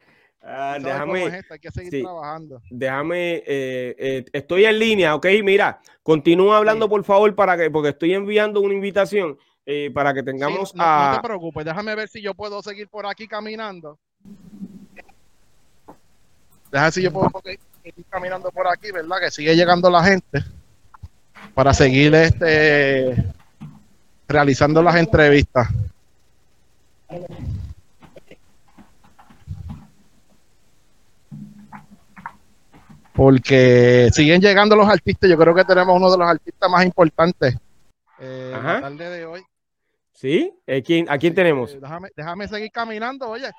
Ah, 0.48 0.78
déjame, 0.80 1.42
hay 1.50 1.58
que 1.58 1.72
seguir 1.72 2.04
trabajando. 2.04 2.62
Déjame, 2.70 3.38
eh, 3.38 3.96
eh, 3.98 4.24
estoy 4.32 4.64
en 4.64 4.78
línea, 4.78 5.16
ok, 5.16 5.26
mira, 5.42 5.80
continúa 6.04 6.58
hablando 6.58 6.88
por 6.88 7.02
favor 7.02 7.34
para 7.34 7.56
que, 7.56 7.68
porque 7.68 7.88
estoy 7.88 8.14
enviando 8.14 8.60
una 8.60 8.72
invitación 8.72 9.36
eh, 9.64 9.90
para 9.92 10.14
que 10.14 10.22
tengamos 10.22 10.72
no, 10.72 11.14
te 11.16 11.20
preocupes, 11.20 11.64
déjame 11.64 11.96
ver 11.96 12.08
si 12.08 12.22
yo 12.22 12.32
puedo 12.32 12.62
seguir 12.62 12.88
por 12.88 13.06
aquí 13.06 13.26
caminando. 13.26 13.98
Déjame 16.70 16.92
si 16.92 17.02
yo 17.02 17.12
puedo 17.12 17.30
ir 17.46 17.58
caminando 18.10 18.50
por 18.50 18.66
aquí, 18.68 18.90
¿verdad? 18.90 19.18
Que 19.20 19.30
sigue 19.30 19.54
llegando 19.54 19.90
la 19.90 20.02
gente 20.02 20.44
para 21.54 21.72
seguir 21.72 22.14
este 22.14 23.16
realizando 24.28 24.82
las 24.82 24.96
entrevistas. 24.96 25.68
Porque 33.12 34.10
siguen 34.12 34.40
llegando 34.40 34.76
los 34.76 34.88
artistas. 34.88 35.30
Yo 35.30 35.38
creo 35.38 35.54
que 35.54 35.64
tenemos 35.64 35.96
uno 35.96 36.10
de 36.10 36.18
los 36.18 36.28
artistas 36.28 36.70
más 36.70 36.84
importantes 36.84 37.56
eh, 38.18 38.50
la 38.52 38.80
tarde 38.80 39.10
de 39.10 39.26
hoy. 39.26 39.42
¿Sí? 40.12 40.52
¿A 40.66 40.80
quién, 40.82 41.06
¿a 41.10 41.18
quién 41.18 41.34
tenemos? 41.34 41.78
déjame, 41.78 42.08
déjame 42.16 42.48
seguir 42.48 42.70
caminando, 42.72 43.28
oye. 43.28 43.50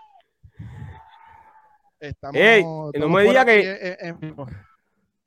Estamos, 2.00 2.94
no 2.94 3.10
me 3.10 3.24
diga 3.24 3.46
que. 3.46 4.16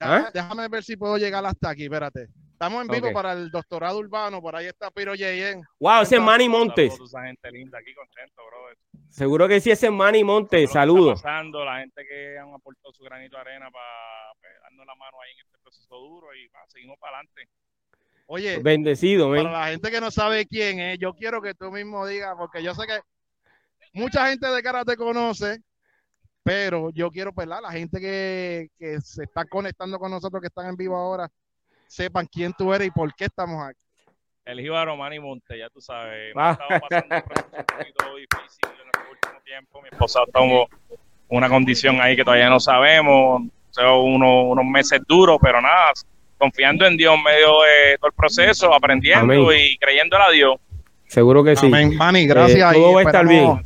¿Ah? 0.00 0.30
Déjame 0.33 0.68
ver 0.68 0.83
si 0.83 0.96
puedo 0.96 1.18
llegar 1.18 1.44
hasta 1.44 1.70
aquí, 1.70 1.85
espérate. 1.85 2.28
Estamos 2.52 2.83
en 2.83 2.88
vivo 2.88 3.12
para 3.12 3.33
el 3.33 3.50
doctorado 3.50 3.98
urbano, 3.98 4.40
por 4.40 4.54
ahí 4.54 4.66
está 4.66 4.90
Piro 4.90 5.14
Yeyen. 5.14 5.62
Wow, 5.78 6.02
ese 6.02 6.16
es 6.16 6.22
Manny 6.22 6.48
Montes. 6.48 6.94
Seguro 9.09 9.48
que 9.48 9.61
sí, 9.61 9.70
ese 9.70 9.87
es 9.87 9.92
Manny 9.92 10.22
Montes. 10.24 10.70
Saludos. 10.70 11.22
la 11.24 11.78
gente 11.80 12.06
que 12.06 12.38
han 12.38 12.52
aportado 12.52 12.92
su 12.92 13.02
granito 13.02 13.37
de 13.37 13.40
arena 13.40 13.70
para 13.70 14.33
pues, 14.38 14.52
darnos 14.62 14.87
la 14.87 14.94
mano 14.94 15.16
ahí 15.22 15.33
en 15.33 15.46
este 15.46 15.59
proceso 15.62 15.96
duro 15.96 16.35
y 16.35 16.50
seguimos 16.68 16.98
para 16.98 17.16
adelante. 17.16 17.48
Oye, 18.26 18.59
bendecido, 18.59 19.30
para 19.30 19.50
la 19.50 19.66
gente 19.68 19.90
que 19.90 20.00
no 20.00 20.11
sabe 20.11 20.46
quién 20.46 20.80
es, 20.80 20.98
yo 20.98 21.14
quiero 21.14 21.42
que 21.42 21.54
tú 21.54 21.70
mismo 21.72 22.06
digas, 22.06 22.35
porque 22.38 22.62
yo 22.62 22.74
sé 22.74 22.87
que 22.87 23.00
mucha 23.92 24.28
gente 24.28 24.46
de 24.46 24.62
cara 24.62 24.85
te 24.85 24.96
conoce, 24.96 25.61
pero 26.42 26.90
yo 26.90 27.11
quiero, 27.11 27.33
pues, 27.33 27.46
la 27.46 27.70
gente 27.70 28.00
que, 28.00 28.68
se 29.03 29.24
está 29.24 29.44
conectando 29.44 29.98
con 29.98 30.11
nosotros, 30.11 30.40
que 30.40 30.48
están 30.48 30.66
en 30.66 30.76
vivo 30.76 30.96
ahora, 30.96 31.29
sepan 31.87 32.26
quién 32.26 32.53
tú 32.57 32.72
eres 32.72 32.88
y 32.88 32.90
por 32.90 33.14
qué 33.14 33.26
estamos 33.26 33.62
aquí. 33.62 33.85
El 34.44 34.61
hijo 34.61 34.74
de 34.74 34.85
Román 34.85 35.12
y 35.12 35.20
Monte, 35.20 35.59
ya 35.59 35.68
tú 35.68 35.81
sabes. 35.81 36.33
Ah. 36.35 36.53
Estaba 36.53 36.81
pasando 36.81 37.16
un 37.16 37.22
proceso 37.22 37.59
un 37.59 37.64
poquito 37.64 38.16
difícil 38.16 38.61
en 38.64 39.03
el 39.03 39.11
último 39.11 39.40
tiempo. 39.44 39.83
Mi 39.83 39.88
esposa 39.88 40.20
está 40.26 40.40
en 40.42 40.66
una 41.29 41.48
condición 41.48 42.00
ahí 42.00 42.16
que 42.16 42.24
todavía 42.24 42.48
no 42.48 42.59
sabemos. 42.59 43.42
O 43.79 44.03
unos, 44.03 44.64
meses 44.64 45.00
duros, 45.07 45.38
pero 45.40 45.61
nada, 45.61 45.92
confiando 46.38 46.87
en 46.87 46.96
Dios 46.96 47.14
en 47.14 47.22
medio 47.22 47.61
de 47.62 47.98
todo 47.98 48.09
el 48.09 48.14
proceso, 48.14 48.74
aprendiendo 48.74 49.55
y 49.55 49.76
creyendo 49.79 50.16
a 50.16 50.31
Dios. 50.31 50.57
Seguro 51.07 51.44
que 51.44 51.55
sí. 51.55 51.66
Amén, 51.66 51.96
Manny, 51.96 52.26
gracias. 52.26 52.72
Eh, 52.72 52.74
todo 52.74 52.94
va 52.94 53.00
a 53.00 53.05
estar 53.05 53.26
bien. 53.26 53.62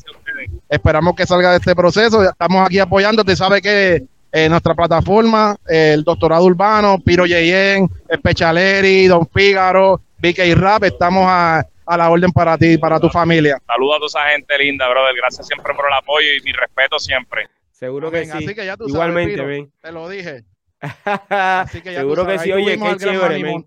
Esperamos 0.75 1.15
que 1.15 1.27
salga 1.27 1.53
de 1.53 1.59
este 1.59 1.75
proceso. 1.75 2.23
Estamos 2.23 2.67
aquí 2.67 2.79
apoyándote. 2.79 3.37
Sabe 3.37 3.63
que 3.63 4.05
eh, 4.33 4.49
nuestra 4.49 4.75
plataforma, 4.75 5.57
el 5.69 6.03
doctorado 6.03 6.45
urbano, 6.45 6.99
Piro 6.99 7.25
Yeyen, 7.25 7.89
Pechaleri, 8.23 9.07
Don 9.07 9.27
Fígaro, 9.29 10.01
y 10.21 10.55
Rap, 10.55 10.85
estamos 10.85 11.25
a, 11.27 11.65
la 11.87 12.11
orden 12.11 12.33
para 12.33 12.57
ti 12.57 12.73
y 12.73 12.79
para 12.79 12.99
tu 12.99 13.09
familia. 13.11 13.59
Saludos 13.67 13.95
a 13.95 13.99
toda 13.99 14.07
esa 14.07 14.33
gente 14.33 14.59
linda, 14.59 14.89
brother. 14.89 15.15
Gracias 15.17 15.47
siempre 15.47 15.75
por 15.75 15.87
el 15.87 15.93
apoyo 15.93 16.29
y 16.37 16.43
mi 16.43 16.53
respeto 16.53 16.99
siempre. 16.99 17.49
Seguro 17.71 18.11
que 18.11 18.25
sí. 18.25 18.31
Así 18.33 18.55
que 18.55 18.65
ya 18.65 18.77
tú 18.77 18.89
Igualmente, 18.89 19.37
sabes, 19.37 19.69
te 19.81 19.93
lo 19.93 20.09
dije. 20.09 20.45
Así 21.29 21.83
que 21.83 21.93
ya 21.93 22.01
Seguro 22.01 22.27
que 22.27 22.39
sí. 22.39 22.51
Oye, 22.53 22.79
qué 22.79 22.97
chévere, 22.97 23.65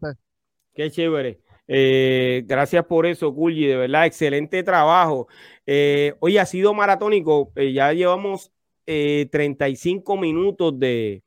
Qué 0.74 0.92
chévere. 0.92 1.38
Eh, 1.68 2.44
gracias 2.46 2.86
por 2.86 3.06
eso, 3.06 3.34
Kulji, 3.34 3.66
de 3.66 3.76
verdad, 3.76 4.06
excelente 4.06 4.64
trabajo. 4.64 5.28
Eh, 5.66 6.16
hoy 6.20 6.38
ha 6.38 6.46
sido 6.46 6.74
maratónico, 6.74 7.52
eh, 7.56 7.74
ya 7.74 7.92
llevamos 7.94 8.52
35 8.86 10.16
minutos 10.16 10.80
de, 10.80 11.22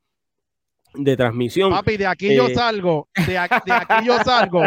de 0.94 1.16
transmisión. 1.16 1.70
Papi, 1.70 1.98
de 1.98 2.06
aquí 2.06 2.34
yo 2.34 2.48
salgo, 2.48 3.08
de 3.26 3.36
aquí, 3.36 3.70
yo 4.04 4.18
salgo 4.24 4.62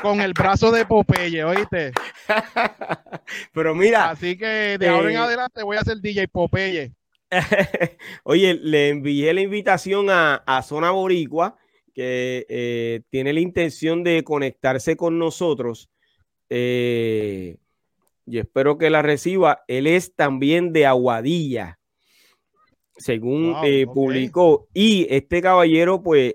con 0.00 0.22
el 0.22 0.32
brazo 0.32 0.70
de 0.70 0.86
Popeye, 0.86 1.44
¿oíste? 1.44 1.92
Pero 3.52 3.74
mira. 3.74 4.10
Así 4.10 4.38
que 4.38 4.78
de 4.78 4.88
ahora 4.88 5.10
en 5.10 5.16
adelante 5.18 5.62
voy 5.62 5.76
a 5.76 5.82
ser 5.82 6.00
DJ 6.00 6.28
Popeye. 6.28 6.92
Oye, 8.24 8.54
le 8.54 8.88
envié 8.88 9.34
la 9.34 9.40
invitación 9.42 10.08
a, 10.08 10.36
a 10.46 10.62
Zona 10.62 10.92
Boricua 10.92 11.56
que 11.94 12.44
eh, 12.48 13.02
tiene 13.08 13.32
la 13.32 13.40
intención 13.40 14.02
de 14.02 14.24
conectarse 14.24 14.96
con 14.96 15.18
nosotros. 15.18 15.88
Eh, 16.50 17.56
y 18.26 18.38
espero 18.38 18.76
que 18.76 18.90
la 18.90 19.00
reciba. 19.00 19.62
Él 19.68 19.86
es 19.86 20.14
también 20.14 20.72
de 20.72 20.86
Aguadilla, 20.86 21.78
según 22.96 23.54
eh, 23.64 23.86
publicó. 23.86 24.68
Y 24.74 25.06
este 25.08 25.40
caballero, 25.40 26.02
pues, 26.02 26.34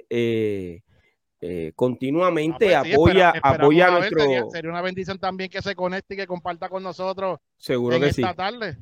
continuamente 1.75 2.75
ah, 2.75 2.81
pues 2.81 2.93
apoya, 2.93 3.33
apoya 3.43 3.87
a 3.87 3.91
nuestro. 3.91 4.49
Sería, 4.51 4.71
una 4.71 4.81
bendición 4.81 5.19
también 5.19 5.49
que 5.49 5.61
se 5.61 5.75
conecte 5.75 6.13
y 6.13 6.17
que 6.17 6.27
comparta 6.27 6.69
con 6.69 6.81
nosotros. 6.81 7.39
Seguro 7.57 7.99
que 7.99 8.07
esta 8.07 8.33
tarde. 8.33 8.77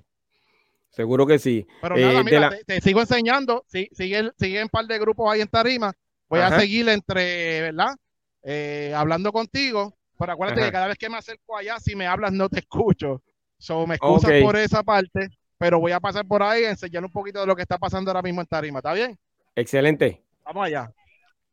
Seguro 0.89 1.25
que 1.25 1.37
sí. 1.39 1.65
Pero 1.81 1.97
nada, 1.97 2.23
mira, 2.23 2.51
te, 2.65 2.81
sigo 2.81 3.01
enseñando. 3.01 3.65
Sí, 3.67 3.89
sigue, 3.91 4.31
sigue 4.37 4.63
un 4.63 4.69
par 4.69 4.85
de 4.85 4.97
grupos 4.99 5.31
ahí 5.31 5.41
en 5.41 5.47
Tarima 5.47 5.93
voy 6.29 6.39
a 6.39 6.59
seguir 6.59 6.89
entre, 6.89 7.61
¿verdad? 7.61 7.95
Eh, 8.43 8.93
hablando 8.95 9.31
contigo, 9.31 9.97
pero 10.17 10.33
acuérdate 10.33 10.61
que 10.61 10.71
cada 10.71 10.87
vez 10.87 10.97
que 10.97 11.09
me 11.09 11.17
acerco 11.17 11.57
allá, 11.57 11.79
si 11.79 11.95
me 11.95 12.07
hablas 12.07 12.31
no 12.31 12.49
te 12.49 12.59
escucho. 12.59 13.21
So, 13.57 13.87
me 13.87 13.95
excusas 13.95 14.41
por 14.41 14.55
esa 14.55 14.83
parte. 14.83 15.29
pero 15.57 15.79
voy 15.79 15.91
a 15.91 15.99
pasar 15.99 16.25
por 16.25 16.43
ahí 16.43 16.61
y 16.61 16.65
enseñar 16.65 17.03
un 17.03 17.11
poquito 17.11 17.39
de 17.39 17.47
lo 17.47 17.55
que 17.55 17.63
está 17.63 17.77
pasando 17.77 18.11
ahora 18.11 18.21
mismo 18.21 18.41
en 18.41 18.47
Tarima. 18.47 18.79
¿Está 18.79 18.93
bien? 18.93 19.17
Excelente. 19.55 20.23
Vamos 20.45 20.67
allá. 20.67 20.93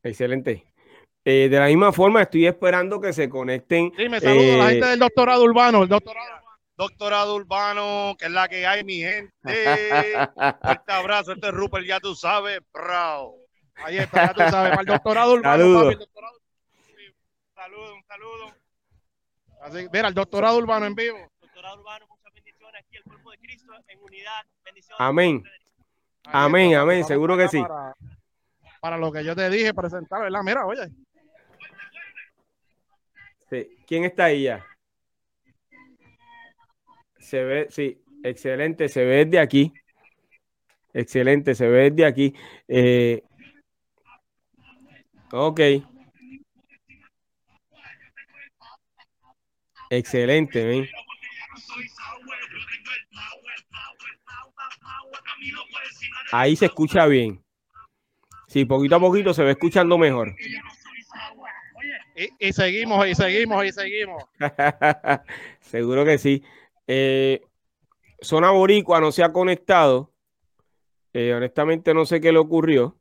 Excelente. 0.03 0.67
Eh, 1.25 1.49
de 1.49 1.59
la 1.59 1.67
misma 1.67 1.91
forma, 1.91 2.21
estoy 2.21 2.47
esperando 2.47 3.01
que 3.01 3.15
se 3.15 3.31
conecten. 3.31 3.91
Sí, 3.97 4.09
me 4.11 4.21
saludo 4.21 4.55
a 4.55 4.57
la 4.59 4.71
gente 4.71 4.87
del 4.87 4.99
doctorado 4.99 5.43
urbano. 5.43 5.85
El 5.85 5.89
doctorado, 5.89 6.29
doctorado 6.77 7.35
urbano, 7.37 8.15
que 8.19 8.27
es 8.27 8.31
la 8.31 8.47
que 8.47 8.67
hay, 8.67 8.85
mi 8.85 8.97
gente. 8.97 9.33
Fuerte 9.43 10.93
abrazo, 10.93 11.33
este 11.33 11.49
es 11.49 11.55
Rupert, 11.55 11.87
ya 11.87 11.99
tú 11.99 12.15
sabes, 12.15 12.61
bravo. 12.73 13.44
Ahí 13.77 13.99
está, 13.99 14.27
ya 14.27 14.35
tú 14.35 14.51
sabes, 14.51 14.71
para 14.71 14.81
el 14.81 14.87
doctorado 14.87 15.33
urbano. 15.35 15.63
Saludos. 15.63 16.09
Saludos, 17.55 17.93
un 17.95 18.05
saludo. 18.05 18.55
Así, 19.61 19.89
mira, 19.93 20.09
el 20.09 20.15
doctorado 20.15 20.59
urbano 20.59 20.87
en 20.87 20.95
vivo. 20.95 21.19
Doctorado 21.41 21.81
urbano, 21.81 22.07
muchas 22.09 22.33
bendiciones 22.35 22.83
aquí, 22.85 22.97
el 22.97 23.03
cuerpo 23.05 23.31
de 23.31 23.39
Cristo 23.39 23.73
en 23.89 24.03
unidad. 24.03 24.45
Bendiciones. 24.65 25.01
Amén. 25.01 25.43
Amén, 26.25 26.75
amén, 26.75 27.05
seguro 27.05 27.37
que 27.37 27.49
sí. 27.49 27.61
Para, 27.61 27.95
para, 28.81 28.99
lo 28.99 29.13
que 29.13 29.25
yo 29.25 29.35
te 29.35 29.49
dije, 29.51 29.75
presentar, 29.75 30.23
¿verdad? 30.23 30.43
Mira, 30.43 30.67
oye. 30.67 30.89
Sí. 33.51 33.77
¿Quién 33.87 34.05
está 34.05 34.25
ahí 34.25 34.45
ya? 34.45 34.67
Se 37.19 37.43
ve, 37.43 37.67
sí, 37.71 38.03
excelente, 38.23 38.89
se 38.89 39.05
ve 39.05 39.25
desde 39.25 39.39
aquí. 39.39 39.73
Excelente, 40.93 41.55
se 41.55 41.69
ve 41.69 41.91
desde 41.91 42.07
aquí. 42.07 42.35
Eh, 42.69 43.23
ok. 45.35 45.61
Excelente, 49.91 50.65
¿ven? 50.65 50.89
Ahí 56.33 56.57
se 56.57 56.67
escucha 56.67 57.07
bien. 57.07 57.43
Sí, 58.49 58.65
poquito 58.65 58.97
a 58.97 59.01
poquito 59.01 59.35
se 59.35 59.43
va 59.43 59.51
escuchando 59.51 59.99
mejor. 59.99 60.35
Y, 62.39 62.53
seguimos, 62.53 63.07
y 63.09 63.15
seguimos, 63.15 63.65
y 63.65 63.73
seguimos. 63.73 64.23
Seguro 65.61 66.05
que 66.05 66.19
sí. 66.19 66.45
Eh, 66.87 67.43
Zona 68.21 68.51
Boricua 68.51 69.01
no 69.01 69.11
se 69.11 69.25
ha 69.25 69.33
conectado. 69.33 70.13
Eh, 71.13 71.33
honestamente 71.35 71.95
no 71.95 72.07
sé 72.07 72.21
qué 72.21 72.33
le 72.33 72.39
ocurrió. 72.39 72.97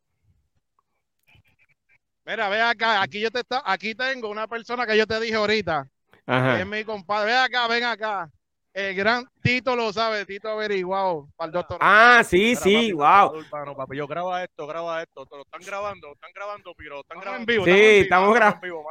Mira, 2.26 2.47
ve 2.49 2.61
acá, 2.61 3.01
aquí 3.01 3.19
yo 3.19 3.30
te 3.30 3.39
está, 3.39 3.61
aquí 3.65 3.95
tengo 3.95 4.30
una 4.30 4.47
persona 4.47 4.86
que 4.86 4.97
yo 4.97 5.05
te 5.05 5.19
dije 5.19 5.36
ahorita. 5.36 5.88
Es 6.26 6.65
mi 6.65 6.84
compadre. 6.86 7.34
Ven 7.34 7.41
acá, 7.41 7.67
ven 7.67 7.84
acá. 7.84 8.32
El 8.74 8.95
gran 8.95 9.26
Tito 9.41 9.76
lo 9.76 9.93
sabe, 9.93 10.26
Tito 10.26 10.49
averiguado 10.49 11.28
para 11.36 11.47
el 11.47 11.51
doctor. 11.51 11.78
Ah, 11.80 12.24
sí, 12.26 12.55
sí, 12.55 12.91
wow. 12.91 13.43
papi, 13.78 13.97
yo 13.97 14.07
graba 14.07 14.43
esto, 14.43 14.65
graba 14.65 15.03
esto. 15.03 15.28
Lo 15.30 15.41
están 15.41 15.61
grabando, 15.61 16.11
están 16.13 16.32
grabando, 16.34 16.74
pero 16.76 17.01
están 17.01 17.19
grabando 17.19 17.41
en 17.41 17.45
vivo. 17.45 17.65
Sí, 17.65 17.71
estamos 17.71 18.34
grabando. 18.34 18.57
en 18.57 18.61
vivo, 18.61 18.84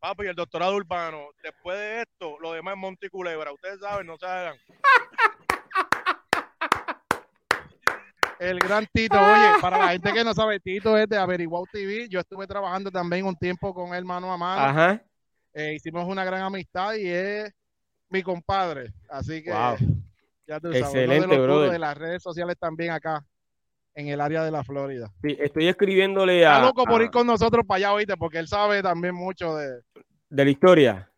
Papi, 0.00 0.26
el 0.26 0.34
doctorado 0.34 0.74
urbano, 0.76 1.28
después 1.42 1.78
de 1.78 2.02
esto, 2.02 2.38
lo 2.40 2.52
demás 2.52 2.72
es 2.74 2.80
Monticulebra. 2.80 3.52
Ustedes 3.52 3.80
saben, 3.80 4.06
no 4.06 4.16
se 4.16 4.26
hagan. 4.26 4.56
El 8.40 8.58
gran 8.58 8.86
Tito, 8.90 9.20
oye, 9.20 9.60
para 9.60 9.76
la 9.76 9.88
gente 9.88 10.14
que 10.14 10.24
no 10.24 10.32
sabe, 10.32 10.58
Tito 10.58 10.96
es 10.96 11.06
de 11.06 11.18
Averiguado 11.18 11.66
TV. 11.70 12.08
Yo 12.08 12.20
estuve 12.20 12.46
trabajando 12.46 12.90
también 12.90 13.26
un 13.26 13.36
tiempo 13.36 13.74
con 13.74 13.94
él 13.94 14.06
mano 14.06 14.32
a 14.32 14.38
mano. 14.38 14.62
Ajá. 14.62 15.02
Eh, 15.52 15.74
hicimos 15.74 16.06
una 16.08 16.24
gran 16.24 16.40
amistad 16.40 16.94
y 16.94 17.06
es 17.06 17.52
mi 18.08 18.22
compadre. 18.22 18.94
Así 19.10 19.42
que 19.42 19.50
ya 19.50 20.58
tú 20.58 20.68
Excelente, 20.68 21.28
sabes, 21.28 21.38
uno 21.38 21.60
de, 21.70 21.78
las 21.78 21.98
redes 21.98 22.22
sociales 22.22 22.56
también 22.58 22.92
acá 22.92 23.22
en 23.94 24.08
el 24.08 24.22
área 24.22 24.42
de 24.42 24.50
la 24.50 24.64
Florida. 24.64 25.12
Sí, 25.22 25.36
estoy 25.38 25.68
escribiéndole 25.68 26.46
a. 26.46 26.54
Está 26.54 26.66
loco 26.66 26.84
por 26.84 27.02
ir 27.02 27.10
con 27.10 27.26
nosotros 27.26 27.66
para 27.66 27.76
allá, 27.76 27.92
oíste, 27.92 28.16
porque 28.16 28.38
él 28.38 28.48
sabe 28.48 28.82
también 28.82 29.14
mucho 29.14 29.54
de. 29.54 29.82
De 30.30 30.44
la 30.46 30.50
historia. 30.50 31.12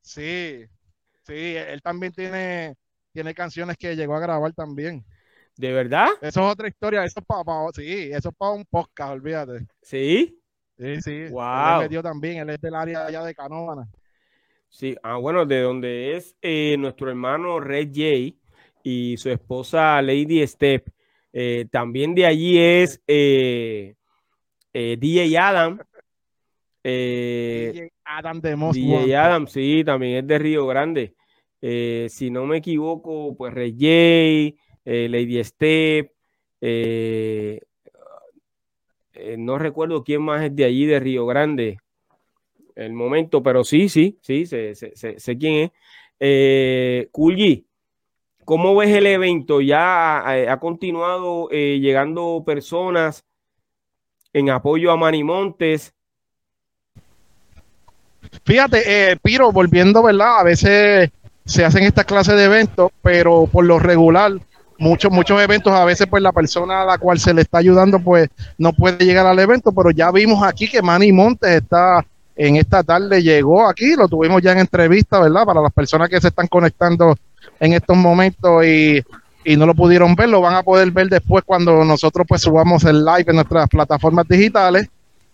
Sí, 0.00 0.64
sí, 1.24 1.56
él 1.56 1.82
también 1.82 2.14
tiene, 2.14 2.74
tiene 3.12 3.34
canciones 3.34 3.76
que 3.76 3.94
llegó 3.94 4.14
a 4.14 4.20
grabar 4.20 4.54
también. 4.54 5.04
¿De 5.58 5.72
verdad? 5.72 6.10
Eso 6.20 6.40
es 6.46 6.52
otra 6.52 6.68
historia, 6.68 7.04
eso 7.04 7.18
es 7.18 7.26
para, 7.26 7.42
sí, 7.74 8.10
eso 8.12 8.28
es 8.28 8.34
para 8.36 8.52
un 8.52 8.64
podcast, 8.64 9.14
olvídate. 9.14 9.66
¿Sí? 9.82 10.40
Sí, 10.78 11.00
sí. 11.00 11.24
Wow. 11.30 11.74
Él 11.74 11.78
metió 11.80 12.00
también, 12.00 12.38
él 12.38 12.50
es 12.50 12.60
del 12.60 12.76
área 12.76 13.06
allá 13.06 13.24
de 13.24 13.34
Canóvana. 13.34 13.88
Sí, 14.68 14.96
ah, 15.02 15.16
bueno, 15.16 15.44
de 15.44 15.62
donde 15.62 16.16
es 16.16 16.36
eh, 16.42 16.76
nuestro 16.78 17.08
hermano 17.08 17.58
Red 17.58 17.88
J 17.88 18.38
y 18.84 19.16
su 19.16 19.30
esposa 19.30 20.00
Lady 20.00 20.46
Step. 20.46 20.88
Eh, 21.32 21.66
también 21.72 22.14
de 22.14 22.26
allí 22.26 22.56
es 22.56 23.02
eh, 23.08 23.96
DJ 24.72 25.38
Adam. 25.38 25.80
DJ 26.84 27.90
Adam 28.04 28.40
de 28.40 28.54
Most 28.54 28.78
DJ 28.78 29.16
Adam, 29.16 29.48
sí, 29.48 29.82
también 29.84 30.18
es 30.18 30.26
de 30.28 30.38
Río 30.38 30.68
Grande. 30.68 31.16
si 31.60 32.30
no 32.30 32.46
me 32.46 32.58
equivoco, 32.58 33.36
pues 33.36 33.52
Red 33.52 33.74
J, 34.88 35.08
Lady 35.08 35.44
Step, 35.44 36.12
no 39.36 39.58
recuerdo 39.58 40.04
quién 40.04 40.22
más 40.22 40.44
es 40.44 40.56
de 40.56 40.64
allí, 40.64 40.86
de 40.86 41.00
Río 41.00 41.26
Grande 41.26 41.78
el 42.78 42.92
momento, 42.92 43.42
pero 43.42 43.64
sí, 43.64 43.88
sí, 43.88 44.18
sí, 44.22 44.46
sé, 44.46 45.38
quién 45.38 45.54
es. 45.64 45.70
Eh, 46.20 47.08
¿cómo 48.44 48.76
ves 48.76 48.90
el 48.90 49.06
evento? 49.06 49.60
¿Ya 49.60 50.52
ha, 50.52 50.60
continuado 50.60 51.48
eh, 51.50 51.80
llegando 51.80 52.42
personas 52.46 53.24
en 54.32 54.50
apoyo 54.50 54.92
a 54.92 54.96
Manimontes? 54.96 55.92
Fíjate, 58.44 59.10
eh, 59.10 59.16
Piro, 59.20 59.50
volviendo, 59.50 60.02
¿verdad? 60.02 60.40
A 60.40 60.44
veces 60.44 61.10
se 61.44 61.64
hacen 61.64 61.82
estas 61.82 62.04
clases 62.04 62.36
de 62.36 62.44
eventos, 62.44 62.92
pero 63.02 63.48
por 63.50 63.64
lo 63.64 63.80
regular, 63.80 64.32
muchos, 64.78 65.10
muchos 65.12 65.40
eventos, 65.40 65.72
a 65.72 65.84
veces 65.84 66.06
pues 66.06 66.22
la 66.22 66.32
persona 66.32 66.82
a 66.82 66.86
la 66.86 66.98
cual 66.98 67.18
se 67.18 67.34
le 67.34 67.42
está 67.42 67.58
ayudando, 67.58 67.98
pues 67.98 68.28
no 68.56 68.72
puede 68.72 69.04
llegar 69.04 69.26
al 69.26 69.38
evento, 69.38 69.72
pero 69.72 69.90
ya 69.90 70.10
vimos 70.10 70.42
aquí 70.42 70.68
que 70.68 70.80
Manny 70.80 71.12
Montes 71.12 71.50
está 71.50 72.04
en 72.38 72.56
esta 72.56 72.84
tarde 72.84 73.20
llegó 73.20 73.68
aquí, 73.68 73.96
lo 73.96 74.08
tuvimos 74.08 74.40
ya 74.40 74.52
en 74.52 74.60
entrevista, 74.60 75.20
¿verdad? 75.20 75.44
Para 75.44 75.60
las 75.60 75.72
personas 75.72 76.08
que 76.08 76.20
se 76.20 76.28
están 76.28 76.46
conectando 76.46 77.16
en 77.58 77.72
estos 77.72 77.96
momentos 77.96 78.64
y, 78.64 79.04
no 79.56 79.66
lo 79.66 79.74
pudieron 79.74 80.14
ver, 80.14 80.28
lo 80.28 80.40
van 80.40 80.54
a 80.54 80.62
poder 80.62 80.90
ver 80.90 81.08
después 81.08 81.42
cuando 81.44 81.82
nosotros 81.82 82.26
pues 82.28 82.42
subamos 82.42 82.84
el 82.84 83.04
live 83.04 83.24
en 83.26 83.36
nuestras 83.36 83.68
plataformas 83.68 84.28
digitales. 84.28 84.88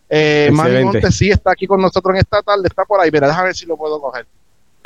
Eh, 0.08 0.50
Manny 0.52 0.84
Montes 0.84 1.16
sí 1.16 1.30
está 1.30 1.52
aquí 1.52 1.66
con 1.66 1.80
nosotros 1.80 2.14
en 2.14 2.20
esta 2.20 2.40
tarde, 2.40 2.62
está 2.64 2.84
por 2.84 3.00
ahí, 3.00 3.10
mira, 3.10 3.26
déjame 3.26 3.46
ver 3.46 3.56
si 3.56 3.66
lo 3.66 3.76
puedo 3.76 4.00
coger. 4.00 4.26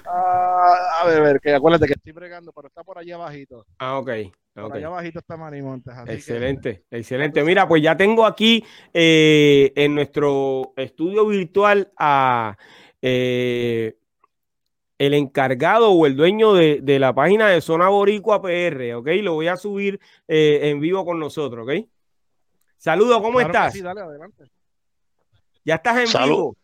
Ah, 0.06 1.02
a 1.02 1.06
ver, 1.06 1.18
a 1.18 1.22
ver, 1.22 1.40
que 1.40 1.54
acuérdate 1.54 1.86
que 1.86 1.92
estoy 1.92 2.12
bregando, 2.12 2.50
pero 2.52 2.68
está 2.68 2.82
por 2.82 2.98
allí 2.98 3.12
abajito. 3.12 3.66
Ah, 3.78 3.98
ok. 3.98 4.11
Por 4.62 4.76
allá 4.76 4.86
abajito 4.86 5.18
está 5.18 5.36
Montes. 5.36 5.94
Excelente, 6.06 6.84
excelente. 6.90 7.42
Mira, 7.44 7.68
pues 7.68 7.82
ya 7.82 7.96
tengo 7.96 8.26
aquí 8.26 8.64
eh, 8.92 9.72
en 9.76 9.94
nuestro 9.94 10.72
estudio 10.76 11.26
virtual 11.26 11.92
a 11.96 12.56
eh, 13.00 13.96
el 14.98 15.14
encargado 15.14 15.92
o 15.92 16.06
el 16.06 16.16
dueño 16.16 16.54
de, 16.54 16.98
la 16.98 17.14
página 17.14 17.48
de 17.48 17.61
Zona 17.61 17.88
Boricua 17.88 18.42
PR, 18.42 18.94
¿ok? 18.96 19.09
Lo 19.22 19.34
voy 19.34 19.48
a 19.48 19.56
subir 19.56 20.00
eh, 20.26 20.61
en 20.64 20.80
vivo 20.80 21.04
con 21.04 21.20
nosotros, 21.20 21.66
¿ok? 21.66 21.86
Saludos, 22.76 23.20
¿cómo 23.20 23.40
estás? 23.40 23.72
Sí, 23.72 23.80
dale, 23.80 24.00
adelante. 24.00 24.44
Ya 25.64 25.76
estás 25.76 26.14
en 26.14 26.24
vivo. 26.24 26.56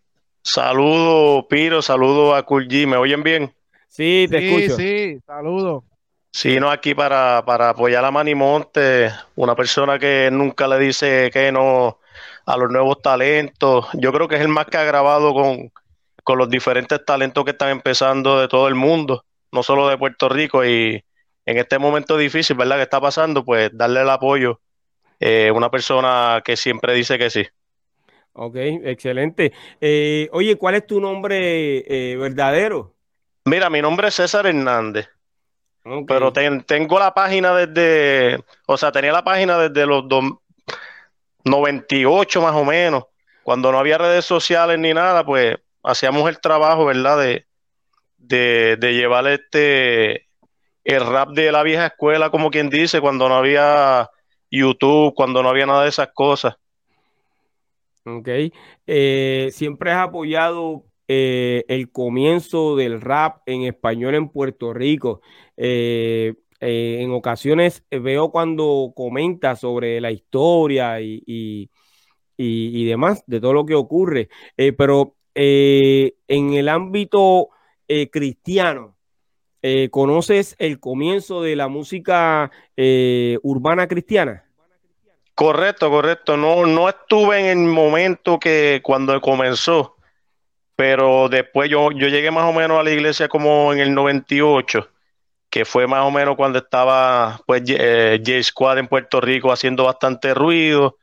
Saludos, 0.42 1.46
Piro, 1.48 1.80
saludos 1.80 2.36
a 2.36 2.42
Cool 2.42 2.68
¿Me 2.68 2.96
oyen 2.96 3.22
bien? 3.22 3.54
Sí, 3.88 4.26
te 4.28 4.46
escucho. 4.46 4.76
Sí, 4.76 5.18
saludos. 5.26 5.84
Sí, 6.34 6.58
no, 6.58 6.68
aquí 6.68 6.96
para, 6.96 7.44
para 7.46 7.70
apoyar 7.70 8.04
a 8.04 8.10
Manny 8.10 8.34
Monte, 8.34 9.08
una 9.36 9.54
persona 9.54 10.00
que 10.00 10.30
nunca 10.32 10.66
le 10.66 10.80
dice 10.80 11.30
que 11.32 11.52
no 11.52 12.00
a 12.44 12.56
los 12.56 12.72
nuevos 12.72 13.00
talentos. 13.00 13.86
Yo 13.94 14.12
creo 14.12 14.26
que 14.26 14.34
es 14.34 14.40
el 14.40 14.48
más 14.48 14.66
que 14.66 14.76
ha 14.76 14.82
grabado 14.82 15.32
con, 15.32 15.70
los 16.36 16.50
diferentes 16.50 17.04
talentos 17.04 17.44
que 17.44 17.52
están 17.52 17.70
empezando 17.70 18.40
de 18.40 18.48
todo 18.48 18.66
el 18.66 18.74
mundo, 18.74 19.24
no 19.52 19.62
solo 19.62 19.88
de 19.88 19.96
Puerto 19.96 20.28
Rico. 20.28 20.64
Y 20.64 21.04
en 21.46 21.56
este 21.56 21.78
momento 21.78 22.16
difícil, 22.16 22.56
¿verdad? 22.56 22.78
Que 22.78 22.82
está 22.82 23.00
pasando, 23.00 23.44
pues 23.44 23.70
darle 23.72 24.02
el 24.02 24.10
apoyo. 24.10 24.60
Eh, 25.20 25.52
una 25.52 25.70
persona 25.70 26.42
que 26.44 26.56
siempre 26.56 26.94
dice 26.94 27.16
que 27.16 27.30
sí. 27.30 27.46
Ok, 28.32 28.56
excelente. 28.56 29.52
Eh, 29.80 30.28
oye, 30.32 30.56
¿cuál 30.56 30.74
es 30.74 30.84
tu 30.84 31.00
nombre 31.00 31.84
eh, 31.86 32.16
verdadero? 32.16 32.92
Mira, 33.44 33.70
mi 33.70 33.80
nombre 33.80 34.08
es 34.08 34.14
César 34.14 34.48
Hernández. 34.48 35.08
Pero 36.06 36.32
tengo 36.32 36.98
la 36.98 37.12
página 37.12 37.54
desde, 37.54 38.42
o 38.66 38.76
sea, 38.76 38.90
tenía 38.90 39.12
la 39.12 39.22
página 39.22 39.58
desde 39.58 39.86
los 39.86 40.04
98 41.44 42.42
más 42.42 42.54
o 42.54 42.64
menos. 42.64 43.04
Cuando 43.42 43.70
no 43.70 43.78
había 43.78 43.98
redes 43.98 44.24
sociales 44.24 44.78
ni 44.78 44.94
nada, 44.94 45.26
pues 45.26 45.56
hacíamos 45.82 46.26
el 46.30 46.40
trabajo, 46.40 46.86
¿verdad? 46.86 47.18
De, 47.18 47.46
de, 48.16 48.76
de 48.78 48.94
llevar 48.94 49.26
este, 49.26 50.26
el 50.84 51.06
rap 51.06 51.30
de 51.30 51.52
la 51.52 51.62
vieja 51.62 51.86
escuela, 51.86 52.30
como 52.30 52.50
quien 52.50 52.70
dice, 52.70 53.02
cuando 53.02 53.28
no 53.28 53.36
había 53.36 54.08
YouTube, 54.50 55.14
cuando 55.14 55.42
no 55.42 55.50
había 55.50 55.66
nada 55.66 55.82
de 55.82 55.90
esas 55.90 56.08
cosas. 56.14 56.56
Ok. 58.06 58.28
Eh, 58.86 59.48
siempre 59.52 59.92
has 59.92 60.08
apoyado 60.08 60.84
eh, 61.08 61.64
el 61.68 61.90
comienzo 61.90 62.76
del 62.76 63.00
rap 63.00 63.42
en 63.46 63.62
español 63.62 64.14
en 64.14 64.28
Puerto 64.28 64.72
Rico. 64.72 65.20
Eh, 65.56 66.34
en 66.60 67.10
ocasiones 67.12 67.84
veo 67.90 68.30
cuando 68.30 68.92
comenta 68.96 69.54
sobre 69.54 70.00
la 70.00 70.10
historia 70.10 71.00
y, 71.02 71.68
y, 72.36 72.84
demás, 72.86 73.22
de 73.26 73.38
todo 73.38 73.52
lo 73.52 73.66
que 73.66 73.74
ocurre, 73.74 74.30
pero 74.56 75.14
en 75.34 76.54
el 76.54 76.68
ámbito 76.70 77.50
cristiano, 78.10 78.96
¿conoces 79.90 80.56
el 80.58 80.80
comienzo 80.80 81.42
de 81.42 81.54
la 81.54 81.68
música 81.68 82.50
urbana 83.42 83.86
cristiana? 83.86 84.44
Correcto, 85.34 85.90
correcto. 85.90 86.36
No, 86.36 86.64
no 86.64 86.88
estuve 86.88 87.50
en 87.50 87.58
el 87.58 87.66
momento 87.66 88.38
que 88.38 88.80
cuando 88.84 89.20
comenzó, 89.20 89.93
pero 90.76 91.28
después 91.28 91.70
yo, 91.70 91.90
yo 91.92 92.08
llegué 92.08 92.30
más 92.30 92.44
o 92.44 92.52
menos 92.52 92.78
a 92.78 92.82
la 92.82 92.90
iglesia 92.90 93.28
como 93.28 93.72
en 93.72 93.80
el 93.80 93.94
98, 93.94 94.88
que 95.50 95.64
fue 95.64 95.86
más 95.86 96.04
o 96.04 96.10
menos 96.10 96.36
cuando 96.36 96.58
estaba 96.58 97.40
pues 97.46 97.62
eh, 97.68 98.20
J-Squad 98.24 98.78
en 98.78 98.88
Puerto 98.88 99.20
Rico 99.20 99.52
haciendo 99.52 99.84
bastante 99.84 100.34
ruido, 100.34 100.98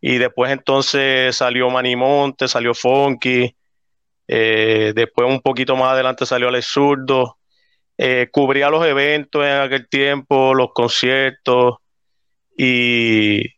y 0.00 0.18
después 0.18 0.52
entonces 0.52 1.34
salió 1.36 1.70
Manimonte, 1.70 2.48
salió 2.48 2.74
Funky, 2.74 3.54
eh, 4.28 4.92
después 4.94 5.28
un 5.28 5.40
poquito 5.40 5.76
más 5.76 5.92
adelante 5.92 6.26
salió 6.26 6.48
Alex 6.48 6.66
Zurdo, 6.66 7.38
eh, 7.98 8.28
cubría 8.30 8.70
los 8.70 8.84
eventos 8.86 9.44
en 9.44 9.52
aquel 9.60 9.88
tiempo, 9.88 10.54
los 10.54 10.72
conciertos, 10.72 11.76
y 12.56 13.55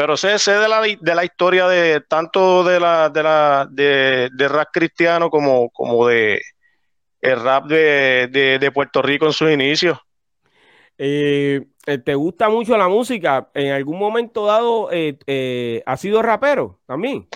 pero 0.00 0.16
sé, 0.16 0.38
sé 0.38 0.52
de 0.52 0.66
la, 0.66 0.80
de 0.80 1.14
la 1.14 1.24
historia 1.26 1.68
de 1.68 2.00
tanto 2.00 2.64
de 2.64 2.80
la 2.80 3.10
de 3.10 3.22
la 3.22 3.68
de, 3.70 4.48
rap 4.48 4.68
cristiano 4.72 5.28
como, 5.28 5.68
como 5.68 6.06
de 6.06 6.40
el 7.20 7.38
rap 7.38 7.66
de, 7.66 8.70
Puerto 8.72 9.02
Rico 9.02 9.26
en 9.26 9.34
sus 9.34 9.50
inicios. 9.50 9.98
Eh, 10.96 11.66
eh, 11.86 11.98
¿Te 11.98 12.14
gusta 12.14 12.48
mucho 12.48 12.78
la 12.78 12.88
música? 12.88 13.50
¿En 13.52 13.72
algún 13.72 13.98
momento 13.98 14.46
dado 14.46 14.88
eh, 14.90 15.82
has 15.84 16.00
sido 16.00 16.22
rapero 16.22 16.80
también? 16.86 17.28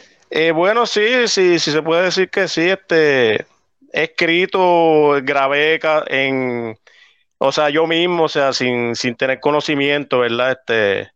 bueno, 0.54 0.86
sí, 0.86 1.28
sí, 1.28 1.58
sí 1.58 1.70
se 1.70 1.82
puede 1.82 2.04
decir 2.04 2.30
que 2.30 2.48
sí. 2.48 2.70
Este, 2.70 3.34
he 3.34 4.04
escrito, 4.04 5.20
grabé 5.22 5.78
en, 6.06 6.78
o 7.36 7.52
sea, 7.52 7.68
yo 7.68 7.86
mismo, 7.86 8.24
o 8.24 8.28
sea, 8.30 8.54
sin, 8.54 8.96
sin 8.96 9.16
tener 9.16 9.38
conocimiento, 9.38 10.20
¿verdad? 10.20 10.52
Este, 10.52 11.13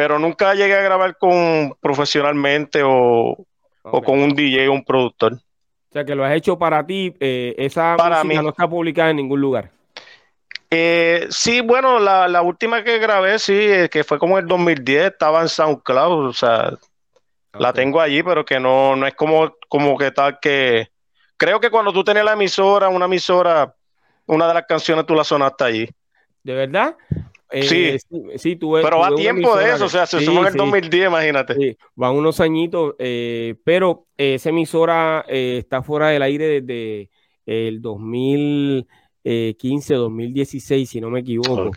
pero 0.00 0.18
nunca 0.18 0.54
llegué 0.54 0.74
a 0.74 0.80
grabar 0.80 1.18
con 1.18 1.76
profesionalmente 1.78 2.80
o, 2.82 3.36
con 3.82 4.18
un 4.18 4.34
DJ 4.34 4.66
o 4.66 4.72
un 4.72 4.82
productor. 4.82 5.34
O 5.34 5.92
sea, 5.92 6.06
que 6.06 6.14
lo 6.14 6.24
has 6.24 6.32
hecho 6.32 6.58
para 6.58 6.86
ti, 6.86 7.14
eh, 7.20 7.54
esa 7.58 7.96
para 7.98 8.24
música 8.24 8.40
no 8.40 8.48
está 8.48 8.66
publicada 8.66 9.10
en 9.10 9.16
ningún 9.16 9.42
lugar. 9.42 9.70
Eh, 10.70 11.26
sí, 11.28 11.60
bueno, 11.60 11.98
la, 11.98 12.40
última 12.40 12.82
que 12.82 12.98
grabé, 12.98 13.38
sí, 13.38 13.52
eh, 13.52 13.90
que 13.90 14.02
fue 14.02 14.18
como 14.18 14.38
el 14.38 14.46
2010, 14.46 15.12
estaba 15.12 15.42
en 15.42 15.50
SoundCloud, 15.50 16.28
o 16.28 16.32
sea, 16.32 16.72
la 17.52 17.74
tengo 17.74 18.00
allí, 18.00 18.22
pero 18.22 18.42
que 18.42 18.58
no, 18.58 18.96
no 18.96 19.06
es 19.06 19.12
como, 19.12 19.54
como 19.68 19.98
que 19.98 20.12
tal 20.12 20.38
que... 20.40 20.88
Creo 21.36 21.60
que 21.60 21.68
cuando 21.68 21.92
tú 21.92 22.02
tenías 22.02 22.24
la 22.24 22.32
emisora, 22.32 22.88
una 22.88 23.04
emisora, 23.04 23.74
una 24.24 24.48
de 24.48 24.54
las 24.54 24.64
canciones 24.64 25.04
tú 25.04 25.14
la 25.14 25.24
sonaste 25.24 25.62
allí. 25.62 25.88
¿De 26.42 26.54
verdad? 26.54 26.96
Eh, 27.52 27.64
sí, 27.64 27.96
sí, 28.36 28.56
pero 28.56 28.98
va 28.98 29.14
tiempo 29.14 29.56
de 29.56 29.70
eso, 29.70 29.86
o 29.86 29.88
sea, 29.88 30.06
se 30.06 30.20
sumó 30.20 30.42
en 30.42 30.48
el 30.48 30.54
2010, 30.54 31.08
imagínate. 31.08 31.54
Sí, 31.54 31.76
van 31.94 32.14
unos 32.14 32.40
añitos, 32.40 32.94
eh, 32.98 33.54
pero 33.64 34.06
esa 34.16 34.50
emisora 34.50 35.24
eh, 35.28 35.58
está 35.58 35.82
fuera 35.82 36.08
del 36.08 36.22
aire 36.22 36.60
desde 36.60 37.10
el 37.46 37.82
2015, 37.82 39.94
2016, 39.94 40.88
si 40.88 41.00
no 41.00 41.10
me 41.10 41.20
equivoco. 41.20 41.70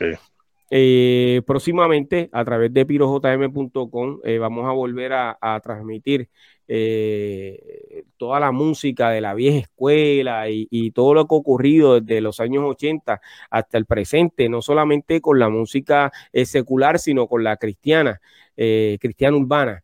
próximamente, 1.46 2.30
a 2.32 2.46
través 2.46 2.74
de 2.74 2.86
pirojm.com, 2.86 4.20
vamos 4.40 4.66
a 4.66 4.72
volver 4.72 5.14
a, 5.14 5.38
a 5.42 5.60
transmitir 5.60 6.30
eh, 6.68 8.04
toda 8.18 8.40
la 8.40 8.52
música 8.52 9.10
de 9.10 9.22
la 9.22 9.34
vieja 9.34 9.60
escuela 9.60 10.50
y, 10.50 10.92
todo 10.92 11.14
lo 11.14 11.28
que 11.28 11.36
ha 11.36 11.38
ocurrido 11.38 12.00
desde 12.00 12.22
los 12.22 12.40
años 12.40 12.64
80 12.66 13.22
hasta 13.50 13.78
el 13.78 13.86
presente, 13.86 14.48
no 14.50 14.62
solamente 14.62 15.22
con 15.22 15.40
la 15.40 15.50
música 15.50 16.12
eh, 16.32 16.46
secular, 16.46 17.00
sino 17.00 17.28
con 17.28 17.44
la 17.44 17.58
cristiana, 17.58 18.22
eh, 18.56 18.98
cristiana 19.02 19.38
urbana. 19.38 19.84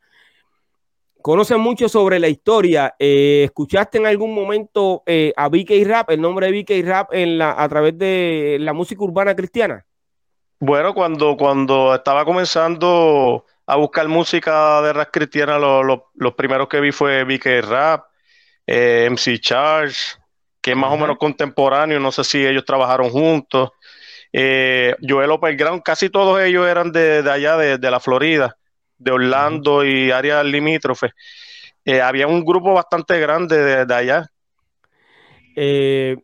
Conocen 1.21 1.59
mucho 1.59 1.89
sobre 1.89 2.17
la 2.17 2.29
historia. 2.29 2.95
¿Escuchaste 2.97 3.97
en 3.97 4.05
algún 4.05 4.33
momento 4.33 5.03
a 5.35 5.49
BK 5.49 5.85
Rap, 5.85 6.11
el 6.11 6.21
nombre 6.21 6.49
de 6.49 6.61
BK 6.61 6.87
Rap 6.87 7.13
en 7.13 7.37
la, 7.37 7.61
a 7.61 7.67
través 7.67 7.97
de 7.97 8.57
la 8.61 8.71
música 8.71 9.03
urbana 9.03 9.35
cristiana? 9.35 9.85
Bueno, 10.61 10.93
cuando, 10.93 11.37
cuando 11.37 11.95
estaba 11.95 12.25
comenzando 12.25 13.45
a 13.69 13.75
buscar 13.75 14.07
música 14.07 14.81
de 14.81 14.93
rap 14.93 15.11
cristiana, 15.11 15.59
los 15.59 16.33
primeros 16.35 16.67
que 16.67 16.79
vi 16.79 16.91
fue 16.91 17.23
BK 17.23 17.61
Rap, 17.61 18.03
eh, 18.65 19.07
MC 19.11 19.39
Charge, 19.39 20.17
que 20.59 20.71
es 20.71 20.77
más 20.77 20.91
o 20.91 20.97
menos 20.97 21.19
contemporáneo, 21.19 21.99
no 21.99 22.11
sé 22.11 22.23
si 22.23 22.43
ellos 22.43 22.65
trabajaron 22.65 23.11
juntos. 23.11 23.69
Eh, 24.33 24.95
Joel 25.07 25.37
Ground, 25.55 25.83
casi 25.83 26.09
todos 26.09 26.41
ellos 26.41 26.67
eran 26.67 26.91
de, 26.91 27.19
allá, 27.29 27.57
de, 27.57 27.91
la 27.91 27.99
Florida, 27.99 28.57
de 28.97 29.11
Orlando 29.11 29.85
y 29.85 30.09
áreas 30.09 30.43
limítrofes. 30.45 31.11
Eh, 31.85 32.01
había 32.01 32.25
un 32.25 32.43
grupo 32.43 32.73
bastante 32.73 33.19
grande 33.19 33.85
de, 33.85 33.93
allá. 33.93 34.31
Eh, 35.55 36.17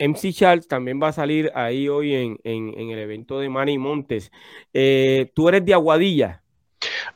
MC 0.00 0.32
Charles 0.32 0.66
también 0.66 1.00
va 1.00 1.08
a 1.08 1.12
salir 1.12 1.52
ahí 1.54 1.88
hoy 1.88 2.12
en, 2.42 2.90
el 2.90 2.98
evento 2.98 3.38
de 3.38 3.48
Manny 3.48 3.78
Montes. 3.78 4.32
¿Tú 4.72 5.48
eres 5.48 5.64
de 5.64 5.74
Aguadilla? 5.74 6.42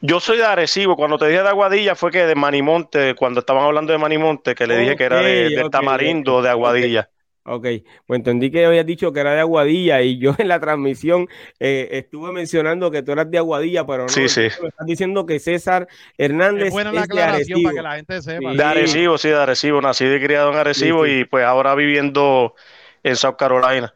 Yo 0.03 0.18
soy 0.18 0.38
de 0.38 0.44
Arecibo. 0.44 0.96
Cuando 0.96 1.16
te 1.16 1.28
dije 1.28 1.42
de 1.42 1.48
Aguadilla 1.48 1.94
fue 1.94 2.11
que 2.11 2.26
de 2.26 2.34
Manimonte, 2.34 3.14
cuando 3.14 3.40
estaban 3.40 3.62
hablando 3.64 3.92
de 3.92 3.98
Manimonte, 3.98 4.55
que 4.55 4.66
le 4.66 4.76
dije 4.76 4.96
que 4.96 5.05
era 5.05 5.22
de, 5.22 5.68
Tamarindo, 5.70 6.42
de 6.42 6.50
Aguadilla. 6.50 7.09
Ok, 7.44 7.66
pues 8.07 8.18
entendí 8.18 8.53
que 8.53 8.64
habías 8.64 8.86
dicho 8.86 9.12
que 9.12 9.18
era 9.18 9.34
de 9.34 9.40
Aguadilla 9.40 10.00
y 10.03 10.18
yo 10.18 10.34
en 10.38 10.48
la 10.48 10.61
transmisión 10.61 11.28
eh, 11.59 11.88
estuve 11.92 12.32
mencionando 12.32 12.90
que 12.90 13.03
tú 13.03 13.12
eras 13.12 13.30
de 13.30 13.38
Aguadilla, 13.38 13.86
pero 13.86 14.03
no. 14.03 14.09
Sí, 14.09 14.28
sí. 14.28 14.42
Me 14.61 14.68
estás 14.68 14.86
diciendo 14.86 15.24
que 15.24 15.38
César 15.38 15.88
Hernández. 16.18 16.68
Es 16.68 16.72
buena 16.72 16.92
la 16.92 17.03
aclaración 17.03 17.62
para 17.62 17.74
que 17.74 17.82
la 17.82 17.96
gente 17.96 18.22
sepa. 18.22 18.53
De 18.53 18.62
Arecibo, 18.62 19.18
sí, 19.18 19.28
de 19.28 19.36
Arecibo. 19.36 19.80
Nací 19.80 20.05
y 20.05 20.20
criado 20.20 20.53
en 20.53 20.59
Arecibo 20.59 21.07
y 21.07 21.24
pues 21.24 21.44
ahora 21.44 21.74
viviendo 21.74 22.55
en 23.03 23.16
South 23.16 23.36
Carolina. 23.36 23.94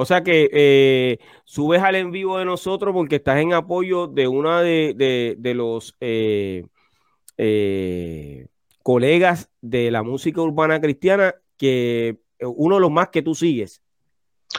O 0.00 0.04
sea 0.04 0.22
que 0.22 0.48
eh, 0.52 1.18
subes 1.44 1.82
al 1.82 1.96
en 1.96 2.12
vivo 2.12 2.38
de 2.38 2.44
nosotros 2.44 2.94
porque 2.94 3.16
estás 3.16 3.38
en 3.38 3.52
apoyo 3.52 4.06
de 4.06 4.28
una 4.28 4.62
de, 4.62 5.34
los 5.56 5.96
eh, 6.00 6.64
eh, 7.36 8.46
colegas 8.84 9.50
de 9.60 9.90
la 9.90 10.04
música 10.04 10.40
urbana 10.40 10.80
cristiana, 10.80 11.34
que 11.56 12.16
uno 12.40 12.76
de 12.76 12.80
los 12.80 12.92
más 12.92 13.08
que 13.08 13.22
tú 13.22 13.34
sigues. 13.34 13.82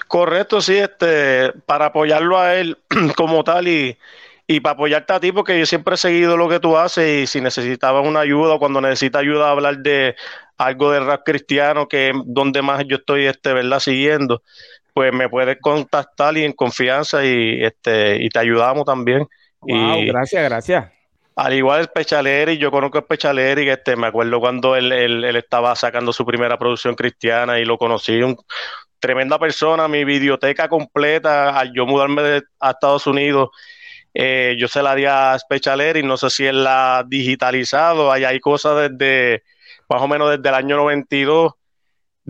Correcto, 0.09 0.59
sí, 0.59 0.75
este, 0.75 1.53
para 1.65 1.85
apoyarlo 1.85 2.37
a 2.37 2.55
él 2.55 2.77
como 3.15 3.41
tal 3.45 3.69
y, 3.69 3.97
y 4.45 4.59
para 4.59 4.73
apoyarte 4.73 5.13
a 5.13 5.19
ti, 5.21 5.31
porque 5.31 5.57
yo 5.57 5.65
siempre 5.65 5.95
he 5.95 5.97
seguido 5.97 6.35
lo 6.35 6.49
que 6.49 6.59
tú 6.59 6.75
haces 6.75 7.23
y 7.23 7.27
si 7.27 7.39
necesitabas 7.39 8.05
una 8.05 8.19
ayuda 8.19 8.55
o 8.55 8.59
cuando 8.59 8.81
necesitas 8.81 9.21
ayuda 9.21 9.51
hablar 9.51 9.77
de 9.77 10.17
algo 10.57 10.91
de 10.91 10.99
rap 10.99 11.23
cristiano, 11.23 11.87
que 11.87 12.09
es 12.09 12.15
donde 12.25 12.61
más 12.61 12.83
yo 12.85 12.97
estoy, 12.97 13.25
este, 13.25 13.53
¿verdad? 13.53 13.79
Siguiendo 13.79 14.43
pues 14.93 15.13
me 15.13 15.29
puedes 15.29 15.57
contactar 15.59 16.37
y 16.37 16.43
en 16.43 16.53
confianza 16.53 17.25
y 17.25 17.63
este 17.63 18.23
y 18.23 18.29
te 18.29 18.39
ayudamos 18.39 18.85
también. 18.85 19.27
y, 19.65 20.05
gracias, 20.07 20.43
gracias. 20.43 20.91
Al 21.35 21.53
igual 21.53 21.79
el 21.79 21.87
Pechaleri, 21.87 22.57
yo 22.57 22.69
conozco 22.69 22.97
el 22.97 23.05
Pechaleri, 23.05 23.63
que 23.63 23.71
este, 23.71 23.95
me 23.95 24.07
acuerdo 24.07 24.41
cuando 24.41 24.75
él, 24.75 25.23
estaba 25.37 25.73
sacando 25.75 26.11
su 26.11 26.25
primera 26.25 26.57
producción 26.57 26.95
cristiana 26.95 27.59
y 27.59 27.65
lo 27.65 27.77
conocí, 27.77 28.21
un, 28.21 28.35
tremenda 28.99 29.39
persona, 29.39 29.87
mi 29.87 30.03
videoteca 30.03 30.67
completa, 30.67 31.57
al 31.57 31.73
yo 31.73 31.85
mudarme 31.85 32.21
de, 32.21 32.43
a 32.59 32.71
Estados 32.71 33.07
Unidos, 33.07 33.49
eh, 34.13 34.55
yo 34.59 34.67
se 34.67 34.83
la 34.83 34.95
di 34.95 35.05
a 35.05 35.37
Spechaleri, 35.39 36.03
no 36.03 36.17
sé 36.17 36.29
si 36.29 36.45
él 36.45 36.63
la 36.63 36.97
ha 36.97 37.03
digitalizado, 37.03 38.11
ahí 38.11 38.25
hay 38.25 38.39
cosas 38.39 38.91
desde, 38.91 39.43
más 39.87 40.01
o 40.01 40.07
menos 40.07 40.29
desde 40.29 40.49
el 40.49 40.55
año 40.55 40.75
92, 40.75 41.53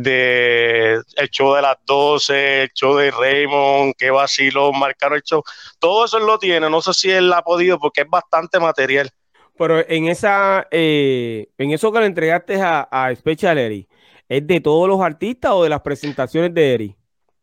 de 0.01 1.01
el 1.15 1.29
show 1.29 1.53
de 1.55 1.61
las 1.61 1.77
12, 1.85 2.63
el 2.63 2.69
show 2.73 2.95
de 2.95 3.11
Raymond, 3.11 3.93
que 3.97 4.09
vacilo, 4.11 4.71
marcaron 4.71 5.17
el 5.17 5.23
show. 5.23 5.43
Todo 5.79 6.05
eso 6.05 6.17
él 6.17 6.25
lo 6.25 6.39
tiene. 6.39 6.69
No 6.69 6.81
sé 6.81 6.93
si 6.93 7.11
él 7.11 7.31
ha 7.33 7.41
podido 7.41 7.79
porque 7.79 8.01
es 8.01 8.09
bastante 8.09 8.59
material. 8.59 9.09
Pero 9.57 9.85
en 9.87 10.07
esa, 10.07 10.67
eh, 10.71 11.47
en 11.57 11.71
eso 11.71 11.91
que 11.91 11.99
le 11.99 12.05
entregaste 12.05 12.61
a, 12.61 12.87
a 12.89 13.13
Special 13.13 13.57
Eri, 13.57 13.87
¿es 14.29 14.47
de 14.47 14.61
todos 14.61 14.87
los 14.87 15.01
artistas 15.01 15.51
o 15.51 15.63
de 15.63 15.69
las 15.69 15.81
presentaciones 15.81 16.53
de 16.53 16.73
Eri? 16.73 16.95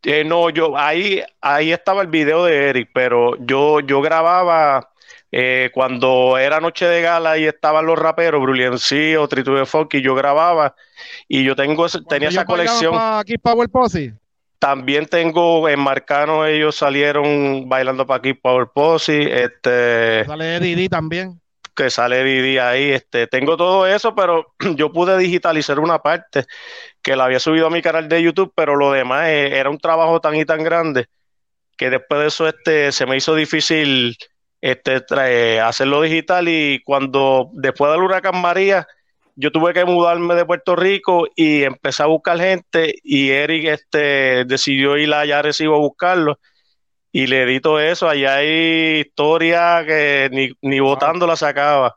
Eh, 0.02 0.24
no, 0.24 0.50
yo 0.50 0.78
ahí, 0.78 1.20
ahí 1.40 1.72
estaba 1.72 2.00
el 2.00 2.06
video 2.06 2.44
de 2.44 2.68
Eric, 2.68 2.90
pero 2.94 3.36
yo, 3.44 3.80
yo 3.80 4.00
grababa 4.00 4.90
eh, 5.38 5.70
cuando 5.74 6.38
era 6.38 6.60
noche 6.60 6.86
de 6.86 7.02
gala 7.02 7.36
y 7.36 7.44
estaban 7.44 7.84
los 7.84 7.98
raperos, 7.98 8.40
Brulien 8.40 8.78
C 8.78 9.18
o 9.18 9.28
Tritu 9.28 9.66
Funky, 9.66 10.00
yo 10.00 10.14
grababa 10.14 10.74
y 11.28 11.44
yo 11.44 11.54
tengo 11.54 11.86
tenía 12.08 12.30
esa 12.30 12.46
colección. 12.46 12.94
aquí 12.96 13.36
Power 13.36 13.68
Posse. 13.68 14.14
También 14.58 15.04
tengo 15.04 15.68
en 15.68 15.78
Marcano, 15.78 16.46
ellos 16.46 16.76
salieron 16.76 17.68
bailando 17.68 18.06
para 18.06 18.16
aquí 18.16 18.32
Power 18.32 18.68
Posse. 18.74 19.42
Este, 19.44 20.24
sale 20.24 20.58
Didi 20.58 20.88
también. 20.88 21.38
Que 21.74 21.90
sale 21.90 22.24
Didi 22.24 22.56
ahí. 22.56 22.92
Este, 22.92 23.26
tengo 23.26 23.58
todo 23.58 23.86
eso, 23.86 24.14
pero 24.14 24.54
yo 24.74 24.90
pude 24.90 25.18
digitalizar 25.18 25.80
una 25.80 25.98
parte 25.98 26.46
que 27.02 27.14
la 27.14 27.26
había 27.26 27.40
subido 27.40 27.66
a 27.66 27.70
mi 27.70 27.82
canal 27.82 28.08
de 28.08 28.22
YouTube, 28.22 28.54
pero 28.56 28.74
lo 28.74 28.90
demás 28.90 29.26
eh, 29.26 29.58
era 29.58 29.68
un 29.68 29.76
trabajo 29.76 30.18
tan 30.18 30.34
y 30.34 30.46
tan 30.46 30.64
grande 30.64 31.08
que 31.76 31.90
después 31.90 32.22
de 32.22 32.26
eso 32.28 32.48
este, 32.48 32.90
se 32.90 33.04
me 33.04 33.18
hizo 33.18 33.34
difícil 33.34 34.16
este, 34.60 35.60
hacerlo 35.60 36.02
digital 36.02 36.48
y 36.48 36.82
cuando 36.84 37.50
después 37.52 37.92
del 37.92 38.02
huracán 38.02 38.40
María, 38.40 38.86
yo 39.34 39.52
tuve 39.52 39.74
que 39.74 39.84
mudarme 39.84 40.34
de 40.34 40.46
Puerto 40.46 40.76
Rico 40.76 41.26
y 41.36 41.62
empecé 41.62 42.02
a 42.02 42.06
buscar 42.06 42.38
gente 42.38 42.94
y 43.02 43.30
Eric 43.30 43.66
este, 43.66 44.44
decidió 44.46 44.96
ir 44.96 45.12
allá 45.12 45.42
recibo 45.42 45.76
a 45.76 45.80
buscarlo 45.80 46.38
y 47.12 47.26
le 47.26 47.42
edito 47.42 47.80
eso, 47.80 48.08
allá 48.08 48.36
hay 48.36 49.00
historia 49.00 49.84
que 49.86 50.28
ni, 50.32 50.50
ni 50.60 50.80
votando 50.80 51.26
la 51.26 51.36
sacaba. 51.36 51.96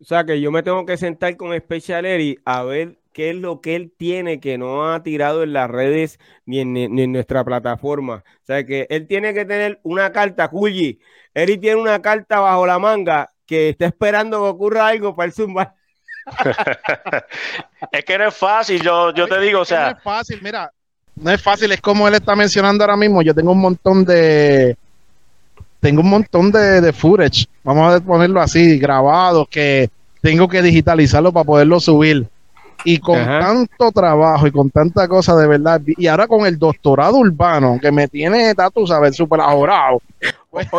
O 0.00 0.04
sea 0.04 0.24
que 0.24 0.40
yo 0.40 0.50
me 0.50 0.62
tengo 0.62 0.84
que 0.84 0.96
sentar 0.96 1.36
con 1.36 1.56
Special 1.56 2.04
Eric 2.04 2.40
a 2.44 2.64
ver 2.64 2.98
qué 3.16 3.30
es 3.30 3.36
lo 3.36 3.62
que 3.62 3.76
él 3.76 3.94
tiene 3.96 4.40
que 4.40 4.58
no 4.58 4.92
ha 4.92 5.02
tirado 5.02 5.42
en 5.42 5.54
las 5.54 5.70
redes 5.70 6.20
ni 6.44 6.60
en, 6.60 6.74
ni 6.74 7.02
en 7.02 7.12
nuestra 7.12 7.42
plataforma. 7.44 8.16
O 8.16 8.46
sea 8.46 8.66
que 8.66 8.86
él 8.90 9.06
tiene 9.06 9.32
que 9.32 9.46
tener 9.46 9.80
una 9.84 10.12
carta, 10.12 10.48
Culli, 10.48 11.00
Eric 11.32 11.62
tiene 11.62 11.80
una 11.80 12.02
carta 12.02 12.40
bajo 12.40 12.66
la 12.66 12.78
manga 12.78 13.30
que 13.46 13.70
está 13.70 13.86
esperando 13.86 14.42
que 14.42 14.48
ocurra 14.50 14.88
algo 14.88 15.16
para 15.16 15.28
el 15.28 15.32
zumba. 15.32 15.74
es 17.90 18.04
que 18.04 18.18
no 18.18 18.28
es 18.28 18.34
fácil, 18.34 18.82
yo, 18.82 19.14
yo 19.14 19.26
te 19.26 19.40
digo, 19.40 19.60
o 19.60 19.64
sea. 19.64 19.92
No 19.92 19.96
es 19.96 20.02
fácil, 20.02 20.40
mira, 20.42 20.70
no 21.14 21.30
es 21.30 21.42
fácil, 21.42 21.72
es 21.72 21.80
como 21.80 22.06
él 22.06 22.12
está 22.16 22.36
mencionando 22.36 22.84
ahora 22.84 22.98
mismo. 22.98 23.22
Yo 23.22 23.34
tengo 23.34 23.52
un 23.52 23.62
montón 23.62 24.04
de. 24.04 24.76
Tengo 25.80 26.02
un 26.02 26.10
montón 26.10 26.52
de, 26.52 26.82
de 26.82 26.92
footage, 26.92 27.46
vamos 27.64 27.94
a 27.94 28.00
ponerlo 28.00 28.42
así, 28.42 28.78
grabados, 28.78 29.48
que 29.48 29.88
tengo 30.20 30.46
que 30.48 30.60
digitalizarlo 30.60 31.32
para 31.32 31.44
poderlo 31.44 31.80
subir. 31.80 32.28
Y 32.84 32.98
con 32.98 33.16
tanto 33.24 33.90
trabajo 33.92 34.46
y 34.46 34.52
con 34.52 34.70
tanta 34.70 35.08
cosa 35.08 35.34
de 35.36 35.46
verdad, 35.46 35.80
y 35.84 36.06
ahora 36.06 36.26
con 36.26 36.46
el 36.46 36.58
doctorado 36.58 37.16
urbano, 37.16 37.78
que 37.80 37.90
me 37.90 38.08
tiene, 38.08 38.54
tú 38.72 38.86
sabes, 38.86 39.16
súper 39.16 39.40
ahorrado. 39.40 40.00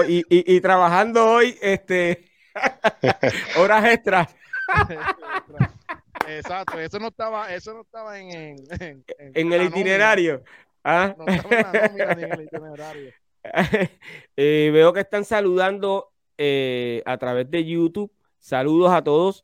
y, 0.08 0.24
y, 0.30 0.62
trabajando 0.62 1.26
hoy, 1.26 1.58
este, 1.62 2.26
horas 3.58 3.86
extras. 3.86 4.36
Exacto, 6.28 6.80
eso 6.80 7.00
no 7.00 7.08
estaba, 7.08 7.54
eso 7.54 7.74
no 7.74 7.82
estaba 7.82 8.20
en, 8.20 8.58
en, 8.80 9.04
en, 9.18 9.54
el 9.54 9.64
itinerario. 9.64 10.44
¿Ah? 10.84 11.16
No 11.18 11.26
estaba 11.26 11.72
en, 12.12 12.32
el 12.32 12.42
itinerario. 12.44 13.14
eh, 14.36 14.70
veo 14.74 14.92
que 14.92 15.00
están 15.00 15.24
saludando 15.24 16.12
eh, 16.38 17.02
a 17.06 17.18
través 17.18 17.50
de 17.50 17.66
YouTube. 17.66 18.12
Saludos 18.40 18.92
a 18.92 19.04
todos. 19.04 19.44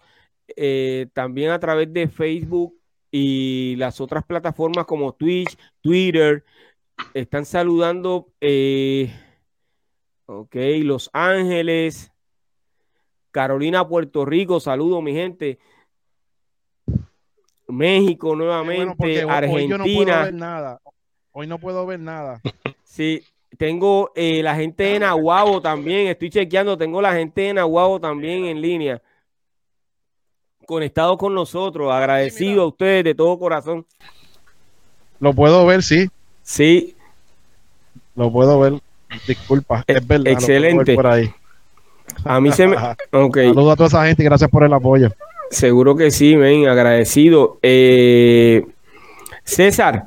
Eh, 0.56 1.08
también 1.14 1.52
a 1.52 1.60
través 1.60 1.92
de 1.92 2.08
Facebook 2.08 2.76
y 3.12 3.76
las 3.78 4.02
otras 4.02 4.24
plataformas 4.26 4.86
como 4.86 5.14
Twitch, 5.14 5.58
Twitter, 5.82 6.44
están 7.14 7.46
saludando, 7.46 8.28
eh, 8.42 9.14
ok, 10.26 10.56
Los 10.82 11.10
Ángeles, 11.14 12.12
Carolina, 13.32 13.88
Puerto 13.88 14.26
Rico, 14.26 14.60
saludo 14.60 15.02
mi 15.02 15.14
gente. 15.14 15.60
México 17.68 18.36
nuevamente, 18.36 19.22
Argentina. 19.22 19.54
Hoy 19.54 19.68
no 19.68 19.84
puedo 19.84 20.24
ver 20.24 20.34
nada. 20.34 20.82
Hoy 21.32 21.48
no 21.48 21.60
puedo 21.60 21.86
ver 21.86 22.00
nada. 22.00 22.42
Sí, 22.84 23.24
tengo 23.58 24.12
eh, 24.16 24.44
la 24.44 24.56
gente 24.56 24.84
de 24.84 25.00
Nahuabo 25.00 25.62
también, 25.62 26.08
estoy 26.08 26.30
chequeando, 26.30 26.78
tengo 26.78 27.02
la 27.02 27.14
gente 27.14 27.42
de 27.42 27.54
Nahuabo 27.54 28.00
también 28.00 28.46
en 28.46 28.62
línea 28.62 29.02
conectado 30.66 31.18
con 31.18 31.34
nosotros, 31.34 31.92
agradecido 31.92 32.64
a 32.64 32.68
ustedes 32.68 33.04
de 33.04 33.16
todo 33.16 33.38
corazón. 33.38 33.86
Lo 35.20 35.34
puedo 35.34 35.66
ver, 35.66 35.84
sí. 35.84 36.10
Sí. 36.42 36.96
Lo 38.16 38.32
puedo 38.32 38.60
ver. 38.60 38.74
Disculpa, 39.28 39.84
es 39.88 40.06
verdad. 40.06 40.28
Excelente. 40.28 40.96
por 40.96 41.08
ahí. 41.08 41.32
A 42.26 42.42
mí 42.42 42.52
se 42.52 42.68
me. 42.68 42.76
Okay. 43.12 43.50
Saludos 43.50 43.74
a 43.74 43.76
toda 43.76 43.88
esa 43.88 44.06
gente 44.06 44.24
y 44.24 44.26
gracias 44.26 44.50
por 44.50 44.64
el 44.64 44.74
apoyo. 44.74 45.10
Seguro 45.50 45.96
que 45.96 46.12
sí, 46.12 46.36
men, 46.36 46.68
agradecido. 46.68 47.60
Eh, 47.62 48.66
César, 49.44 50.06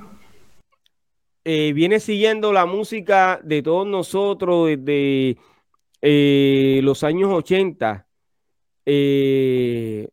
eh, 1.44 1.72
viene 1.72 2.00
siguiendo 2.00 2.52
la 2.52 2.66
música 2.66 3.40
de 3.42 3.62
todos 3.62 3.86
nosotros 3.86 4.66
desde 4.66 5.36
eh, 6.02 6.80
los 6.82 7.04
años 7.04 7.32
80. 7.32 8.06
Eh, 8.84 10.08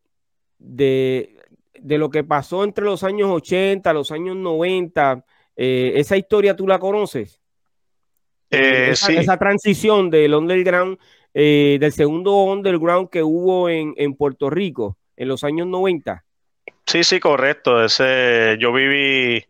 de, 0.64 1.36
lo 1.82 2.09
que 2.09 2.24
pasó 2.24 2.64
entre 2.64 2.86
los 2.86 3.03
años 3.03 3.30
80, 3.30 3.93
los 3.93 4.11
años 4.11 4.36
90. 4.36 5.26
Eh, 5.55 5.93
¿Esa 5.95 6.18
historia 6.18 6.55
tú 6.55 6.68
la 6.68 6.80
conoces? 6.80 7.39
Eh, 8.49 8.89
esa, 8.91 9.07
sí. 9.07 9.16
esa, 9.16 9.38
transición 9.38 10.09
del 10.09 10.34
underground, 10.34 10.97
eh, 11.34 11.78
del 11.80 11.91
segundo 11.91 12.43
underground 12.43 13.09
que 13.09 13.24
hubo 13.24 13.70
en, 13.70 14.16
Puerto 14.16 14.49
Rico 14.49 14.97
en 15.16 15.28
los 15.28 15.43
años 15.43 15.68
90. 15.68 16.24
Sí, 16.86 17.03
sí, 17.03 17.20
correcto. 17.20 17.84
Ese, 17.84 18.57
yo 18.59 18.72
viví, 18.72 19.43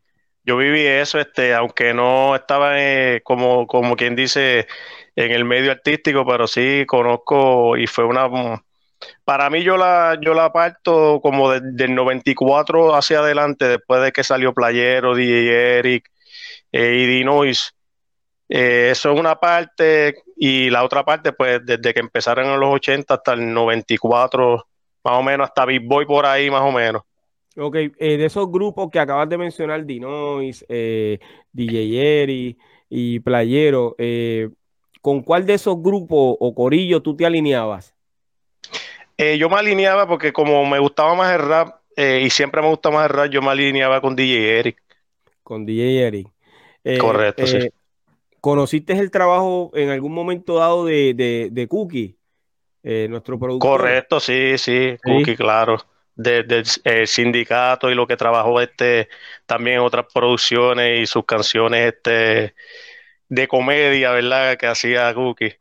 yo 0.43 0.57
viví 0.57 0.81
eso, 0.81 1.19
este, 1.19 1.53
aunque 1.53 1.93
no 1.93 2.35
estaba 2.35 2.75
como, 3.23 3.67
como 3.67 3.95
quien 3.95 4.15
dice 4.15 4.67
en 5.15 5.31
el 5.31 5.45
medio 5.45 5.71
artístico, 5.71 6.25
pero 6.25 6.47
sí 6.47 6.85
conozco 6.87 7.77
y 7.77 7.87
fue 7.87 8.05
una 8.05 8.27
para 9.25 9.49
mí 9.49 9.63
yo 9.63 9.77
la, 9.77 10.17
yo 10.21 10.33
la 10.33 10.51
parto 10.51 11.19
como 11.21 11.51
del 11.51 11.95
94 11.95 12.95
hacia 12.95 13.19
adelante, 13.19 13.65
después 13.65 14.01
de 14.01 14.11
que 14.11 14.23
salió 14.23 14.53
Playero, 14.53 15.15
DJ 15.15 15.79
Eric 15.79 16.09
eh, 16.71 16.97
y 16.99 17.05
Dinois. 17.05 17.73
Eh, 18.49 18.89
eso 18.91 19.13
es 19.13 19.19
una 19.19 19.35
parte 19.35 20.15
y 20.35 20.69
la 20.69 20.83
otra 20.83 21.05
parte, 21.05 21.31
pues 21.31 21.65
desde 21.65 21.93
que 21.93 22.01
empezaron 22.01 22.47
en 22.47 22.59
los 22.59 22.73
80 22.75 23.13
hasta 23.13 23.33
el 23.33 23.53
94, 23.53 24.65
más 25.03 25.13
o 25.13 25.23
menos, 25.23 25.47
hasta 25.47 25.65
Big 25.65 25.87
Boy 25.87 26.05
por 26.05 26.25
ahí, 26.25 26.51
más 26.51 26.61
o 26.61 26.71
menos. 26.71 27.03
Ok, 27.55 27.75
eh, 27.75 27.91
de 27.97 28.25
esos 28.25 28.51
grupos 28.51 28.89
que 28.91 28.99
acabas 28.99 29.29
de 29.29 29.37
mencionar, 29.37 29.85
Dinois, 29.85 30.65
DJ 30.67 32.23
Eric 32.23 32.57
y 32.89 33.19
Playero, 33.21 33.95
¿con 35.01 35.21
cuál 35.21 35.45
de 35.45 35.53
esos 35.53 35.81
grupos 35.81 36.35
o 36.39 36.53
corillos 36.53 37.01
tú 37.01 37.15
te 37.15 37.25
alineabas? 37.25 37.92
Eh, 39.17 39.37
yo 39.37 39.49
me 39.49 39.57
alineaba 39.57 40.07
porque 40.07 40.33
como 40.33 40.65
me 40.65 40.79
gustaba 40.79 41.13
más 41.15 41.33
el 41.33 41.47
rap 41.47 41.75
eh, 41.95 42.21
y 42.25 42.29
siempre 42.29 42.61
me 42.61 42.69
gusta 42.69 42.89
más 42.89 43.09
el 43.09 43.15
rap, 43.15 43.29
yo 43.29 43.41
me 43.41 43.49
alineaba 43.49 44.01
con 44.01 44.15
DJ 44.15 44.59
Eric. 44.59 44.81
Con 45.43 45.65
DJ 45.65 46.07
Eric. 46.07 46.27
Eh, 46.83 46.97
Correcto, 46.97 47.45
sí. 47.45 47.69
¿Conociste 48.41 48.93
el 48.93 49.11
trabajo 49.11 49.71
en 49.73 49.89
algún 49.89 50.13
momento 50.13 50.55
dado 50.55 50.85
de, 50.85 51.13
de, 51.49 51.67
Cookie, 51.67 52.17
nuestro 52.83 53.39
productor? 53.39 53.79
Correcto, 53.79 54.19
sí, 54.19 54.57
sí, 54.57 54.97
Cookie, 55.01 55.37
claro. 55.37 55.77
Del 56.15 56.65
sindicato 57.07 57.89
y 57.89 57.95
lo 57.95 58.05
que 58.05 58.17
trabajó 58.17 58.59
este 58.59 59.07
también 59.45 59.79
otras 59.79 60.05
producciones 60.13 61.01
y 61.01 61.05
sus 61.05 61.25
canciones 61.25 61.93
este 61.93 62.53
de 63.29 63.47
comedia, 63.47 64.11
¿verdad? 64.11 64.57
Que 64.57 64.67
hacía 64.67 65.13
Cookie. 65.13 65.55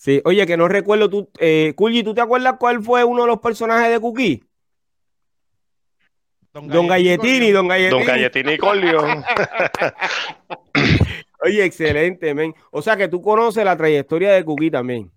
Sí, 0.00 0.22
oye, 0.24 0.46
que 0.46 0.56
no 0.56 0.66
recuerdo 0.66 1.10
tú, 1.10 1.28
eh, 1.38 1.74
¿tú 1.76 2.14
te 2.14 2.22
acuerdas 2.22 2.54
cuál 2.58 2.82
fue 2.82 3.04
uno 3.04 3.24
de 3.24 3.28
los 3.28 3.40
personajes 3.40 3.92
de 3.92 4.00
Cookie? 4.00 4.42
Don, 6.54 6.88
Galletini, 6.88 7.50
Don 7.50 7.68
Galletini. 7.68 7.98
Don 7.98 8.06
Galletini 8.06 8.56
Corleone. 8.56 9.22
Oye, 11.44 11.66
excelente, 11.66 12.32
men. 12.32 12.54
O 12.70 12.80
sea 12.80 12.96
que 12.96 13.08
tú 13.08 13.20
conoces 13.20 13.62
la 13.62 13.76
trayectoria 13.76 14.32
de 14.32 14.42
Cookie 14.42 14.70
también. 14.70 15.10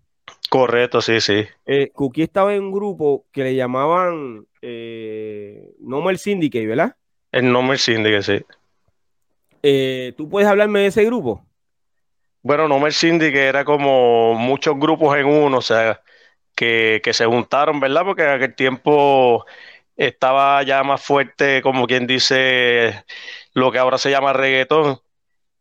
Correcto, 0.50 1.00
sí, 1.00 1.22
sí. 1.22 1.46
Eh, 1.66 1.90
Cookie 1.94 2.24
estaba 2.24 2.54
en 2.54 2.64
un 2.64 2.74
grupo 2.74 3.26
que 3.32 3.46
le 3.46 3.56
llamaban 3.56 4.46
eh, 4.62 5.76
Nomer 5.80 6.18
Syndicate, 6.18 6.68
¿verdad? 6.68 6.98
El 7.32 7.54
Nomer 7.54 7.80
Syndicate, 7.80 8.24
sí. 8.24 8.46
Eh, 9.64 10.14
¿Tú 10.18 10.28
puedes 10.28 10.50
hablarme 10.50 10.82
de 10.82 10.88
ese 10.88 11.06
grupo? 11.06 11.46
Bueno, 12.44 12.68
No 12.68 12.91
Cindy, 12.91 13.32
que 13.32 13.46
era 13.46 13.64
como 13.64 14.36
muchos 14.36 14.78
grupos 14.78 15.18
en 15.18 15.26
uno, 15.26 15.58
o 15.58 15.62
sea, 15.62 16.02
que, 16.54 17.02
se 17.14 17.26
juntaron, 17.26 17.80
¿verdad? 17.80 18.04
Porque 18.04 18.24
en 18.24 18.30
aquel 18.30 18.54
tiempo 18.54 19.46
estaba 19.96 20.62
ya 20.64 20.84
más 20.84 21.02
fuerte, 21.02 21.62
como 21.62 21.88
quien 21.88 22.06
dice, 22.06 23.06
lo 23.54 23.72
que 23.72 23.80
ahora 23.80 23.98
se 23.98 24.12
llama 24.12 24.34
reggaetón. 24.34 25.00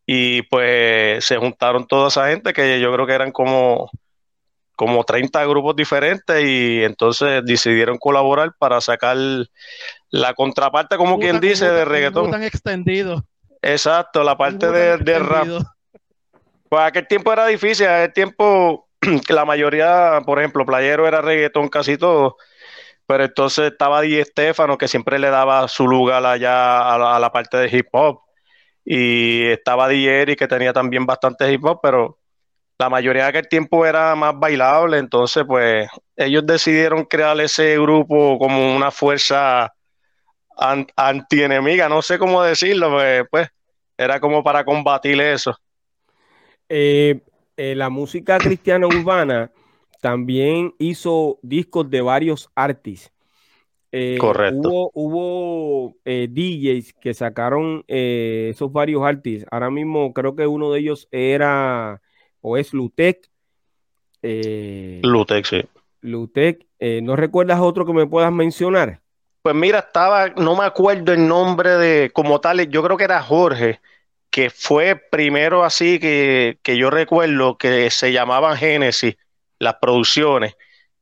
y 0.07 0.43
pues 0.43 1.25
se 1.25 1.37
juntaron 1.37 1.87
toda 1.87 2.09
esa 2.09 2.29
gente 2.29 2.53
que 2.53 2.81
yo 2.81 2.93
creo 2.93 3.07
que 3.07 3.13
eran 3.13 3.31
como, 3.31 3.89
como 4.75 5.05
30 5.05 5.45
grupos 5.47 5.77
diferentes 5.77 6.45
y 6.45 6.83
entonces 6.83 7.45
decidieron 7.45 7.99
colaborar 7.99 8.55
para 8.59 8.81
sacar 8.81 9.17
la 10.11 10.35
contraparte, 10.35 10.97
como 10.97 11.21
quien 11.21 11.41
dice, 11.41 11.71
de 11.71 11.85
reggaetón. 11.85 12.33
Tan 12.33 12.43
extendido. 12.43 13.25
Exacto, 13.63 14.25
la 14.25 14.37
parte 14.37 14.69
de, 14.69 14.99
de 14.99 15.19
rap. 15.21 15.47
Pues 16.73 16.85
aquel 16.85 17.07
tiempo 17.07 17.31
era 17.31 17.45
difícil, 17.45 17.87
aquel 17.87 18.15
tiempo 18.15 18.89
que 19.27 19.35
la 19.35 19.45
mayoría, 19.45 20.23
por 20.25 20.39
ejemplo, 20.39 20.65
playero 20.65 21.07
era 21.07 21.21
reggaetón 21.21 21.69
casi 21.69 21.99
todo, 21.99 22.39
pero 23.07 23.25
entonces 23.25 23.73
estaba 23.73 24.01
Di 24.01 24.19
Estefano 24.19 24.79
que 24.79 24.89
siempre 24.89 25.19
le 25.19 25.29
daba 25.29 25.69
su 25.69 25.87
lugar 25.87 26.25
allá 26.25 26.95
a 26.95 27.19
la, 27.21 27.31
parte 27.31 27.59
de 27.59 27.77
hip 27.77 27.89
hop 27.93 28.23
y 28.87 29.49
estaba 29.49 29.87
Di 29.89 30.07
que 30.35 30.49
tenía 30.49 30.73
también 30.73 31.05
bastante 31.05 31.53
hip 31.53 31.63
hop, 31.63 31.81
pero 31.83 32.19
la 32.79 32.89
mayoría 32.89 33.25
de 33.25 33.29
aquel 33.29 33.49
tiempo 33.49 33.85
era 33.85 34.15
más 34.15 34.33
bailable, 34.35 34.97
entonces 34.97 35.45
pues 35.47 35.91
ellos 36.17 36.47
decidieron 36.47 37.05
crear 37.05 37.39
ese 37.43 37.79
grupo 37.79 38.39
como 38.39 38.75
una 38.75 38.91
fuerza 38.91 39.75
antienemiga, 40.97 41.91
no 41.91 42.01
sé 42.01 42.19
cómo 42.19 42.43
decirlo, 42.43 42.93
pues, 42.93 43.25
pues 43.31 43.49
era 43.99 44.19
como 44.21 44.43
para 44.43 44.65
combatir 44.65 45.21
eso. 45.21 45.55
Eh, 46.75 47.21
eh, 47.59 47.75
la 47.75 47.91
música 47.91 48.39
cristiana 48.39 48.87
urbana 48.87 49.53
también 50.01 50.75
hizo 50.79 51.39
discos 51.43 51.91
de 51.91 52.01
varios 52.01 52.51
artistas. 52.55 53.13
Eh, 53.93 54.17
Correcto. 54.19 54.91
Hubo, 54.95 55.95
DJs 56.03 56.95
que 56.95 57.13
sacaron 57.13 57.85
esos 57.87 58.73
varios 58.73 59.03
artistas. 59.05 59.47
Ahora 59.53 59.71
mismo 59.71 60.15
creo 60.15 60.35
que 60.35 60.47
uno 60.47 60.73
de 60.73 60.81
ellos 60.81 61.09
era 61.11 62.01
o 62.41 62.57
es 62.57 62.73
Lutec. 62.73 63.29
Lutec, 64.23 65.45
sí. 65.45 65.63
Lutec. 66.01 66.67
¿No 67.03 67.17
recuerdas 67.17 67.61
otro 67.61 67.85
que 67.85 67.93
me 67.93 68.07
puedas 68.07 68.33
mencionar? 68.33 69.03
Pues 69.43 69.55
mira, 69.55 69.81
estaba, 69.81 70.29
no 70.31 70.57
me 70.57 70.65
acuerdo 70.65 71.13
el 71.13 71.29
nombre 71.29 71.71
de 71.73 72.11
como 72.15 72.41
tal, 72.41 72.67
yo 72.71 72.83
creo 72.83 72.97
que 72.97 73.05
era 73.05 73.21
Jorge, 73.21 73.81
que 74.33 74.49
fue 74.49 74.97
primero 74.97 75.63
así 75.63 76.01
que, 76.01 76.59
yo 76.65 76.91
recuerdo 76.91 77.59
que 77.59 77.91
se 77.91 78.13
llamaban 78.13 78.57
Génesis, 78.57 79.17
las 79.59 79.75
producciones. 79.75 80.57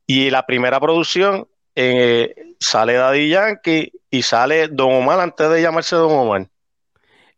Y 0.04 0.30
la 0.30 0.44
primera 0.44 0.80
producción 0.80 1.46
eh, 1.76 2.34
sale 2.58 2.94
Daddy 2.94 3.28
Yankee 3.28 3.92
y 4.10 4.22
sale 4.22 4.66
Don 4.66 4.92
Omar 4.92 5.20
antes 5.20 5.48
de 5.48 5.62
llamarse 5.62 5.94
Don 5.94 6.10
Omar. 6.10 6.48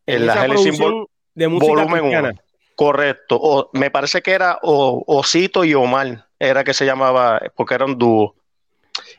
En, 0.06 0.26
la 0.26 0.36
Génesis 0.38 0.80
de 1.34 1.46
volumen 1.46 2.04
1. 2.04 2.30
Correcto. 2.74 3.38
O, 3.38 3.70
me 3.74 3.90
parece 3.90 4.22
que 4.22 4.32
era 4.32 4.58
Osito 4.62 5.62
y 5.62 5.74
Omar, 5.74 6.26
era 6.38 6.64
que 6.64 6.72
se 6.72 6.86
llamaba, 6.86 7.38
porque 7.54 7.74
era 7.74 7.84
un 7.84 7.98
dúo. 7.98 8.34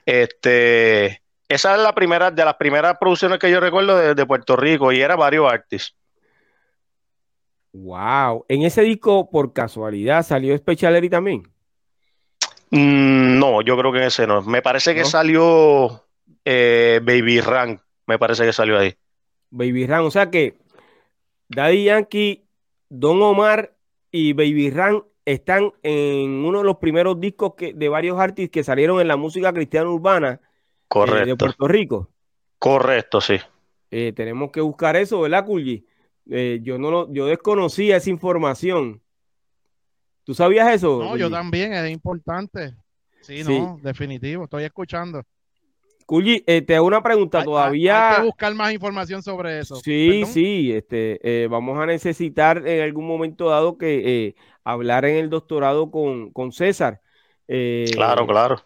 Este, 0.07 1.21
esa 1.47 1.75
es 1.75 1.81
la 1.81 1.93
primera, 1.93 2.31
de 2.31 2.43
las 2.43 2.55
primeras 2.55 2.97
producciones 2.99 3.37
que 3.37 3.51
yo 3.51 3.59
recuerdo 3.59 3.95
de, 3.95 4.15
de 4.15 4.25
Puerto 4.25 4.55
Rico 4.55 4.91
y 4.91 5.01
era 5.01 5.15
varios 5.15 5.53
artistas. 5.53 6.02
Wow. 7.73 8.45
¿En 8.47 8.61
ese 8.61 8.83
disco, 8.83 9.29
por 9.29 9.51
casualidad, 9.51 10.23
salió 10.23 10.55
Special 10.55 11.09
también? 11.09 11.43
Mm, 12.69 13.39
no, 13.39 13.61
yo 13.61 13.77
creo 13.77 13.91
que 13.91 13.97
en 13.97 14.05
ese 14.05 14.25
no. 14.27 14.41
Me 14.43 14.61
parece 14.61 14.95
que 14.95 15.05
salió 15.05 16.05
eh, 16.45 17.01
Baby 17.03 17.41
Run. 17.41 17.79
Me 18.07 18.19
parece 18.19 18.45
que 18.45 18.53
salió 18.53 18.77
ahí. 18.77 18.95
Baby 19.49 19.87
Run. 19.87 20.05
O 20.05 20.11
sea 20.11 20.29
que 20.29 20.57
Daddy 21.49 21.85
Yankee, 21.85 22.45
Don 22.89 23.21
Omar 23.21 23.75
y 24.11 24.33
Baby 24.33 24.69
Run 24.69 25.03
están 25.25 25.71
en 25.81 26.45
uno 26.45 26.59
de 26.59 26.65
los 26.65 26.77
primeros 26.77 27.19
discos 27.19 27.53
que, 27.55 27.73
de 27.73 27.89
varios 27.89 28.19
artistas 28.19 28.51
que 28.51 28.63
salieron 28.63 29.01
en 29.01 29.07
la 29.07 29.17
música 29.17 29.53
cristiana 29.53 29.89
urbana 29.89 30.41
eh, 30.93 31.25
de 31.25 31.35
Puerto 31.35 31.67
Rico. 31.67 32.09
Correcto, 32.59 33.19
sí. 33.19 33.39
Eh, 33.89 34.13
tenemos 34.15 34.51
que 34.51 34.61
buscar 34.61 34.95
eso, 34.95 35.21
¿verdad, 35.21 35.45
Kulji? 35.45 35.85
Eh, 36.29 36.59
yo 36.61 36.77
no 36.77 36.89
lo, 36.89 37.13
yo 37.13 37.25
desconocía 37.25 37.97
esa 37.97 38.09
información. 38.09 39.01
¿Tú 40.23 40.33
sabías 40.33 40.73
eso? 40.73 41.03
No, 41.03 41.17
yo 41.17 41.29
también, 41.29 41.73
es 41.73 41.91
importante. 41.91 42.75
Sí, 43.21 43.43
no, 43.43 43.79
definitivo, 43.81 44.45
estoy 44.45 44.63
escuchando. 44.63 45.23
Culli, 46.05 46.43
eh, 46.45 46.61
te 46.61 46.75
hago 46.75 46.87
una 46.87 47.01
pregunta, 47.01 47.43
todavía... 47.43 48.09
Hay, 48.11 48.15
que 48.17 48.25
buscar 48.25 48.53
más 48.53 48.73
información 48.73 49.23
sobre 49.23 49.59
eso. 49.59 49.77
Sí, 49.77 50.25
sí, 50.25 50.71
este, 50.73 51.19
eh, 51.23 51.47
vamos 51.47 51.79
a 51.79 51.85
necesitar 51.85 52.67
en 52.67 52.83
algún 52.83 53.07
momento 53.07 53.49
dado 53.49 53.77
que 53.77 54.35
hablar 54.63 55.05
en 55.05 55.15
el 55.15 55.29
doctorado 55.29 55.91
con, 55.91 56.31
con 56.31 56.51
César. 56.51 57.01
claro, 57.47 58.27
claro. 58.27 58.61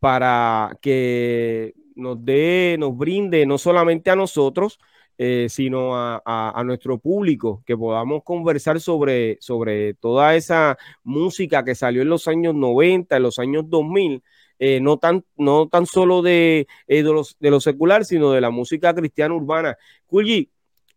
Para 0.00 0.76
que 0.80 1.74
nos 1.94 2.24
dé, 2.24 2.76
nos 2.78 2.96
brinde 2.96 3.46
no 3.46 3.58
solamente 3.58 4.10
a 4.10 4.16
nosotros, 4.16 4.78
eh, 5.22 5.48
sino 5.50 5.90
a, 5.94 6.62
nuestro 6.64 6.96
público, 6.96 7.62
que 7.66 7.76
podamos 7.76 8.22
conversar 8.24 8.80
sobre, 8.80 9.36
sobre 9.38 9.92
toda 9.92 10.34
esa 10.34 10.78
música 11.04 11.62
que 11.62 11.74
salió 11.74 12.00
en 12.00 12.08
los 12.08 12.26
años 12.26 12.54
90, 12.54 13.18
en 13.18 13.22
los 13.22 13.38
años 13.38 13.64
2000, 13.68 14.22
eh, 14.58 14.80
no, 14.80 14.96
tan, 14.96 15.22
no 15.36 15.68
tan 15.68 15.84
solo 15.84 16.22
de, 16.22 16.66
eh, 16.88 17.02
de, 17.02 17.02
los, 17.02 17.36
lo 17.38 17.60
secular, 17.60 18.06
sino 18.06 18.30
de 18.30 18.40
la 18.40 18.48
música 18.48 18.94
cristiana 18.94 19.34
urbana. 19.34 19.76
Kulji, 20.06 20.48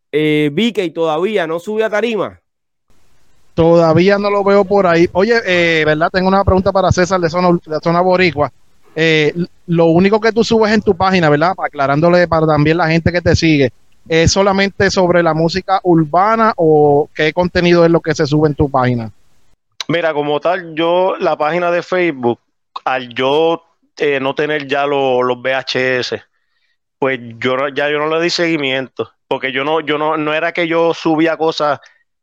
vi 0.09 0.71
que 0.71 0.89
todavía 0.91 1.45
no 1.45 1.59
sube 1.59 1.83
a 1.83 1.89
tarima. 1.89 2.39
Todavía 3.55 4.17
no 4.19 4.29
lo 4.29 4.41
veo 4.45 4.63
por 4.63 4.87
ahí. 4.87 5.09
Oye, 5.11 5.83
¿verdad? 5.83 6.07
Tengo 6.09 6.29
una 6.29 6.45
pregunta 6.45 6.71
para 6.71 6.93
César 6.93 7.19
de 7.19 7.29
Zona, 7.29 7.59
de 7.65 7.79
zona 7.83 7.99
Boricua. 7.99 8.53
lo 9.67 9.87
único 9.87 10.21
que 10.21 10.31
tú 10.31 10.45
subes 10.45 10.71
en 10.71 10.81
tu 10.81 10.95
página, 10.95 11.29
¿verdad? 11.29 11.51
Aclarándole 11.57 12.25
para 12.29 12.47
también 12.47 12.77
la 12.77 12.87
gente 12.87 13.11
que 13.11 13.19
te 13.19 13.35
sigue, 13.35 13.73
¿Es 14.07 14.31
solamente 14.31 14.91
sobre 14.91 15.23
la 15.23 15.33
música 15.33 15.79
urbana 15.83 16.53
o 16.57 17.09
qué 17.15 17.31
contenido 17.31 17.85
es 17.85 17.91
lo 17.91 18.01
que 18.01 18.13
se 18.13 18.25
sube 18.25 18.49
en 18.49 18.55
tu 18.55 18.69
página? 18.69 19.11
Mira, 19.87 20.13
como 20.13 20.39
tal, 20.39 20.75
yo 20.75 21.15
la 21.19 21.37
página 21.37 21.71
de 21.71 21.83
Facebook, 21.83 22.39
al 22.85 23.09
yo 23.09 23.63
eh, 23.97 24.19
no 24.19 24.35
tener 24.35 24.67
ya 24.67 24.85
los 24.85 25.41
VHS, 25.41 26.15
pues 26.99 27.19
yo 27.37 27.67
ya 27.69 27.89
yo 27.89 27.99
no 27.99 28.07
le 28.07 28.23
di 28.23 28.29
seguimiento, 28.29 29.11
porque 29.27 29.51
yo 29.51 29.63
no, 29.63 29.81
yo 29.81 29.97
no, 29.97 30.17
no 30.17 30.33
era 30.33 30.51
que 30.51 30.67
yo 30.67 30.93
subía 30.93 31.37
cosas 31.37 31.79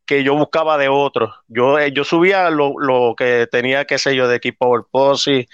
que 0.07 0.25
yo 0.25 0.35
buscaba 0.35 0.77
de 0.77 0.89
otros. 0.89 1.33
Yo, 1.47 1.79
eh, 1.79 1.93
yo 1.93 2.03
subía 2.03 2.51
lo, 2.51 2.75
lo, 2.81 3.15
que 3.15 3.47
tenía, 3.49 3.85
qué 3.85 3.97
sé 3.97 4.17
yo, 4.17 4.27
de 4.27 4.41
Keep 4.41 4.59
Power 4.59 4.83
Posse, 4.91 5.47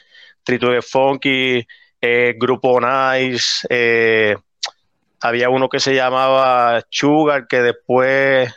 Triture 0.43 0.81
Funky, 0.81 1.67
eh, 2.01 2.35
Grupo 2.39 2.81
Nice, 2.81 3.67
eh, 3.69 4.35
había 5.21 5.49
uno 5.49 5.69
que 5.69 5.81
se 5.81 5.95
llamaba 5.95 6.83
Sugar, 6.91 7.47
que 7.47 7.63
después, 7.63 8.53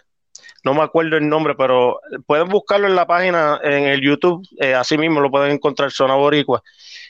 no 0.63 0.73
me 0.73 0.83
acuerdo 0.83 1.17
el 1.17 1.27
nombre, 1.27 1.55
pero 1.55 1.99
pueden 2.25 2.49
buscarlo 2.49 2.87
en 2.87 2.95
la 2.95 3.07
página, 3.07 3.59
en 3.63 3.85
el 3.85 4.01
YouTube, 4.01 4.45
eh, 4.59 4.73
así 4.73 4.97
mismo 4.97 5.19
lo 5.19 5.31
pueden 5.31 5.51
encontrar, 5.51 5.91
Zona 5.91 6.15
Boricua. 6.15 6.61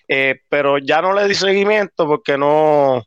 Eh, 0.07 0.41
pero 0.49 0.77
ya 0.77 1.01
no 1.01 1.13
le 1.13 1.27
di 1.27 1.35
seguimiento 1.35 2.07
porque 2.07 2.37
no, 2.37 3.03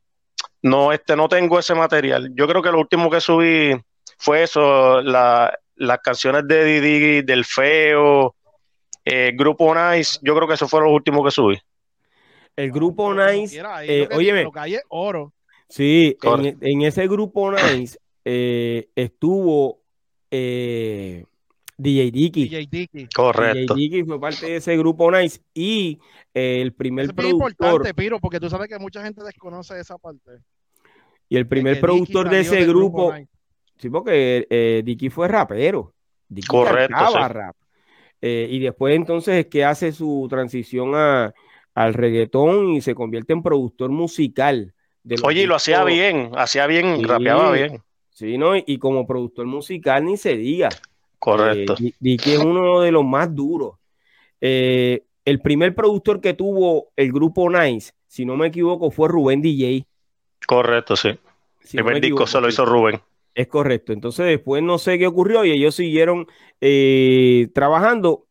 no, 0.62 0.92
este, 0.92 1.16
no 1.16 1.28
tengo 1.28 1.58
ese 1.58 1.74
material. 1.74 2.30
Yo 2.34 2.46
creo 2.46 2.62
que 2.62 2.70
lo 2.70 2.78
último 2.78 3.10
que 3.10 3.20
subí 3.20 3.76
fue 4.18 4.44
eso, 4.44 5.00
la, 5.02 5.52
las 5.76 5.98
canciones 5.98 6.46
de 6.46 6.64
Didi, 6.64 7.22
del 7.22 7.44
Feo, 7.44 8.36
eh, 9.04 9.32
Grupo 9.34 9.74
Nice, 9.74 10.18
yo 10.22 10.34
creo 10.36 10.46
que 10.46 10.54
eso 10.54 10.68
fue 10.68 10.80
lo 10.80 10.90
último 10.90 11.24
que 11.24 11.30
subí. 11.30 11.58
El 12.54 12.70
Grupo 12.70 13.12
Nice, 13.14 13.60
eh, 13.82 14.08
óyeme, 14.14 14.48
oro. 14.88 15.32
Sí, 15.72 16.18
en, 16.60 16.82
ese 16.82 17.08
grupo 17.08 17.50
Nice 17.50 17.98
eh, 18.26 18.90
estuvo 18.94 19.80
eh, 20.30 21.24
DJ 21.78 22.10
Dicky. 22.10 22.44
DJ 22.44 22.68
Dicky. 22.70 23.08
Correcto. 23.16 23.74
DJ 23.74 23.88
Dicky 23.88 24.04
fue 24.04 24.20
parte 24.20 24.44
de 24.44 24.56
ese 24.56 24.76
grupo 24.76 25.10
Nice 25.10 25.40
y 25.54 25.98
eh, 26.34 26.60
el 26.60 26.74
primer 26.74 27.06
Eso 27.06 27.14
es 27.16 27.24
importante, 27.24 27.94
Piro, 27.94 28.20
porque 28.20 28.38
tú 28.38 28.50
sabes 28.50 28.68
que 28.68 28.78
mucha 28.78 29.02
gente 29.02 29.24
desconoce 29.24 29.80
esa 29.80 29.96
parte. 29.96 30.32
Y 31.30 31.38
el 31.38 31.48
primer 31.48 31.80
productor 31.80 32.28
de 32.28 32.40
ese 32.40 32.66
grupo, 32.66 33.14
sí, 33.78 33.88
porque 33.88 34.46
eh, 34.50 34.82
Dicky 34.84 35.08
fue 35.08 35.26
rapero. 35.26 35.94
Dicky 36.28 36.48
Correcto. 36.48 37.28
rap. 37.28 37.56
y 38.20 38.58
después 38.58 38.94
entonces 38.94 39.36
es 39.36 39.46
que 39.46 39.64
hace 39.64 39.92
su 39.92 40.26
transición 40.28 40.94
a, 40.94 41.32
al 41.74 41.94
reggaetón 41.94 42.72
y 42.72 42.82
se 42.82 42.94
convierte 42.94 43.32
en 43.32 43.42
productor 43.42 43.88
musical. 43.88 44.74
Oye, 45.22 45.42
y 45.42 45.46
lo 45.46 45.56
hacía 45.56 45.84
bien, 45.84 46.30
hacía 46.36 46.66
bien, 46.66 47.02
rapeaba 47.06 47.50
bien. 47.52 47.82
Sí, 48.10 48.38
¿no? 48.38 48.56
Y, 48.56 48.78
como 48.78 49.06
productor 49.06 49.46
musical 49.46 50.04
ni 50.04 50.16
se 50.16 50.36
diga. 50.36 50.68
Correcto. 51.18 51.76
Eh, 51.80 52.16
que 52.16 52.34
es 52.34 52.38
uno 52.38 52.80
de 52.80 52.92
los 52.92 53.04
más 53.04 53.34
duros. 53.34 53.74
Eh, 54.40 55.04
el 55.24 55.40
primer 55.40 55.74
productor 55.74 56.20
que 56.20 56.34
tuvo 56.34 56.88
el 56.96 57.12
grupo 57.12 57.48
Nice, 57.48 57.92
si 58.06 58.24
no 58.24 58.36
me 58.36 58.48
equivoco, 58.48 58.90
fue 58.90 59.08
Rubén 59.08 59.40
DJ. 59.40 59.86
Correcto, 60.46 60.96
sí. 60.96 61.08
el 61.08 61.18
primer 61.70 62.00
disco 62.00 62.26
se 62.26 62.40
lo 62.40 62.48
hizo 62.48 62.64
Rubén. 62.64 63.00
Es 63.34 63.46
correcto. 63.46 63.92
Entonces 63.92 64.26
después 64.26 64.62
no 64.62 64.78
sé 64.78 64.98
qué 64.98 65.06
ocurrió 65.06 65.44
y 65.44 65.52
ellos 65.52 65.74
siguieron 65.74 66.26
eh, 66.60 67.48
trabajando 67.54 68.26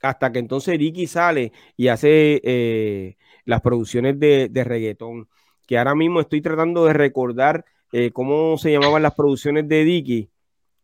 hasta 0.00 0.32
que 0.32 0.38
entonces 0.38 0.78
Dicky 0.78 1.06
sale 1.06 1.52
y 1.76 1.88
hace 1.88 2.40
eh, 2.44 3.16
las 3.44 3.60
producciones 3.60 4.18
de, 4.18 4.48
de, 4.48 4.64
reggaetón. 4.64 5.28
Que 5.68 5.78
ahora 5.78 5.94
mismo 5.94 6.18
estoy 6.20 6.40
tratando 6.40 6.86
de 6.86 6.94
recordar 6.94 7.64
eh, 7.92 8.10
cómo 8.10 8.58
se 8.58 8.72
llamaban 8.72 9.02
las 9.02 9.14
producciones 9.14 9.68
de 9.68 9.84
Dicky. 9.84 10.30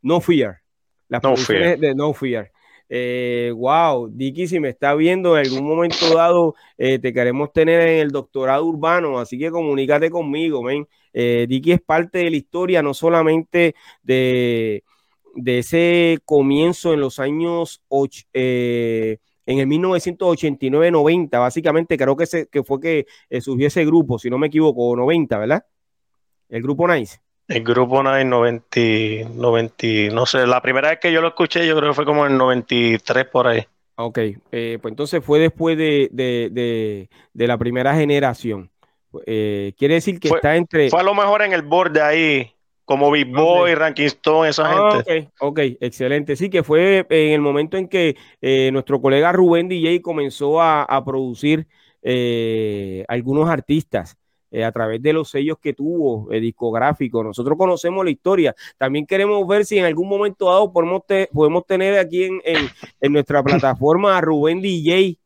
No 0.02 0.20
Fear. 0.20 0.60
Las 1.08 1.22
no 1.22 1.30
producciones 1.30 1.64
fear. 1.64 1.78
de 1.80 1.94
No 1.96 2.14
Fear. 2.14 2.52
Eh, 2.88 3.50
wow, 3.56 4.08
Dicky, 4.08 4.46
si 4.46 4.60
me 4.60 4.68
está 4.68 4.94
viendo 4.94 5.36
en 5.38 5.46
algún 5.46 5.66
momento 5.66 6.14
dado, 6.14 6.54
eh, 6.76 6.98
te 6.98 7.12
queremos 7.12 7.52
tener 7.52 7.80
en 7.80 8.00
el 8.00 8.10
doctorado 8.10 8.64
urbano, 8.64 9.18
así 9.18 9.38
que 9.38 9.50
comunícate 9.50 10.10
conmigo, 10.10 10.62
ven. 10.62 10.86
Eh, 11.12 11.46
Dicky 11.48 11.72
es 11.72 11.80
parte 11.80 12.18
de 12.18 12.30
la 12.30 12.36
historia, 12.36 12.82
no 12.82 12.92
solamente 12.92 13.74
de, 14.02 14.84
de 15.34 15.58
ese 15.58 16.18
comienzo 16.24 16.92
en 16.92 17.00
los 17.00 17.18
años 17.18 17.82
eh, 18.32 19.18
en 19.46 19.58
el 19.58 19.66
1989-90, 19.66 21.30
básicamente 21.38 21.96
creo 21.96 22.16
que, 22.16 22.26
se, 22.26 22.46
que 22.48 22.62
fue 22.62 22.80
que 22.80 23.06
surgió 23.40 23.66
ese 23.66 23.84
grupo, 23.84 24.18
si 24.18 24.30
no 24.30 24.38
me 24.38 24.46
equivoco, 24.46 24.96
90, 24.96 25.38
¿verdad? 25.38 25.64
El 26.48 26.62
grupo 26.62 26.86
Nice. 26.88 27.20
El 27.46 27.62
grupo 27.62 28.02
Nine 28.02 28.24
90, 28.24 29.28
90, 29.34 29.86
no 30.12 30.24
sé, 30.24 30.46
la 30.46 30.62
primera 30.62 30.88
vez 30.88 30.98
que 30.98 31.12
yo 31.12 31.20
lo 31.20 31.28
escuché 31.28 31.66
yo 31.66 31.76
creo 31.76 31.90
que 31.90 31.94
fue 31.94 32.06
como 32.06 32.24
en 32.24 32.32
el 32.32 32.38
93 32.38 33.26
por 33.26 33.46
ahí. 33.46 33.66
Ok, 33.96 34.18
eh, 34.50 34.78
pues 34.80 34.92
entonces 34.92 35.22
fue 35.22 35.38
después 35.38 35.76
de, 35.76 36.08
de, 36.10 36.48
de, 36.50 37.10
de 37.32 37.46
la 37.46 37.58
primera 37.58 37.94
generación. 37.94 38.70
Eh, 39.26 39.72
quiere 39.78 39.94
decir 39.94 40.18
que 40.18 40.28
fue, 40.28 40.38
está 40.38 40.56
entre... 40.56 40.90
Fue 40.90 41.00
a 41.00 41.04
lo 41.04 41.14
mejor 41.14 41.42
en 41.42 41.52
el 41.52 41.62
borde 41.62 42.00
ahí, 42.00 42.50
como 42.84 43.10
Big 43.10 43.32
Boy, 43.32 43.62
okay. 43.62 43.74
Ranking 43.74 44.04
Stone, 44.06 44.48
esa 44.48 44.70
ah, 44.70 45.02
gente. 45.04 45.30
Ok, 45.40 45.58
ok, 45.58 45.76
excelente. 45.80 46.36
Sí, 46.36 46.50
que 46.50 46.62
fue 46.62 47.06
en 47.08 47.32
el 47.32 47.40
momento 47.40 47.76
en 47.76 47.88
que 47.88 48.16
eh, 48.40 48.70
nuestro 48.72 49.00
colega 49.00 49.32
Rubén 49.32 49.68
DJ 49.68 50.02
comenzó 50.02 50.60
a, 50.60 50.82
a 50.82 51.04
producir 51.04 51.66
eh, 52.02 53.04
algunos 53.08 53.48
artistas 53.48 54.18
eh, 54.54 54.62
a 54.62 54.70
través 54.70 55.02
de 55.02 55.12
los 55.12 55.30
sellos 55.30 55.56
que 55.60 55.72
tuvo 55.72 56.30
eh, 56.30 56.38
discográficos. 56.38 57.24
Nosotros 57.24 57.58
conocemos 57.58 58.04
la 58.04 58.12
historia. 58.12 58.54
También 58.78 59.04
queremos 59.04 59.44
ver 59.48 59.64
si 59.64 59.78
en 59.78 59.84
algún 59.84 60.08
momento 60.08 60.46
dado 60.46 60.72
podemos, 60.72 61.04
te, 61.04 61.28
podemos 61.32 61.66
tener 61.66 61.98
aquí 61.98 62.22
en, 62.22 62.40
en, 62.44 62.68
en, 63.00 63.12
nuestra 63.12 63.42
plataforma 63.42 64.16
a 64.16 64.20
Rubén 64.20 64.60
DJ. 64.60 65.18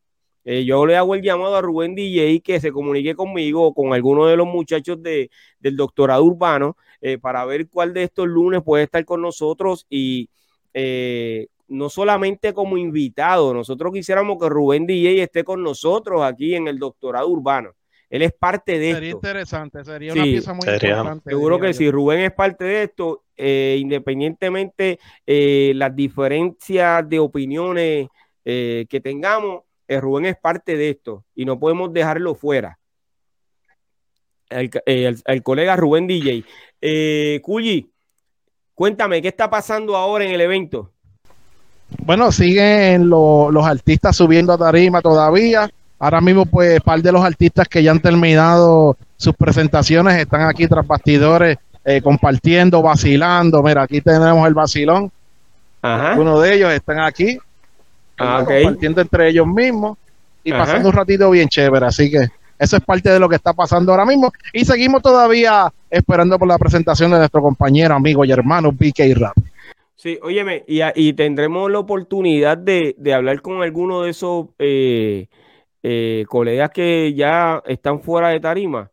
Eh, 0.45 0.65
yo 0.65 0.85
le 0.85 0.95
hago 0.95 1.15
el 1.15 1.21
llamado 1.21 1.55
a 1.55 1.61
Rubén 1.61 1.95
DJ 1.95 2.41
que 2.41 2.59
se 2.59 2.71
comunique 2.71 3.15
conmigo 3.15 3.67
o 3.67 3.73
con 3.73 3.93
alguno 3.93 4.25
de 4.25 4.37
los 4.37 4.47
muchachos 4.47 5.01
de, 5.03 5.29
del 5.59 5.75
doctorado 5.75 6.23
urbano 6.23 6.77
eh, 7.01 7.17
para 7.17 7.45
ver 7.45 7.67
cuál 7.69 7.93
de 7.93 8.03
estos 8.03 8.27
lunes 8.27 8.61
puede 8.63 8.85
estar 8.85 9.03
con 9.05 9.21
nosotros 9.21 9.85
y 9.89 10.29
eh, 10.73 11.47
no 11.67 11.89
solamente 11.89 12.53
como 12.53 12.77
invitado, 12.77 13.53
nosotros 13.53 13.93
quisiéramos 13.93 14.37
que 14.39 14.49
Rubén 14.49 14.87
DJ 14.87 15.23
esté 15.23 15.43
con 15.43 15.61
nosotros 15.61 16.21
aquí 16.21 16.55
en 16.55 16.67
el 16.67 16.79
doctorado 16.79 17.27
urbano. 17.27 17.73
Él 18.09 18.23
es 18.23 18.33
parte 18.33 18.79
de 18.79 18.93
sería 18.93 19.09
esto. 19.09 19.19
Sería 19.21 19.41
interesante, 19.41 19.85
sería 19.85 20.13
sí, 20.13 20.19
una 20.19 20.25
pieza 20.25 20.53
muy 20.53 20.65
sería. 20.65 20.89
importante. 20.89 21.29
Seguro 21.29 21.59
que 21.59 21.73
si 21.73 21.91
Rubén 21.91 22.21
es 22.21 22.31
parte 22.31 22.65
de 22.65 22.83
esto, 22.83 23.23
eh, 23.37 23.77
independientemente 23.79 24.99
eh, 25.25 25.73
las 25.75 25.95
diferencias 25.95 27.07
de 27.07 27.19
opiniones 27.19 28.07
eh, 28.43 28.85
que 28.89 28.99
tengamos, 28.99 29.61
eh, 29.89 29.99
Rubén 29.99 30.27
es 30.27 30.37
parte 30.37 30.77
de 30.77 30.91
esto 30.91 31.25
y 31.35 31.45
no 31.45 31.59
podemos 31.59 31.91
dejarlo 31.91 32.35
fuera. 32.35 32.77
El, 34.47 34.69
eh, 34.85 35.07
el, 35.07 35.21
el 35.25 35.43
colega 35.43 35.75
Rubén 35.75 36.05
DJ. 36.05 36.45
Eh, 36.79 37.39
Culli, 37.41 37.91
cuéntame, 38.75 39.19
¿qué 39.19 39.29
está 39.29 39.49
pasando 39.49 39.95
ahora 39.95 40.25
en 40.25 40.31
el 40.31 40.41
evento? 40.41 40.91
Bueno, 42.05 42.31
siguen 42.31 43.09
lo, 43.09 43.49
los 43.49 43.65
artistas 43.65 44.15
subiendo 44.15 44.53
a 44.53 44.59
tarima 44.59 45.01
todavía. 45.01 45.67
Ahora 45.97 46.21
mismo, 46.21 46.45
pues, 46.45 46.79
par 46.81 47.01
de 47.01 47.11
los 47.11 47.25
artistas 47.25 47.67
que 47.67 47.81
ya 47.81 47.89
han 47.89 47.99
terminado 47.99 48.95
sus 49.17 49.35
presentaciones 49.35 50.17
están 50.17 50.43
aquí 50.43 50.67
tras 50.67 50.85
bastidores 50.85 51.57
eh, 51.83 51.99
compartiendo, 51.99 52.83
vacilando. 52.83 53.63
Mira, 53.63 53.81
aquí 53.81 54.01
tenemos 54.01 54.47
el 54.47 54.53
vacilón. 54.53 55.11
Ajá. 55.81 56.13
Uno 56.19 56.39
de 56.39 56.53
ellos 56.53 56.71
están 56.71 56.99
aquí 56.99 57.39
ah, 58.19 58.41
okay. 58.43 58.63
compartiendo 58.63 59.01
entre 59.01 59.29
ellos 59.29 59.47
mismos 59.47 59.97
y 60.43 60.51
Ajá. 60.51 60.65
pasando 60.65 60.89
un 60.89 60.95
ratito 60.95 61.29
bien 61.29 61.47
chévere. 61.47 61.85
Así 61.85 62.11
que 62.11 62.27
eso 62.57 62.77
es 62.77 62.83
parte 62.83 63.09
de 63.09 63.19
lo 63.19 63.29
que 63.29 63.35
está 63.35 63.53
pasando 63.53 63.91
ahora 63.91 64.05
mismo. 64.05 64.31
Y 64.53 64.65
seguimos 64.65 65.01
todavía 65.01 65.71
esperando 65.89 66.37
por 66.37 66.47
la 66.47 66.57
presentación 66.57 67.11
de 67.11 67.17
nuestro 67.17 67.41
compañero, 67.41 67.95
amigo 67.95 68.25
y 68.25 68.31
hermano 68.31 68.71
BK 68.71 69.15
Rap. 69.15 69.37
Sí, 69.95 70.17
óyeme, 70.21 70.63
y, 70.67 70.79
y 70.95 71.13
tendremos 71.13 71.69
la 71.69 71.79
oportunidad 71.79 72.57
de, 72.57 72.95
de 72.97 73.13
hablar 73.13 73.41
con 73.41 73.61
alguno 73.61 74.03
de 74.03 74.11
esos 74.11 74.47
eh, 74.57 75.27
eh, 75.83 76.25
colegas 76.29 76.69
que 76.71 77.13
ya 77.13 77.61
están 77.65 78.01
fuera 78.01 78.29
de 78.29 78.39
tarima. 78.39 78.91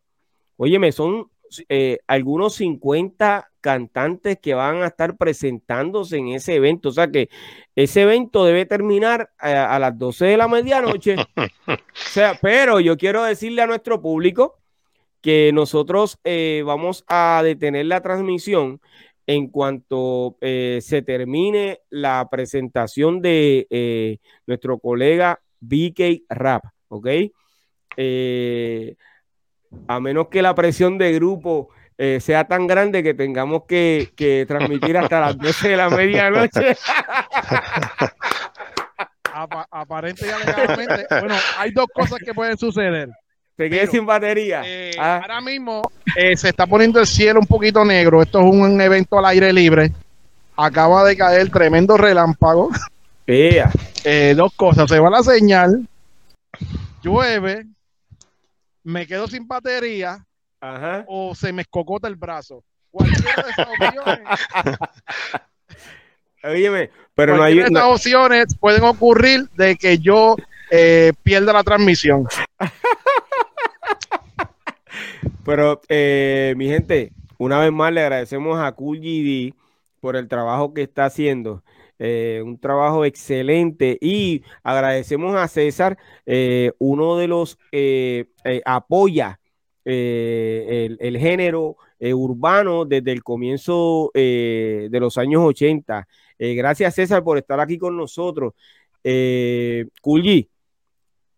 Óyeme, 0.57 0.91
son 0.91 1.27
eh, 1.69 1.99
algunos 2.07 2.55
50 2.55 3.49
cantantes 3.67 4.39
que 4.41 4.53
van 4.53 4.81
a 4.81 4.87
estar 4.87 5.17
presentándose 5.17 6.15
en 6.15 6.29
ese 6.29 6.55
evento. 6.55 6.87
O 6.87 6.91
sea 6.93 7.11
que 7.11 7.27
ese 7.75 8.03
evento 8.03 8.45
debe 8.45 8.65
terminar 8.65 9.29
a, 9.37 9.75
a 9.75 9.77
las 9.77 9.97
12 9.97 10.25
de 10.25 10.37
la 10.37 10.47
medianoche. 10.47 11.17
o 11.17 11.77
sea, 11.93 12.37
pero 12.41 12.79
yo 12.79 12.95
quiero 12.95 13.25
decirle 13.25 13.61
a 13.61 13.67
nuestro 13.67 14.01
público 14.01 14.57
que 15.21 15.51
nosotros 15.53 16.17
eh, 16.23 16.63
vamos 16.65 17.03
a 17.09 17.41
detener 17.43 17.87
la 17.87 17.99
transmisión 17.99 18.79
en 19.25 19.49
cuanto 19.49 20.37
eh, 20.39 20.79
se 20.81 21.01
termine 21.01 21.81
la 21.89 22.25
presentación 22.31 23.21
de 23.21 23.67
eh, 23.69 24.19
nuestro 24.45 24.79
colega 24.79 25.41
BK 25.59 26.23
Rap, 26.29 26.63
¿ok? 26.87 27.07
Eh, 27.97 28.95
a 29.89 29.99
menos 29.99 30.29
que 30.29 30.41
la 30.41 30.55
presión 30.55 30.97
de 30.97 31.11
grupo 31.11 31.67
eh, 31.97 32.19
sea 32.21 32.45
tan 32.45 32.67
grande 32.67 33.01
que 33.01 33.13
tengamos 33.13 33.63
que, 33.67 34.11
que 34.15 34.45
transmitir 34.47 34.97
hasta 34.97 35.19
las 35.19 35.37
12 35.39 35.69
de 35.69 35.77
la 35.77 35.89
medianoche. 35.89 36.77
Ap 39.33 39.53
aparente 39.71 40.25
y 40.25 40.29
alegadamente, 40.29 41.07
bueno, 41.09 41.35
hay 41.57 41.71
dos 41.71 41.87
cosas 41.93 42.19
que 42.19 42.33
pueden 42.33 42.57
suceder. 42.57 43.09
Te 43.55 43.69
quedé 43.69 43.87
sin 43.87 44.05
batería. 44.05 44.61
Eh, 44.65 44.91
ah. 44.99 45.19
Ahora 45.21 45.41
mismo 45.41 45.81
eh, 46.15 46.37
se 46.37 46.49
está 46.49 46.67
poniendo 46.67 46.99
el 46.99 47.07
cielo 47.07 47.39
un 47.39 47.47
poquito 47.47 47.83
negro. 47.83 48.21
Esto 48.21 48.39
es 48.39 48.45
un, 48.45 48.61
un 48.61 48.81
evento 48.81 49.17
al 49.17 49.25
aire 49.25 49.51
libre. 49.51 49.91
Acaba 50.55 51.03
de 51.03 51.17
caer 51.17 51.49
tremendo 51.49 51.97
relámpago. 51.97 52.69
Yeah. 53.25 53.71
Eh, 54.03 54.33
dos 54.37 54.53
cosas. 54.53 54.89
Se 54.89 54.99
va 54.99 55.09
la 55.09 55.21
señal, 55.21 55.87
llueve, 57.03 57.65
me 58.83 59.05
quedo 59.05 59.27
sin 59.27 59.47
batería 59.47 60.25
Ajá. 60.59 61.05
o 61.07 61.35
se 61.35 61.53
me 61.53 61.61
escocota 61.61 62.07
el 62.07 62.15
brazo. 62.15 62.63
Cualquiera 62.91 63.43
de 63.43 63.51
esas 63.51 63.67
opciones. 63.67 64.19
Óyeme, 66.43 66.89
pero 67.13 67.35
no 67.35 67.43
hay. 67.43 67.55
De 67.55 67.63
estas 67.63 67.83
opciones 67.83 68.55
pueden 68.59 68.83
ocurrir 68.83 69.49
de 69.57 69.75
que 69.75 69.97
yo 69.97 70.35
eh, 70.71 71.13
pierda 71.23 71.53
la 71.53 71.63
transmisión. 71.63 72.27
Pero, 75.45 75.81
eh, 75.87 76.53
mi 76.57 76.67
gente, 76.67 77.13
una 77.37 77.59
vez 77.59 77.71
más 77.71 77.93
le 77.93 78.01
agradecemos 78.01 78.59
a 78.59 78.69
Cool 78.73 78.99
GD 78.99 79.53
por 80.01 80.17
el 80.17 80.27
trabajo 80.27 80.73
que 80.73 80.81
está 80.81 81.05
haciendo. 81.05 81.63
Eh, 81.99 82.43
un 82.45 82.59
trabajo 82.59 83.05
excelente 83.05 83.97
y 83.99 84.43
agradecemos 84.61 85.35
a 85.35 85.47
César, 85.47 85.97
eh, 86.25 86.73
uno 86.77 87.17
de 87.17 87.27
los 87.27 87.57
eh, 87.71 88.25
eh 89.89 90.85
el, 90.85 90.97
el, 90.99 91.17
género 91.17 91.77
urbano 91.99 92.85
desde 92.85 93.11
el 93.11 93.23
comienzo 93.23 94.11
de 94.13 94.97
los 94.99 95.17
años 95.17 95.41
80. 95.43 96.07
gracias 96.37 96.95
César 96.95 97.23
por 97.23 97.37
estar 97.37 97.59
aquí 97.59 97.77
con 97.77 97.95
nosotros. 97.95 98.53
Eh, 99.03 99.85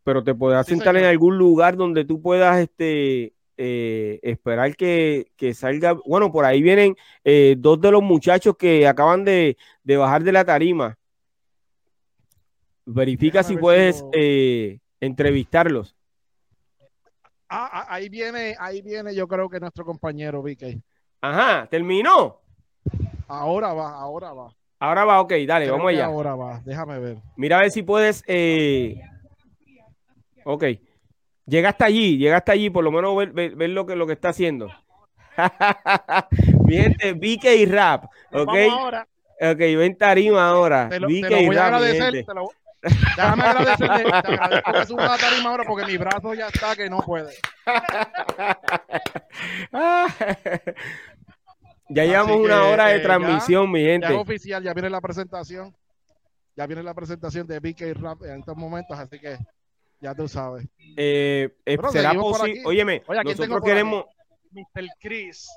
pero 0.04 0.24
te 0.24 0.34
podrás 0.34 0.66
sí, 0.66 0.72
sentar 0.72 0.96
señor. 0.96 1.04
en 1.04 1.10
algún 1.12 1.38
lugar 1.38 1.78
donde 1.78 2.04
tú 2.04 2.20
puedas 2.22 2.60
este, 2.60 3.34
eh, 3.58 4.20
esperar 4.24 4.76
que, 4.76 5.32
que, 5.36 5.54
salga. 5.54 5.94
Bueno, 6.06 6.32
por 6.32 6.46
ahí 6.46 6.62
vienen 6.62 6.96
eh, 7.24 7.56
dos 7.58 7.80
de 7.80 7.92
los 7.92 8.02
muchachos 8.02 8.56
que 8.58 8.88
acaban 8.88 9.24
de, 9.24 9.58
de 9.84 9.98
bajar 9.98 10.24
de 10.24 10.32
la 10.32 10.46
tarima. 10.46 10.98
Verifica 12.86 13.40
Déjame 13.40 13.56
si 13.56 13.62
puedes 13.62 14.06
eh, 14.14 14.80
entrevistarlos. 15.00 15.96
Ah, 17.50 17.70
ah, 17.74 17.86
ahí 17.90 18.10
viene, 18.10 18.56
ahí 18.60 18.82
viene, 18.82 19.14
yo 19.16 19.28
creo 19.28 19.50
que 19.50 19.60
nuestro 19.60 19.84
compañero 19.84 20.44
Vicky. 20.44 20.82
Ajá, 21.20 21.68
terminó. 21.68 22.40
Ahora 23.28 23.74
va, 23.74 23.92
ahora 23.94 24.34
va. 24.34 24.56
Ahora 24.80 25.04
va, 25.04 25.22
ok, 25.22 25.34
dale, 25.48 25.66
creo 25.66 25.78
vamos 25.78 25.90
allá. 25.90 26.06
Ahora 26.06 26.36
va, 26.36 26.62
déjame 26.64 27.00
ver. 27.00 27.18
Mira 27.36 27.58
a 27.58 27.62
ver 27.62 27.72
si 27.72 27.84
puedes. 27.84 28.24
Eh... 28.28 29.02
Ok. 30.46 30.64
Llega 31.46 31.70
hasta 31.70 31.86
allí, 31.86 32.18
llega 32.18 32.38
hasta 32.38 32.52
allí, 32.52 32.70
por 32.70 32.84
lo 32.84 32.92
menos 32.92 33.18
ver, 33.18 33.32
ver, 33.32 33.56
ver 33.56 33.72
lo, 33.72 33.86
que, 33.86 33.96
lo 33.96 34.06
que 34.06 34.14
está 34.14 34.30
haciendo. 34.30 34.70
Mi 36.66 36.78
gente, 36.78 37.14
Vique 37.14 37.56
y 37.56 37.66
Rap. 37.66 38.06
¿Ok? 38.32 38.46
Vamos 38.46 38.80
ahora. 38.80 39.08
Ok, 39.42 39.58
ven 39.58 39.98
tarima 39.98 40.50
ahora. 40.50 40.90
Te 40.90 41.00
lo, 41.00 41.08
te 41.08 41.22
lo 41.22 41.48
voy 41.48 41.56
a 41.56 41.66
agradecer. 41.66 42.26
Te 42.26 42.34
lo, 42.34 42.52
déjame 42.82 43.44
agradecerle. 43.44 44.04
Te 44.22 44.28
agradezco 44.28 44.72
que 44.72 44.86
suba 44.86 45.08
la 45.08 45.18
tarima 45.18 45.50
ahora 45.50 45.64
porque 45.66 45.86
mi 45.86 45.98
brazo 45.98 46.34
ya 46.34 46.48
está 46.48 46.76
que 46.76 46.90
no 46.90 47.00
puede. 47.00 47.34
ya 51.90 52.06
llevamos 52.06 52.38
una 52.38 52.66
hora 52.66 52.88
de 52.88 52.98
eh, 52.98 53.00
transmisión, 53.00 53.72
mi 53.72 53.82
gente. 53.82 54.08
Ya 54.08 54.14
es 54.14 54.20
oficial, 54.20 54.64
ya 54.64 54.74
viene 54.74 54.90
la 54.90 55.02
presentación. 55.02 55.76
Ya 56.56 56.68
viene 56.68 56.84
la 56.84 56.94
presentación 56.94 57.48
de 57.48 57.60
BK 57.60 58.02
Rap 58.02 58.24
en 58.24 58.40
estos 58.40 58.58
momentos, 58.58 58.98
así 58.98 59.20
que 59.20 59.38
ya 60.02 60.14
tú 60.14 60.28
sabes. 60.28 60.68
Eh, 60.98 61.50
eh 61.66 61.78
será 61.92 62.14
posible. 62.14 62.62
Óyeme, 62.66 63.04
Oye, 63.08 63.24
nosotros 63.24 63.62
queremos. 63.64 64.06
Mr. 64.52 64.88
Chris. 65.00 65.48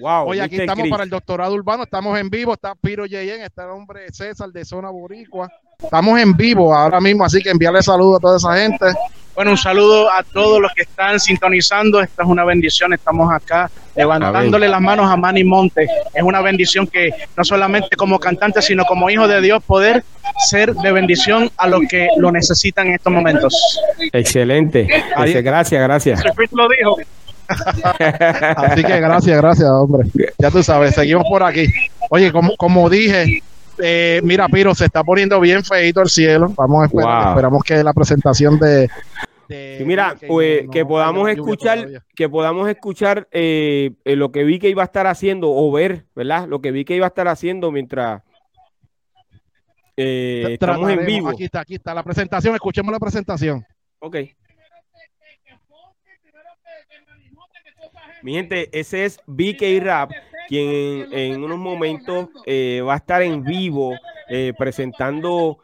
Wow, 0.00 0.28
Oye, 0.28 0.42
aquí 0.42 0.60
estamos 0.60 0.88
para 0.88 1.04
el 1.04 1.10
doctorado 1.10 1.54
urbano, 1.54 1.84
estamos 1.84 2.18
en 2.18 2.30
vivo, 2.30 2.52
está 2.52 2.74
Piro 2.74 3.06
Yeyen, 3.06 3.42
está 3.42 3.64
el 3.64 3.70
hombre 3.70 4.12
César 4.12 4.50
de 4.50 4.64
Zona 4.64 4.90
Boricua. 4.90 5.48
Estamos 5.80 6.18
en 6.18 6.36
vivo 6.36 6.74
ahora 6.74 7.00
mismo, 7.00 7.24
así 7.24 7.40
que 7.40 7.50
envíale 7.50 7.80
saludos 7.82 8.16
a 8.16 8.20
toda 8.20 8.36
esa 8.36 8.56
gente. 8.56 8.84
Bueno, 9.32 9.52
un 9.52 9.56
saludo 9.56 10.12
a 10.12 10.24
todos 10.24 10.60
los 10.60 10.72
que 10.74 10.82
están 10.82 11.20
sintonizando. 11.20 12.00
Esta 12.00 12.24
es 12.24 12.28
una 12.28 12.44
bendición. 12.44 12.92
Estamos 12.92 13.32
acá 13.32 13.70
levantándole 13.94 14.68
las 14.68 14.80
manos 14.80 15.08
a 15.08 15.16
Manny 15.16 15.44
Monte. 15.44 15.86
Es 16.12 16.22
una 16.24 16.40
bendición 16.40 16.88
que 16.88 17.10
no 17.36 17.44
solamente 17.44 17.94
como 17.94 18.18
cantante, 18.18 18.60
sino 18.60 18.84
como 18.86 19.08
hijo 19.08 19.28
de 19.28 19.40
Dios 19.40 19.62
poder 19.62 20.02
ser 20.48 20.74
de 20.74 20.90
bendición 20.90 21.48
a 21.56 21.68
los 21.68 21.82
que 21.88 22.08
lo 22.16 22.32
necesitan 22.32 22.88
en 22.88 22.94
estos 22.94 23.12
momentos. 23.12 23.80
Excelente. 24.12 24.88
Gracias, 25.16 25.80
gracias. 25.80 26.24
lo 26.50 26.68
dijo. 26.68 26.96
Así 27.46 28.82
que 28.82 29.00
gracias, 29.00 29.36
gracias, 29.36 29.70
hombre. 29.70 30.08
Ya 30.38 30.50
tú 30.50 30.60
sabes, 30.60 30.96
seguimos 30.96 31.24
por 31.30 31.44
aquí. 31.44 31.66
Oye, 32.10 32.32
como, 32.32 32.56
como 32.56 32.90
dije, 32.90 33.42
eh, 33.80 34.20
mira, 34.22 34.48
Piro, 34.48 34.74
se 34.74 34.86
está 34.86 35.02
poniendo 35.04 35.40
bien 35.40 35.64
feito 35.64 36.00
el 36.00 36.08
cielo. 36.08 36.52
Vamos 36.56 36.82
a 36.82 36.86
esperar, 36.86 37.28
esperamos 37.28 37.62
que 37.62 37.82
la 37.82 37.92
presentación 37.92 38.58
de, 38.58 38.88
mira, 39.84 40.16
que, 40.18 40.26
pues, 40.26 40.68
que 40.70 40.84
podamos 40.84 41.28
escuchar, 41.28 42.04
que 42.14 42.28
podamos 42.28 42.68
escuchar 42.68 43.28
eh, 43.30 43.92
eh, 44.04 44.16
lo 44.16 44.30
que 44.32 44.44
vi 44.44 44.58
que 44.58 44.68
iba 44.68 44.82
a 44.82 44.86
estar 44.86 45.06
haciendo 45.06 45.50
o 45.50 45.70
ver, 45.72 46.06
¿verdad? 46.14 46.48
Lo 46.48 46.60
que 46.60 46.70
vi 46.70 46.84
que 46.84 46.96
iba 46.96 47.06
a 47.06 47.08
estar 47.08 47.28
haciendo 47.28 47.70
mientras 47.70 48.22
estamos 49.96 50.90
en 50.90 51.04
vivo. 51.04 51.28
Aquí 51.28 51.44
está, 51.44 51.60
aquí 51.60 51.74
está 51.74 51.94
la 51.94 52.02
presentación. 52.02 52.54
Escuchemos 52.54 52.92
la 52.92 53.00
presentación. 53.00 53.64
Ok. 54.00 54.16
Mi 58.22 58.34
gente, 58.34 58.68
ese 58.72 59.04
es 59.04 59.20
BK 59.26 59.80
Rap, 59.80 60.10
quien 60.48 61.06
en, 61.12 61.44
unos 61.44 61.58
momentos 61.58 62.28
eh, 62.46 62.82
va 62.86 62.94
a 62.94 62.96
estar 62.96 63.22
en 63.22 63.44
vivo 63.44 63.94
eh, 64.28 64.54
presentando 64.56 65.58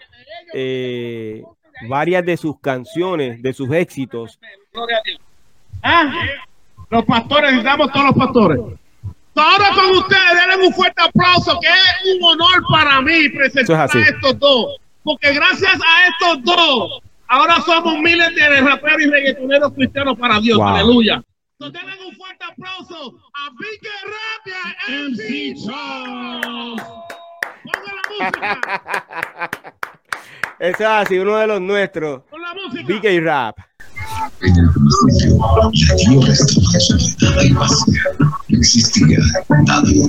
eh, 0.52 1.42
varias 1.88 2.24
de 2.24 2.36
sus 2.36 2.60
canciones, 2.60 3.42
de 3.42 3.52
sus 3.54 3.70
éxitos. 3.72 4.38
Ah, 5.82 6.12
los 6.90 7.04
pastores, 7.04 7.50
necesitamos 7.50 7.90
todos 7.92 8.06
los 8.06 8.14
pastores. 8.14 8.60
Ahora 9.34 9.70
con 9.74 9.90
ustedes, 9.96 10.48
denle 10.48 10.66
un 10.66 10.72
fuerte 10.74 11.02
aplauso, 11.02 11.58
que 11.60 11.66
es 11.66 12.16
un 12.16 12.22
honor 12.22 12.62
para 12.70 13.00
mí 13.00 13.28
presentar 13.30 13.90
a 13.90 13.98
estos 13.98 14.38
dos. 14.38 14.76
Porque 15.02 15.32
gracias 15.32 15.74
a 15.74 16.08
estos 16.08 16.44
dos, 16.44 17.02
ahora 17.26 17.60
somos 17.62 17.98
miles 17.98 18.34
de 18.34 18.60
raperos 18.60 19.02
y 19.02 19.10
reggaetoneros 19.10 19.72
cristianos 19.72 20.18
para 20.18 20.38
Dios. 20.40 20.60
Aleluya. 20.60 21.22
Entonces 21.66 21.98
un 22.06 22.14
fuerte 22.16 22.44
aplauso 22.44 23.14
a 23.32 23.48
Vicky 23.58 23.88
Rapia 24.12 24.62
MC 24.86 25.54
Charles. 25.64 26.82
Ponga 27.64 27.90
la 27.94 28.02
música. 28.10 29.50
Eso 30.60 30.78
es 30.78 30.80
así, 30.82 31.18
uno 31.18 31.36
de 31.36 31.46
los 31.46 31.60
nuestros. 31.62 32.22
Con 32.28 32.42
la 32.42 32.52
música. 32.54 32.84
BK 32.86 33.24
Rap. 33.24 33.56
En 34.42 34.56
el 34.56 34.70
principio, 34.72 35.40
existía. 38.50 39.18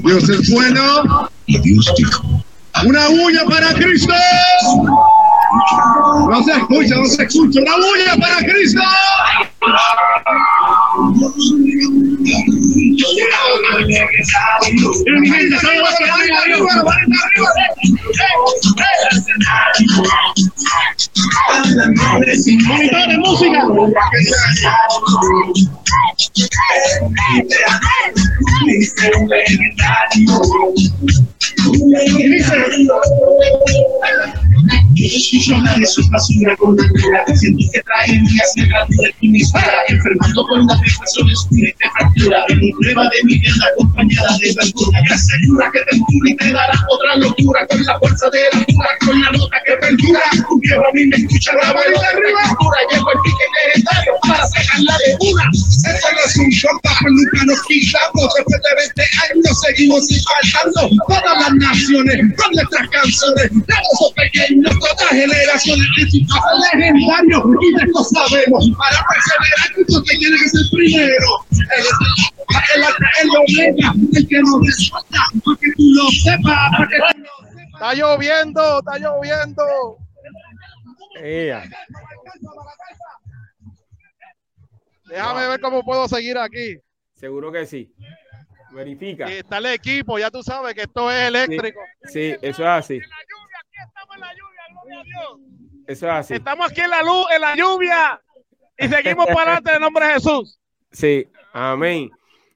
Dios 0.04 0.30
es 0.30 0.52
bueno. 0.52 1.30
Y 1.46 1.60
Dios 1.60 1.94
dijo. 1.98 2.44
Una 2.86 3.08
bulla 3.08 3.46
para 3.46 3.74
Cristo. 3.74 4.14
No 6.30 6.44
se 6.44 6.52
escucha, 6.52 6.96
no 6.96 7.06
se 7.06 7.24
escucha. 7.24 7.62
Una 7.62 7.76
bulla 7.78 8.18
para 8.20 8.46
Cristo. 8.46 8.82
Monitores, 22.68 23.18
música. 23.20 23.60
Yo 35.08 35.62
de 35.62 35.86
su 35.86 36.02
basura 36.10 36.56
con 36.58 36.76
la 36.76 37.36
siento 37.36 37.64
que 37.72 37.82
trae 37.82 38.08
días 38.08 38.54
de 38.56 38.64
de 38.64 39.14
mi 39.22 39.42
enfermando 39.88 40.48
con 40.48 40.66
las 40.66 40.82
depresiones 40.82 41.48
y 41.52 41.62
te 41.74 41.90
fractura. 41.98 42.46
En 42.50 42.60
prueba 42.80 43.04
de 43.04 43.24
mi 43.24 43.40
vida 43.40 43.66
acompañada 43.74 44.38
de 44.40 44.54
verdura, 44.56 45.00
que 45.08 45.14
asegura 45.14 45.72
que 45.72 45.80
te 45.80 46.00
cura 46.00 46.30
y 46.30 46.36
te 46.38 46.52
dará 46.52 46.74
otra 46.90 47.16
locura 47.18 47.68
con 47.68 47.86
la 47.86 48.00
fuerza 48.00 48.30
de 48.32 48.40
la 48.54 48.66
cura, 48.66 48.90
con 49.06 49.22
la 49.22 49.32
nota 49.32 49.58
que 49.66 49.74
perdura. 49.78 50.22
Un 50.50 50.60
viejo 50.60 50.82
a 50.82 50.92
mí 50.94 51.06
me 51.06 51.16
escucha 51.18 51.52
la 51.62 51.74
voz 51.74 51.84
de 51.86 51.92
la 51.92 52.12
llevo 52.92 53.12
el 53.12 53.20
pique 53.24 53.46
legendario 53.68 54.14
para 54.28 54.46
sacarla 54.48 54.98
de 55.06 55.30
una. 55.32 55.44
Esto 55.54 56.08
no 56.12 56.20
es 56.26 56.38
un 56.38 56.50
shock, 56.50 56.82
nunca 57.06 57.46
nos 57.46 57.62
quitamos. 57.64 58.34
Después 58.36 58.62
de 58.62 58.72
20 58.76 59.02
años 59.30 59.62
seguimos 59.62 60.10
impactando 60.10 60.90
todas 61.08 61.40
las 61.42 61.54
naciones 61.54 62.18
con 62.38 62.52
nuestras 62.54 62.90
canciones. 62.90 63.50
Damos 63.68 64.14
pequeños, 64.16 64.76
generaciones 65.10 65.88
en 66.00 66.12
su 66.12 66.20
casa 66.28 66.52
legendario 66.74 67.44
y 67.62 67.74
de 67.74 67.84
esto 67.84 68.04
sabemos. 68.04 68.70
Para 68.78 69.06
perseverar, 69.10 69.80
esto 69.80 70.04
que 70.04 70.18
tiene 70.18 70.38
que 70.38 70.50
ser 70.50 70.62
primero. 70.72 71.28
El, 72.76 72.84
el, 73.22 73.30
omega, 73.30 73.94
el 74.14 74.28
que 74.28 74.40
nos 74.40 74.66
resulta, 74.66 75.20
para 75.44 75.58
que 75.60 75.68
tú 75.76 75.84
lo 75.94 76.10
sepas, 76.10 76.72
para 76.72 76.88
que 76.88 76.98
tú 76.98 77.20
lo 77.20 77.50
sepas. 77.50 77.74
Está 77.74 77.94
lloviendo, 77.94 78.80
está 78.80 79.00
lloviendo. 79.00 79.98
Déjame 85.06 85.48
ver 85.48 85.60
cómo 85.62 85.84
puedo 85.84 86.08
seguir 86.08 86.38
aquí. 86.38 86.78
Seguro 87.16 87.52
que 87.52 87.66
sí. 87.66 87.94
Verifica. 88.72 89.28
Está 89.28 89.60
el 89.60 89.68
equipo, 89.68 90.20
ya 90.20 90.30
tú 90.30 90.44
sabes 90.44 90.74
que 90.74 90.82
esto 90.82 91.10
es 91.10 91.28
eléctrico. 91.30 91.80
Sí, 92.04 92.36
eso 92.42 92.64
es 92.64 92.70
así. 92.70 93.00
Estamos. 94.88 95.40
Eso 95.88 96.06
es 96.08 96.12
así. 96.12 96.34
Aquí 96.34 96.82
en 96.82 96.90
la 96.90 97.04
luz, 97.04 97.26
en 97.34 97.42
la 97.42 97.56
lluvia. 97.56 98.22
Y 98.78 98.88
seguimos 98.88 99.26
para 99.28 99.42
adelante 99.42 99.72
en 99.74 99.82
nombre 99.82 100.08
de 100.08 100.14
Jesús. 100.14 100.60
Sí, 100.92 101.28
amén. 101.54 102.10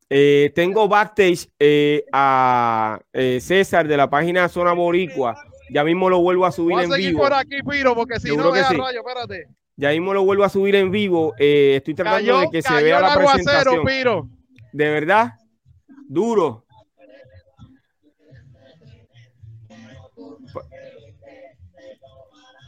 Eh, 0.09 0.51
tengo 0.55 0.87
backstage 0.87 1.47
eh, 1.59 2.03
a 2.11 2.99
eh, 3.13 3.39
César 3.39 3.87
de 3.87 3.95
la 3.95 4.09
página 4.09 4.49
Zona 4.49 4.73
Boricua. 4.73 5.35
Ya 5.71 5.83
mismo 5.83 6.09
lo 6.09 6.19
vuelvo 6.19 6.45
a 6.45 6.51
subir 6.51 6.75
Voy 6.75 6.83
a 6.83 6.85
en 6.85 6.91
vivo. 6.93 7.19
por 7.19 7.33
aquí, 7.33 7.61
Piro, 7.61 7.93
porque 7.93 8.19
si 8.19 8.35
no, 8.35 8.51
vea 8.51 8.69
rayo, 8.69 9.01
espérate. 9.05 9.47
Ya 9.75 9.91
mismo 9.91 10.13
lo 10.13 10.23
vuelvo 10.23 10.43
a 10.43 10.49
subir 10.49 10.75
en 10.75 10.89
vivo. 10.89 11.35
estoy 11.37 11.93
tratando 11.93 12.39
de 12.39 12.49
que 12.49 12.61
se 12.61 12.83
vea 12.83 12.99
la 12.99 13.15
presentación. 13.15 13.85
Piro. 13.85 14.27
De 14.73 14.89
verdad, 14.89 15.33
duro. 16.07 16.65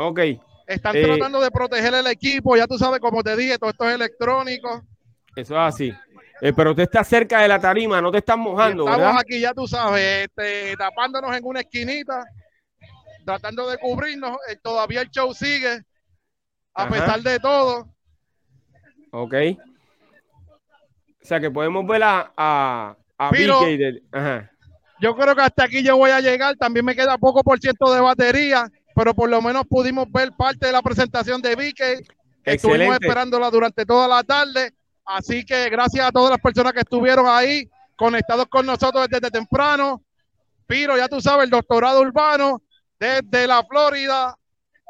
Ok. 0.08 0.20
Están 0.68 0.94
tratando 0.94 1.42
de 1.42 1.52
proteger 1.52 1.94
el 1.94 2.08
equipo, 2.08 2.56
ya 2.56 2.66
tú 2.66 2.78
sabes, 2.78 3.00
como 3.00 3.22
te 3.24 3.36
dije, 3.36 3.58
todo 3.58 3.72
esto 3.72 3.90
es 3.90 3.96
electrónico. 3.96 4.84
Eso 5.36 5.54
es 5.56 5.74
así. 5.74 5.94
Eh, 6.42 6.54
pero 6.54 6.72
usted 6.72 6.84
está 6.84 7.04
cerca 7.04 7.42
de 7.42 7.48
la 7.48 7.60
tarima, 7.60 8.02
no 8.02 8.12
te 8.12 8.18
estás 8.18 8.38
mojando. 8.38 8.90
estamos 8.90 9.22
aquí, 9.22 9.40
ya 9.40 9.54
tú 9.54 9.68
sabes, 9.68 10.28
este, 10.28 10.76
tapándonos 10.76 11.36
en 11.36 11.46
una 11.46 11.60
esquinita, 11.60 12.26
tratando 13.26 13.70
de 13.70 13.78
cubrirnos. 13.78 14.38
Eh, 14.50 14.58
todavía 14.62 15.02
el 15.02 15.10
show 15.12 15.34
sigue, 15.34 15.82
a 16.74 16.90
pesar 16.90 17.22
de 17.22 17.40
todo. 17.40 17.88
Ok. 19.12 19.36
O 21.22 21.26
sea 21.26 21.40
que 21.40 21.52
podemos 21.52 21.86
ver 21.86 22.02
a, 22.04 22.34
a, 22.36 22.96
Yo 25.00 25.16
creo 25.16 25.36
que 25.36 25.42
hasta 25.42 25.66
aquí 25.66 25.84
yo 25.84 25.96
voy 25.98 26.10
a 26.10 26.22
llegar. 26.22 26.56
También 26.56 26.86
me 26.86 26.96
queda 26.96 27.20
poco 27.20 27.44
por 27.44 27.60
ciento 27.60 27.94
de 27.94 28.02
batería, 28.02 28.68
pero 29.02 29.16
por 29.16 29.32
lo 29.32 29.42
menos 29.42 29.66
pudimos 29.68 30.06
ver 30.12 30.32
parte 30.38 30.68
de 30.68 30.72
la 30.72 30.84
presentación 30.84 31.42
de 31.42 31.56
Vicky. 31.56 32.06
Estuvimos 32.44 33.00
esperándola 33.02 33.50
durante 33.50 33.84
toda 33.84 34.08
la 34.08 34.24
tarde 34.24 34.72
Así 35.06 35.44
que 35.44 35.72
gracias 35.72 36.06
a 36.06 36.12
todas 36.12 36.30
las 36.30 36.40
personas 36.40 36.74
que 36.74 36.82
estuvieron 36.82 37.26
ahí 37.28 37.68
conectados 37.96 38.46
con 38.46 38.64
nosotros 38.64 39.08
desde 39.10 39.32
temprano. 39.32 40.04
Piro, 40.68 40.96
ya 40.96 41.08
tú 41.08 41.20
sabes, 41.20 41.46
el 41.46 41.50
doctorado 41.50 42.02
urbano 42.02 42.62
desde 43.00 43.48
la 43.48 43.64
Florida, 43.64 44.38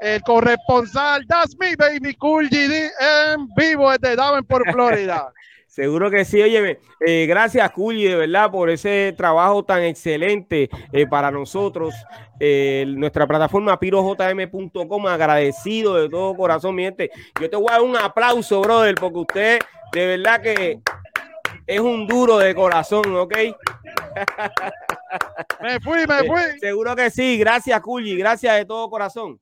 el 0.02 0.22
corresponsal 0.24 1.26
That's 1.26 1.56
Me 1.58 1.78
Baby 1.78 2.14
Cool 2.16 2.50
GD 2.50 2.92
en 3.00 3.48
vivo 3.56 3.90
desde 3.92 4.18
Davenport, 4.18 4.66
Florida. 4.72 5.32
Seguro 5.72 6.12
que 6.12 6.26
sí. 6.26 6.42
Oye, 6.42 6.82
eh, 7.00 7.26
gracias, 7.28 7.72
Culi, 7.72 8.04
de 8.04 8.18
verdad, 8.18 8.52
por 8.52 8.70
ese 8.70 9.14
trabajo 9.16 9.64
tan 9.64 9.84
excelente 9.84 10.70
eh, 10.92 11.08
para 11.08 11.32
nosotros. 11.32 11.96
Eh, 12.42 12.84
nuestra 12.90 13.26
plataforma 13.26 13.80
pirojm.com, 13.80 15.08
agradecido 15.08 15.96
de 15.96 16.10
todo 16.10 16.36
corazón, 16.36 16.76
mi 16.76 16.84
gente. 16.84 17.10
Yo 17.40 17.50
te 17.50 17.56
voy 17.56 17.68
a 17.70 17.76
dar 17.76 17.84
un 17.84 17.96
aplauso, 17.96 18.60
brother, 18.60 18.96
porque 18.96 19.20
usted 19.20 19.60
de 19.94 20.08
verdad 20.08 20.42
que 20.42 20.82
es 21.66 21.80
un 21.80 22.06
duro 22.06 22.38
de 22.38 22.54
corazón, 22.54 23.16
¿ok? 23.16 23.34
Me 25.62 25.80
fui, 25.80 26.06
me 26.06 26.26
fui. 26.26 26.60
Seguro 26.60 26.94
que 26.98 27.10
sí. 27.10 27.38
Gracias, 27.38 27.80
Culi, 27.80 28.18
gracias 28.18 28.58
de 28.58 28.66
todo 28.66 28.90
corazón. 28.90 29.40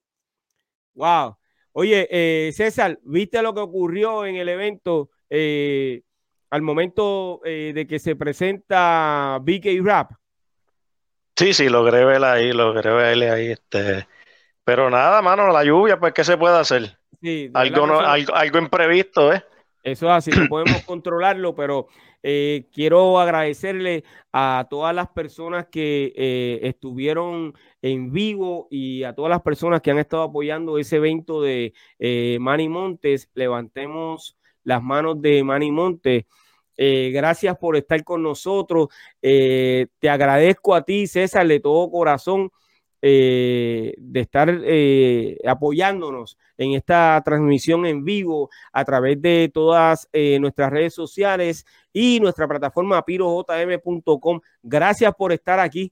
Wow. 0.94 1.38
Oye, 1.72 2.52
César, 2.54 3.00
¿viste 3.04 3.42
lo 3.42 3.52
que 3.54 3.62
ocurrió 3.62 4.26
en 4.26 4.36
el 4.36 4.50
evento? 4.50 5.10
Eh, 5.30 6.04
al 6.50 6.62
momento 6.62 7.41
eh, 7.45 7.72
de 7.74 7.88
que 7.88 8.00
se 8.00 8.16
presenta 8.16 9.38
BK 9.41 9.84
Rap. 9.84 10.12
Sí, 11.36 11.54
sí, 11.54 11.70
logré 11.70 12.04
ver 12.04 12.24
ahí, 12.24 12.52
logré 12.52 12.91
verle 12.91 13.30
ahí. 13.30 13.47
Este. 13.52 14.08
Pero 14.64 14.89
nada, 14.89 15.22
mano, 15.22 15.52
la 15.52 15.64
lluvia, 15.64 16.00
pues, 16.00 16.14
¿qué 16.14 16.24
se 16.24 16.38
puede 16.38 16.58
hacer? 16.58 16.97
Sí, 17.22 17.50
algo, 17.54 17.86
algo, 18.00 18.60
imprevisto, 18.60 19.34
¿eh? 19.34 19.43
Eso 19.84 20.08
es 20.08 20.12
así, 20.12 20.32
no 20.32 20.47
podemos 20.50 20.84
controlarlo, 20.84 21.56
pero 21.56 21.88
eh, 22.24 22.68
quiero 22.74 23.20
agradecerle 23.20 24.04
a 24.34 24.68
todas 24.70 24.93
las 24.93 25.08
personas 25.10 25.68
que 25.72 26.14
eh, 26.16 26.60
estuvieron 26.64 27.54
en 27.82 28.12
vivo 28.12 28.68
y 28.70 29.04
a 29.04 29.14
todas 29.14 29.30
las 29.30 29.41
personas 29.41 29.82
que 29.82 29.91
han 29.91 30.00
estado 30.00 30.24
apoyando 30.24 30.78
ese 30.78 30.97
evento 30.97 31.41
de 31.41 31.74
Manny 32.39 32.68
Montes. 32.68 33.30
Levantemos 33.34 34.38
las 34.64 34.84
manos 34.84 35.22
de 35.22 35.43
Manny 35.43 35.72
Montes. 35.72 36.26
Eh, 36.82 37.12
gracias 37.12 37.58
por 37.58 37.76
estar 37.76 38.02
con 38.06 38.24
nosotros. 38.24 38.88
Eh, 39.22 39.88
te 40.00 40.10
agradezco 40.10 40.74
a 40.74 40.82
ti, 40.82 41.08
César, 41.08 41.46
de 41.46 41.60
todo 41.60 41.92
corazón, 41.92 42.50
eh, 43.02 43.94
de 43.98 44.20
estar 44.22 44.50
apoyándonos 45.46 46.38
en 46.58 46.76
esta 46.76 47.22
transmisión 47.26 47.86
en 47.86 48.06
vivo 48.06 48.50
a 48.72 48.86
través 48.86 49.22
de 49.22 49.52
todas 49.54 50.08
nuestras 50.40 50.72
redes 50.72 50.94
sociales 50.94 51.66
y 51.92 52.22
nuestra 52.22 52.48
plataforma 52.48 53.04
pirojm.com. 53.04 54.40
Gracias 54.64 55.14
por 55.16 55.34
estar 55.34 55.60
aquí. 55.60 55.92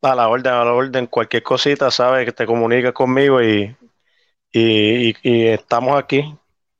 A 0.00 0.14
la 0.14 0.28
orden, 0.28 0.52
a 0.52 0.64
la 0.64 0.72
orden. 0.72 1.06
Cualquier 1.08 1.42
cosita, 1.42 1.90
sabes 1.90 2.24
que 2.24 2.32
te 2.32 2.46
comunicas 2.46 2.94
conmigo 2.94 3.42
y, 3.42 3.76
y 4.50 5.46
estamos 5.46 5.98
aquí 5.98 6.24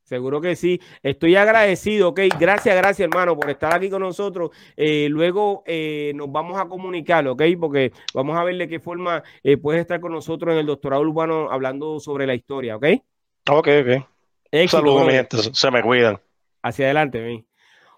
Seguro 0.07 0.39
que 0.39 0.55
sí. 0.55 0.79
Estoy 1.03 1.35
agradecido, 1.35 2.07
ok. 2.09 2.21
Gracias, 2.39 2.73
gracias, 2.77 3.09
hermano, 3.09 3.35
por 3.35 3.49
estar 3.49 3.75
aquí 3.75 3.89
con 3.89 4.01
nosotros. 4.01 4.51
Eh, 4.77 5.09
luego 5.09 5.63
eh, 5.65 6.13
nos 6.15 6.31
vamos 6.31 6.57
a 6.57 6.65
comunicar, 6.65 7.27
ok, 7.27 7.43
porque 7.59 7.91
vamos 8.13 8.37
a 8.37 8.45
ver 8.45 8.55
de 8.55 8.69
qué 8.69 8.79
forma 8.79 9.21
eh, 9.43 9.57
puedes 9.57 9.81
estar 9.81 9.99
con 9.99 10.13
nosotros 10.13 10.53
en 10.53 10.59
el 10.59 10.65
doctorado 10.65 11.01
urbano 11.01 11.51
hablando 11.51 11.99
sobre 11.99 12.25
la 12.25 12.35
historia, 12.35 12.77
ok. 12.77 12.85
Ok, 13.49 13.67
ok. 13.81 14.69
Saludos, 14.69 15.05
mi 15.07 15.11
gente. 15.11 15.37
Se 15.53 15.71
me 15.71 15.81
cuidan. 15.81 16.17
Hacia 16.63 16.85
adelante, 16.85 17.19
mi. 17.19 17.45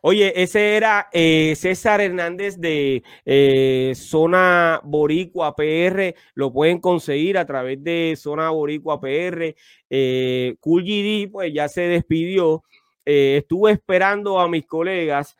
Oye, 0.01 0.31
ese 0.41 0.77
era 0.77 1.09
eh, 1.11 1.55
César 1.57 1.99
Hernández 1.99 2.57
de 2.57 3.03
eh, 3.25 3.93
Zona 3.95 4.79
Boricua 4.83 5.55
PR. 5.55 6.15
Lo 6.35 6.53
pueden 6.53 6.79
conseguir 6.79 7.37
a 7.37 7.45
través 7.45 7.83
de 7.83 8.15
Zona 8.17 8.49
Boricua 8.49 9.01
PR. 9.01 9.55
Eh, 9.89 10.55
cool 10.61 10.83
GD, 10.83 11.31
pues 11.31 11.53
ya 11.53 11.67
se 11.67 11.81
despidió. 11.81 12.63
estuve 13.05 13.71
esperando 13.71 14.39
a 14.39 14.47
mis 14.47 14.65
colegas. 14.65 15.35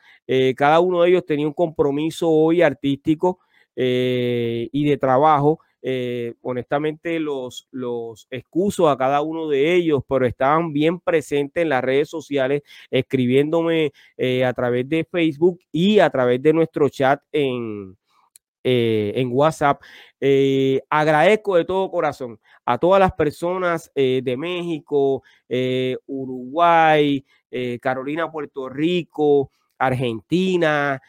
cada 0.56 0.80
uno 0.80 1.02
de 1.02 1.10
ellos 1.10 1.24
tenía 1.26 1.46
un 1.46 1.52
compromiso 1.54 2.28
hoy 2.28 2.62
artístico 2.62 3.40
y 3.76 4.84
de 4.84 4.96
trabajo. 4.98 5.60
Eh, 5.82 6.34
honestamente 6.42 7.18
los, 7.20 7.66
los 7.70 8.26
excuso 8.30 8.90
a 8.90 8.98
cada 8.98 9.22
uno 9.22 9.48
de 9.48 9.74
ellos, 9.74 10.02
pero 10.06 10.26
estaban 10.26 10.72
bien 10.72 11.00
presentes 11.00 11.62
en 11.62 11.70
las 11.70 11.82
redes 11.82 12.10
sociales, 12.10 12.62
escribiéndome 12.90 13.92
eh, 14.16 14.44
a 14.44 14.52
través 14.52 14.88
de 14.88 15.06
Facebook 15.10 15.58
y 15.72 15.98
a 16.00 16.10
través 16.10 16.42
de 16.42 16.52
nuestro 16.52 16.88
chat 16.90 17.22
en, 17.32 17.96
eh, 18.62 19.12
en 19.16 19.30
WhatsApp. 19.32 19.80
agradezco 20.90 21.56
de 21.56 21.64
todo 21.64 21.90
corazón 21.90 22.38
a 22.66 22.76
todas 22.76 23.00
las 23.00 23.12
personas 23.12 23.90
de 23.94 24.36
México, 24.36 25.22
Uruguay, 26.06 27.24
Carolina, 27.80 28.30
Puerto 28.30 28.68
Rico, 28.68 29.50
Argentina, 29.78 31.00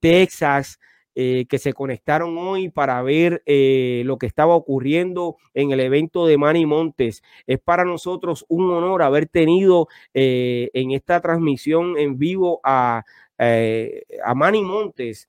Texas, 0.00 0.78
eh, 1.22 1.44
que 1.50 1.58
se 1.58 1.74
conectaron 1.74 2.38
hoy 2.38 2.70
para 2.70 3.02
ver 3.02 3.42
eh, 3.44 4.04
lo 4.06 4.16
que 4.16 4.24
estaba 4.24 4.54
ocurriendo 4.54 5.36
en 5.52 5.70
el 5.70 5.80
evento 5.80 6.26
de 6.26 6.38
Manny 6.38 6.64
Montes. 6.64 7.22
Es 7.46 7.58
para 7.60 7.84
nosotros 7.84 8.46
un 8.48 8.70
honor 8.70 9.02
haber 9.02 9.26
tenido 9.26 9.88
eh, 10.14 10.70
en 10.72 10.92
esta 10.92 11.20
transmisión 11.20 11.98
en 11.98 12.16
vivo 12.18 12.62
a, 12.64 13.04
a 13.36 14.34
Manny 14.34 14.62
Montes. 14.62 15.28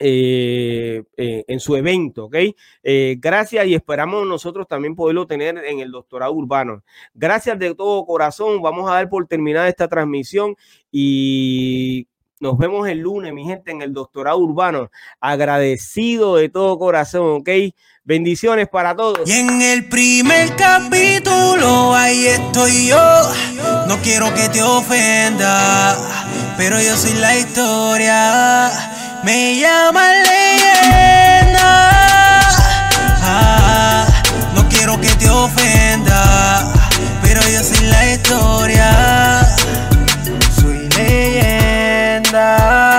en 0.00 1.60
su 1.60 1.76
evento, 1.76 2.24
¿ok? 2.24 2.36
gracias 3.18 3.66
y 3.66 3.74
esperamos 3.74 4.26
nosotros 4.26 4.66
también 4.66 4.94
poderlo 4.96 5.26
tener 5.26 5.58
en 5.64 5.78
el 5.80 5.92
doctorado 5.92 6.32
urbano. 6.32 6.82
Gracias 7.14 7.56
de 7.58 7.74
todo 7.74 8.04
corazón. 8.04 8.62
Vamos 8.62 8.90
a 8.90 8.94
dar 8.94 9.08
por 9.08 9.26
terminada 9.28 9.68
esta 9.68 9.86
transmisión 9.88 10.56
y 10.90 12.08
nos 12.40 12.56
vemos 12.56 12.88
el 12.88 12.98
lunes, 12.98 13.32
mi 13.32 13.44
gente, 13.44 13.70
en 13.70 13.82
el 13.82 13.92
doctorado 13.92 14.38
urbano. 14.38 14.90
Agradecido 15.20 16.36
de 16.36 16.48
todo 16.48 16.78
corazón, 16.78 17.40
¿ok? 17.40 17.48
Bendiciones 18.04 18.68
para 18.68 18.96
todos. 18.96 19.28
Y 19.28 19.32
en 19.32 19.60
el 19.60 19.88
primer 19.88 20.54
capítulo, 20.56 21.94
ahí 21.94 22.26
estoy 22.26 22.88
yo. 22.88 23.22
No 23.86 23.98
quiero 24.02 24.32
que 24.34 24.48
te 24.48 24.62
ofenda, 24.62 25.96
pero 26.56 26.80
yo 26.80 26.96
soy 26.96 27.14
la 27.14 27.36
historia. 27.36 28.70
Me 29.24 29.58
llama 29.58 30.12
leyenda. 30.22 31.90
Ah, 33.20 34.06
no 34.54 34.68
quiero 34.68 34.98
que 35.00 35.10
te 35.16 35.28
ofenda, 35.28 36.72
pero 37.22 37.40
yo 37.42 37.62
soy 37.62 37.86
la 37.88 38.12
historia. 38.12 39.27
now 42.32 42.97